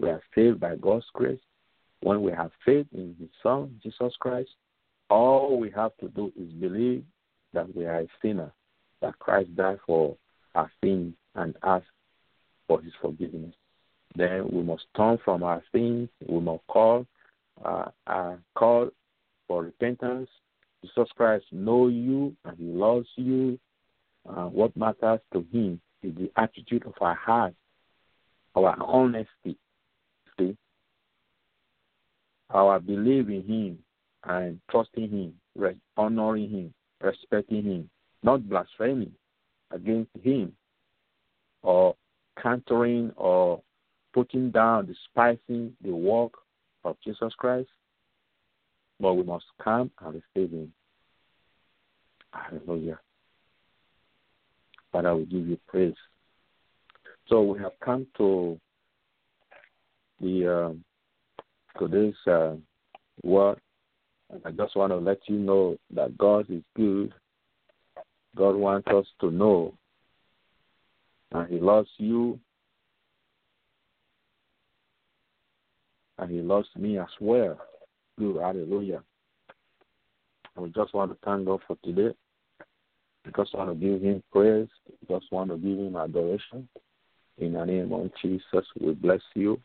We 0.00 0.08
are 0.08 0.22
saved 0.34 0.60
by 0.60 0.76
God's 0.76 1.04
grace. 1.12 1.40
When 2.02 2.22
we 2.22 2.32
have 2.32 2.50
faith 2.64 2.86
in 2.94 3.14
His 3.20 3.28
Son, 3.42 3.78
Jesus 3.82 4.14
Christ, 4.18 4.48
all 5.10 5.58
we 5.58 5.70
have 5.72 5.92
to 6.00 6.08
do 6.08 6.32
is 6.40 6.48
believe 6.52 7.04
that 7.52 7.74
we 7.76 7.84
are 7.84 8.00
a 8.00 8.06
sinner, 8.22 8.50
that 9.02 9.18
Christ 9.18 9.54
died 9.56 9.78
for 9.86 10.16
our 10.54 10.70
sins 10.82 11.14
and 11.34 11.54
ask 11.62 11.84
for 12.66 12.80
His 12.80 12.92
forgiveness. 13.02 13.54
Then 14.16 14.48
we 14.50 14.62
must 14.62 14.84
turn 14.96 15.18
from 15.24 15.42
our 15.42 15.62
sins. 15.72 16.08
We 16.26 16.40
must 16.40 16.66
call, 16.68 17.06
uh, 17.62 17.90
uh, 18.06 18.36
call 18.54 18.88
for 19.46 19.64
repentance. 19.64 20.30
Jesus 20.82 21.10
Christ 21.14 21.44
knows 21.52 21.92
you 21.92 22.34
and 22.46 22.56
He 22.56 22.64
loves 22.64 23.08
you. 23.16 23.58
Uh, 24.26 24.46
what 24.46 24.74
matters 24.76 25.20
to 25.34 25.44
Him 25.52 25.80
is 26.02 26.14
the 26.14 26.30
attitude 26.36 26.86
of 26.86 26.94
our 27.02 27.14
heart, 27.14 27.54
our 28.54 28.74
honesty, 28.82 29.58
our 32.52 32.80
belief 32.80 33.28
in 33.28 33.44
Him 33.46 33.78
and 34.24 34.60
trusting 34.70 35.08
Him, 35.10 35.80
honoring 35.96 36.50
Him, 36.50 36.74
respecting 37.00 37.62
Him, 37.62 37.90
not 38.22 38.48
blaspheming 38.48 39.12
against 39.70 40.10
Him 40.22 40.52
or 41.62 41.94
countering 42.42 43.12
or 43.16 43.62
putting 44.12 44.50
down, 44.50 44.86
despising 44.86 45.72
the 45.82 45.94
work 45.94 46.32
of 46.84 46.96
Jesus 47.04 47.32
Christ, 47.38 47.68
but 48.98 49.14
we 49.14 49.22
must 49.22 49.44
come 49.62 49.90
and 50.00 50.14
receive 50.14 50.50
Him. 50.50 50.72
Hallelujah. 52.32 52.98
Father, 54.92 55.14
we 55.16 55.24
give 55.24 55.46
you 55.46 55.58
praise. 55.68 55.94
So 57.28 57.42
we 57.42 57.60
have 57.60 57.72
come 57.84 58.06
to 58.18 58.58
the 60.20 60.70
uh, 60.70 60.72
to 61.78 61.88
this 61.88 62.14
uh, 62.26 62.54
word. 63.22 63.58
I 64.44 64.50
just 64.50 64.76
want 64.76 64.92
to 64.92 64.96
let 64.96 65.18
you 65.26 65.38
know 65.38 65.76
that 65.94 66.16
God 66.16 66.46
is 66.50 66.62
good. 66.76 67.12
God 68.36 68.54
wants 68.54 68.86
us 68.88 69.06
to 69.20 69.30
know, 69.30 69.74
and 71.32 71.48
He 71.48 71.58
loves 71.58 71.88
you, 71.98 72.38
and 76.18 76.30
He 76.30 76.40
loves 76.40 76.68
me 76.76 76.98
as 76.98 77.08
well. 77.20 77.58
Good. 78.18 78.40
Hallelujah. 78.40 79.02
we 80.56 80.68
just 80.70 80.94
want 80.94 81.10
to 81.10 81.18
thank 81.24 81.46
God 81.46 81.60
for 81.66 81.76
today. 81.82 82.14
We 83.24 83.32
just 83.36 83.54
want 83.54 83.70
to 83.70 83.74
give 83.74 84.00
Him 84.00 84.22
praise. 84.30 84.68
We 84.88 85.16
just 85.16 85.30
want 85.32 85.50
to 85.50 85.56
give 85.56 85.78
Him 85.78 85.96
adoration. 85.96 86.68
In 87.38 87.54
the 87.54 87.64
name 87.64 87.92
of 87.92 88.10
Jesus, 88.22 88.66
we 88.78 88.92
bless 88.92 89.22
you. 89.34 89.60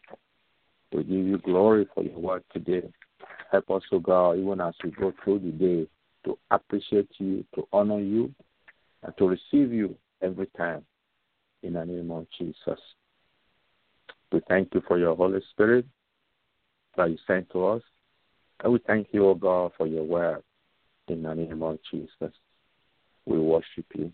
We 0.96 1.04
give 1.04 1.28
you 1.28 1.38
glory 1.40 1.86
for 1.94 2.04
your 2.04 2.18
work 2.18 2.44
today. 2.54 2.84
Help 3.52 3.70
us, 3.70 3.84
O 3.92 4.00
God, 4.00 4.38
even 4.38 4.62
as 4.62 4.74
we 4.82 4.92
go 4.92 5.12
through 5.22 5.40
the 5.40 5.52
day, 5.52 5.88
to 6.24 6.38
appreciate 6.52 7.10
you, 7.18 7.44
to 7.54 7.68
honor 7.74 8.00
you, 8.00 8.34
and 9.04 9.14
to 9.18 9.28
receive 9.28 9.74
you 9.74 9.98
every 10.22 10.48
time. 10.58 10.86
In 11.64 11.74
the 11.74 11.84
name 11.84 12.12
of 12.12 12.28
Jesus. 12.38 12.80
We 14.32 14.40
thank 14.48 14.74
you 14.74 14.84
for 14.88 14.98
your 14.98 15.16
Holy 15.18 15.42
Spirit 15.52 15.86
that 16.96 17.10
you 17.10 17.18
sent 17.28 17.50
to 17.50 17.66
us. 17.66 17.82
And 18.64 18.72
we 18.72 18.80
thank 18.88 19.08
you, 19.12 19.28
O 19.28 19.36
God, 19.36 19.72
for 19.78 19.88
your 19.88 20.04
word. 20.04 20.44
In 21.10 21.24
the 21.24 21.34
name 21.34 21.62
of 21.62 21.78
Jesus, 21.92 22.34
we 23.26 23.38
worship 23.38 23.86
you. 23.96 24.14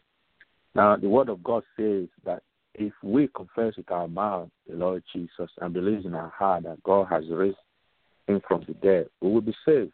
Now, 0.73 0.95
the 0.95 1.09
word 1.09 1.29
of 1.29 1.43
God 1.43 1.63
says 1.77 2.07
that 2.25 2.41
if 2.75 2.93
we 3.03 3.27
confess 3.35 3.75
with 3.77 3.91
our 3.91 4.07
mouth 4.07 4.49
the 4.67 4.75
Lord 4.75 5.03
Jesus 5.13 5.49
and 5.59 5.73
believe 5.73 6.05
in 6.05 6.13
our 6.15 6.29
heart 6.29 6.63
that 6.63 6.81
God 6.83 7.07
has 7.09 7.23
raised 7.29 7.57
him 8.27 8.41
from 8.47 8.63
the 8.67 8.73
dead, 8.75 9.09
we 9.21 9.31
will 9.31 9.41
be 9.41 9.55
saved. 9.65 9.91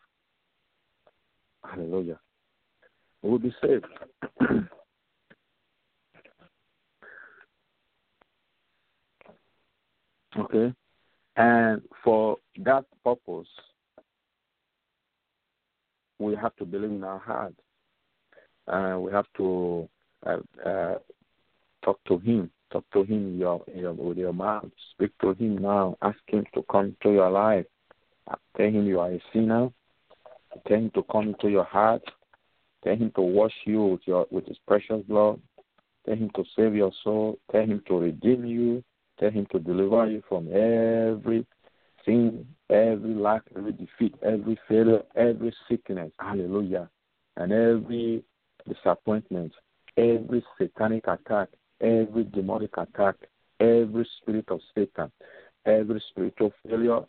Hallelujah. 1.64 2.20
We 3.22 3.30
will 3.32 3.40
be 3.40 3.56
saved. 3.62 3.86
okay? 10.40 10.74
And 11.36 11.82
for 12.04 12.38
that 12.64 12.86
purpose, 13.04 13.48
we 16.20 16.36
have 16.36 16.56
to 16.58 16.66
believe 16.66 16.92
in 16.92 17.04
our 17.04 17.20
heart. 17.20 17.54
Uh, 18.68 19.00
we 19.00 19.12
have 19.12 19.28
to 19.38 19.88
uh, 20.26 20.38
uh, 20.66 20.96
talk 21.84 22.00
to 22.08 22.18
Him. 22.20 22.50
Talk 22.72 22.86
to 22.94 23.04
Him 23.04 23.38
your, 23.40 23.64
your, 23.74 23.94
with 23.94 24.18
your 24.18 24.34
mouth. 24.34 24.70
Speak 24.94 25.12
to 25.22 25.34
Him 25.34 25.58
now. 25.58 25.98
Ask 26.02 26.20
Him 26.28 26.46
to 26.54 26.64
come 26.70 26.96
to 27.04 27.12
your 27.12 27.30
life. 27.30 27.66
Tell 28.58 28.66
Him 28.66 28.86
you 28.86 29.00
are 29.00 29.12
a 29.12 29.22
sinner. 29.32 29.70
Tell 30.68 30.78
Him 30.78 30.92
to 30.96 31.04
come 31.04 31.30
into 31.30 31.50
your 31.50 31.64
heart. 31.64 32.04
Tell 32.84 32.96
Him 32.96 33.12
to 33.16 33.22
wash 33.22 33.54
you 33.66 33.84
with 33.84 34.02
your 34.06 34.28
with 34.32 34.46
His 34.48 34.58
precious 34.68 35.02
blood. 35.08 35.40
Tell 36.06 36.16
Him 36.16 36.30
to 36.36 36.44
save 36.56 36.76
your 36.76 36.92
soul. 37.04 37.40
Tell 37.52 37.64
Him 37.64 37.82
to 37.88 38.00
redeem 38.00 38.46
you. 38.46 38.84
Tell 39.20 39.32
Him 39.32 39.48
to 39.52 39.60
deliver 39.60 40.08
you 40.08 40.22
from 40.28 40.48
every 40.48 41.46
sin, 42.06 42.46
every 42.70 43.14
lack, 43.14 43.44
every 43.56 43.74
defeat, 43.74 44.16
every 44.24 44.60
failure, 44.68 45.04
every 45.16 45.54
sickness. 45.70 46.12
Hallelujah. 46.20 46.90
And 47.36 47.52
every 47.52 48.24
disappointment, 48.68 49.54
every 49.96 50.44
satanic 50.58 51.06
attack, 51.08 51.50
every 51.82 52.24
demonic 52.26 52.76
attack, 52.78 53.16
every 53.60 54.08
spirit 54.22 54.46
of 54.50 54.60
Satan, 54.76 55.12
every 55.66 56.02
spiritual 56.10 56.54
failure, 56.68 57.02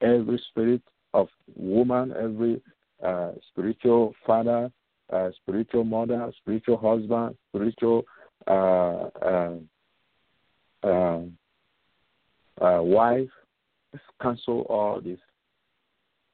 every 0.00 0.42
spirit 0.50 0.82
of 1.14 1.28
woman, 1.56 2.12
every 2.18 2.60
uh, 3.02 3.32
spiritual 3.50 4.14
father, 4.26 4.70
uh, 5.12 5.30
spiritual 5.42 5.84
mother, 5.84 6.32
spiritual 6.38 6.76
husband, 6.76 7.36
spiritual 7.48 8.04
uh, 8.46 9.08
uh, 9.22 9.56
uh, 10.82 11.20
uh 12.60 12.82
wife, 12.82 13.28
cancel 14.20 14.62
all 14.62 15.00
this. 15.00 15.18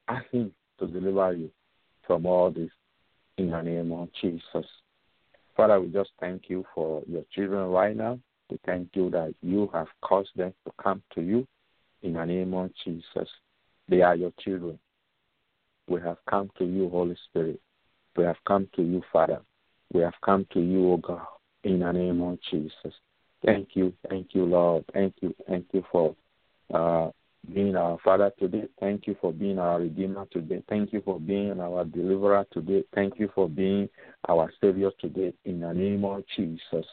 Ask 0.07 0.25
Him 0.31 0.51
to 0.79 0.87
deliver 0.87 1.33
you 1.33 1.51
from 2.07 2.25
all 2.25 2.51
this 2.51 2.71
in 3.37 3.51
the 3.51 3.61
name 3.61 3.91
of 3.91 4.09
Jesus. 4.21 4.65
Father, 5.59 5.81
we 5.81 5.87
just 5.87 6.11
thank 6.21 6.43
you 6.47 6.65
for 6.73 7.03
your 7.05 7.23
children 7.35 7.67
right 7.67 7.93
now. 7.93 8.17
We 8.49 8.57
thank 8.65 8.91
you 8.93 9.09
that 9.09 9.35
you 9.41 9.69
have 9.73 9.87
caused 10.01 10.29
them 10.37 10.53
to 10.65 10.71
come 10.81 11.03
to 11.15 11.21
you 11.21 11.45
in 12.01 12.13
the 12.13 12.23
name 12.23 12.53
of 12.53 12.71
Jesus. 12.85 13.27
They 13.89 14.01
are 14.01 14.15
your 14.15 14.31
children. 14.39 14.79
We 15.89 15.99
have 15.99 16.15
come 16.29 16.49
to 16.59 16.63
you, 16.63 16.87
Holy 16.87 17.17
Spirit. 17.29 17.59
We 18.15 18.23
have 18.23 18.37
come 18.47 18.69
to 18.77 18.81
you, 18.81 19.03
Father. 19.11 19.41
We 19.91 19.99
have 19.99 20.13
come 20.23 20.47
to 20.53 20.61
you, 20.61 20.93
O 20.93 20.95
God, 20.95 21.27
in 21.65 21.79
the 21.79 21.91
name 21.91 22.21
of 22.21 22.39
Jesus. 22.49 22.93
Thank 23.45 23.71
you, 23.73 23.91
thank 24.09 24.27
you, 24.31 24.45
Lord. 24.45 24.85
Thank 24.93 25.15
you, 25.19 25.35
thank 25.45 25.65
you 25.73 25.83
for 25.91 26.15
uh, 26.73 27.09
being 27.53 27.75
our 27.75 27.97
Father 28.03 28.31
today. 28.37 28.65
Thank 28.79 29.07
you 29.07 29.15
for 29.19 29.33
being 29.33 29.59
our 29.59 29.79
Redeemer 29.79 30.25
today. 30.31 30.63
Thank 30.69 30.93
you 30.93 31.01
for 31.03 31.19
being 31.19 31.59
our 31.59 31.85
Deliverer 31.85 32.45
today. 32.51 32.83
Thank 32.93 33.19
you 33.19 33.29
for 33.33 33.49
being 33.49 33.89
our 34.27 34.51
Savior 34.61 34.91
today. 34.99 35.33
In 35.45 35.61
the 35.61 35.73
name 35.73 36.05
of 36.05 36.23
Jesus. 36.35 36.85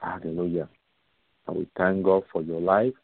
Hallelujah. 0.00 0.68
And 1.46 1.56
we 1.56 1.68
thank 1.76 2.04
God 2.04 2.24
for 2.32 2.42
your 2.42 2.60
life. 2.60 2.94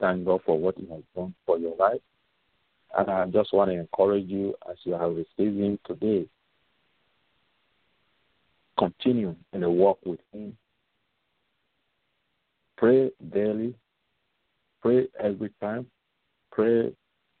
Thank 0.00 0.24
God 0.24 0.40
for 0.44 0.58
what 0.58 0.76
He 0.76 0.86
has 0.88 1.02
done 1.14 1.34
for 1.46 1.58
your 1.58 1.76
life. 1.76 2.00
And 2.96 3.10
I 3.10 3.26
just 3.26 3.52
want 3.52 3.70
to 3.70 3.78
encourage 3.78 4.28
you 4.28 4.54
as 4.70 4.76
you 4.84 4.94
are 4.94 5.10
receiving 5.10 5.78
today. 5.86 6.26
Continue 8.78 9.36
in 9.52 9.60
the 9.60 9.70
walk 9.70 9.98
with 10.04 10.20
Him. 10.32 10.56
Pray 12.76 13.10
daily. 13.32 13.74
Pray 14.84 15.08
every 15.18 15.50
time. 15.62 15.86
Pray 16.52 16.92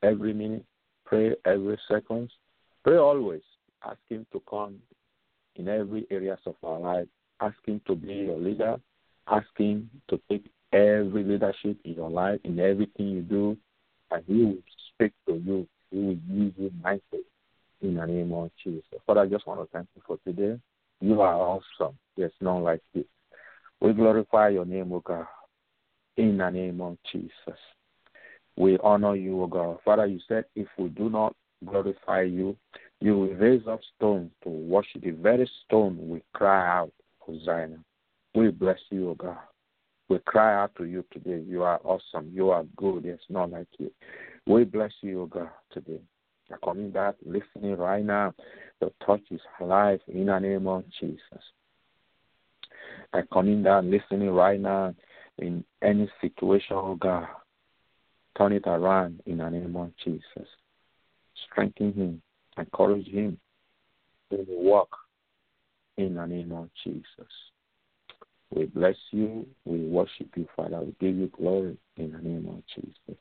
every 0.02 0.32
minute. 0.32 0.64
Pray 1.04 1.36
every 1.44 1.78
second. 1.86 2.30
Pray 2.82 2.96
always. 2.96 3.42
Ask 3.84 3.98
Him 4.08 4.24
to 4.32 4.40
come 4.48 4.76
in 5.56 5.68
every 5.68 6.06
areas 6.10 6.38
of 6.46 6.54
our 6.62 6.80
life. 6.80 7.06
Ask 7.40 7.56
Him 7.66 7.82
to 7.86 7.94
be 7.94 8.14
your 8.14 8.38
leader. 8.38 8.76
Ask 9.28 9.46
Him 9.58 9.90
to 10.08 10.18
take 10.30 10.46
every 10.72 11.22
leadership 11.22 11.76
in 11.84 11.92
your 11.92 12.08
life, 12.08 12.40
in 12.44 12.58
everything 12.58 13.08
you 13.08 13.20
do, 13.20 13.58
and 14.10 14.24
He 14.26 14.44
will 14.44 14.56
speak 14.94 15.12
to 15.28 15.34
you. 15.34 15.68
He 15.90 15.98
will 15.98 16.18
use 16.26 16.54
you 16.56 16.70
nicely 16.82 17.24
in 17.82 17.96
the 17.96 18.06
name 18.06 18.32
of 18.32 18.50
Jesus. 18.62 18.84
Father, 19.06 19.20
I 19.20 19.26
just 19.26 19.46
want 19.46 19.60
to 19.60 19.66
thank 19.70 19.86
you 19.94 20.02
for 20.06 20.16
today. 20.26 20.58
You 21.02 21.20
are 21.20 21.34
awesome. 21.34 21.98
There's 22.16 22.32
none 22.40 22.62
like 22.62 22.80
you. 22.94 23.04
We 23.82 23.92
glorify 23.92 24.48
your 24.48 24.64
name, 24.64 24.90
O 24.94 25.00
God, 25.00 25.26
in 26.16 26.38
the 26.38 26.50
name 26.50 26.80
of 26.80 26.96
Jesus. 27.10 27.58
We 28.56 28.78
honor 28.78 29.16
you, 29.16 29.42
O 29.42 29.46
God. 29.46 29.78
Father, 29.84 30.06
you 30.06 30.20
said 30.28 30.44
if 30.54 30.68
we 30.78 30.88
do 30.88 31.10
not 31.10 31.34
glorify 31.64 32.22
you, 32.22 32.56
you 33.00 33.18
will 33.18 33.34
raise 33.34 33.66
up 33.66 33.80
stones 33.96 34.30
to 34.44 34.48
worship. 34.48 35.02
The 35.02 35.10
very 35.10 35.50
stone 35.64 35.98
we 36.08 36.22
cry 36.32 36.78
out, 36.78 36.92
Hosanna. 37.18 37.78
We 38.34 38.50
bless 38.50 38.78
you, 38.90 39.10
O 39.10 39.14
God. 39.14 39.38
We 40.08 40.18
cry 40.20 40.62
out 40.62 40.74
to 40.76 40.84
you 40.84 41.04
today. 41.12 41.42
You 41.46 41.62
are 41.62 41.80
awesome. 41.82 42.30
You 42.32 42.50
are 42.50 42.64
good. 42.76 43.04
There's 43.04 43.20
none 43.28 43.52
like 43.52 43.68
you. 43.78 43.90
We 44.46 44.64
bless 44.64 44.92
you, 45.00 45.22
O 45.22 45.26
God, 45.26 45.50
today. 45.72 46.00
I'm 46.52 46.58
coming 46.62 46.90
back, 46.90 47.14
listening 47.24 47.76
right 47.76 48.04
now. 48.04 48.34
The 48.80 48.92
touch 49.04 49.22
is 49.30 49.40
alive 49.60 50.00
in 50.08 50.26
the 50.26 50.38
name 50.38 50.66
of 50.66 50.84
Jesus. 51.00 51.18
I'm 53.14 53.26
coming 53.32 53.62
down, 53.62 53.90
listening 53.90 54.30
right 54.30 54.60
now 54.60 54.94
in 55.38 55.64
any 55.82 56.10
situation, 56.20 56.76
oh 56.76 56.96
God. 56.96 57.26
Turn 58.36 58.52
it 58.52 58.66
around 58.66 59.20
in 59.26 59.38
the 59.38 59.48
name 59.48 59.76
of 59.76 59.92
Jesus. 60.04 60.48
Strengthen 61.50 61.92
him, 61.92 62.22
encourage 62.58 63.06
him 63.06 63.38
in 64.30 64.38
the 64.46 64.84
in 65.96 66.14
the 66.14 66.26
name 66.26 66.52
of 66.52 66.68
Jesus. 66.82 67.04
We 68.50 68.66
bless 68.66 68.96
you, 69.10 69.46
we 69.64 69.86
worship 69.86 70.28
you, 70.36 70.46
Father. 70.56 70.80
We 70.80 70.94
give 71.00 71.16
you 71.16 71.28
glory 71.36 71.76
in 71.96 72.12
the 72.12 72.18
name 72.18 72.46
of 72.48 72.62
Jesus. 72.74 73.20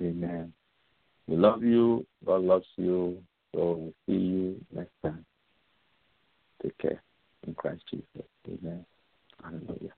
Amen. 0.00 0.52
We 1.26 1.36
love 1.36 1.62
you. 1.62 2.06
God 2.24 2.42
loves 2.42 2.66
you. 2.76 3.18
So 3.54 3.74
we'll 3.74 3.94
see 4.06 4.20
you 4.20 4.64
next 4.74 4.92
time. 5.02 5.24
Take 6.62 6.76
care 6.78 7.02
in 7.46 7.54
Christ 7.54 7.82
Jesus. 7.90 8.28
Amen. 8.48 8.84
Hallelujah. 9.42 9.92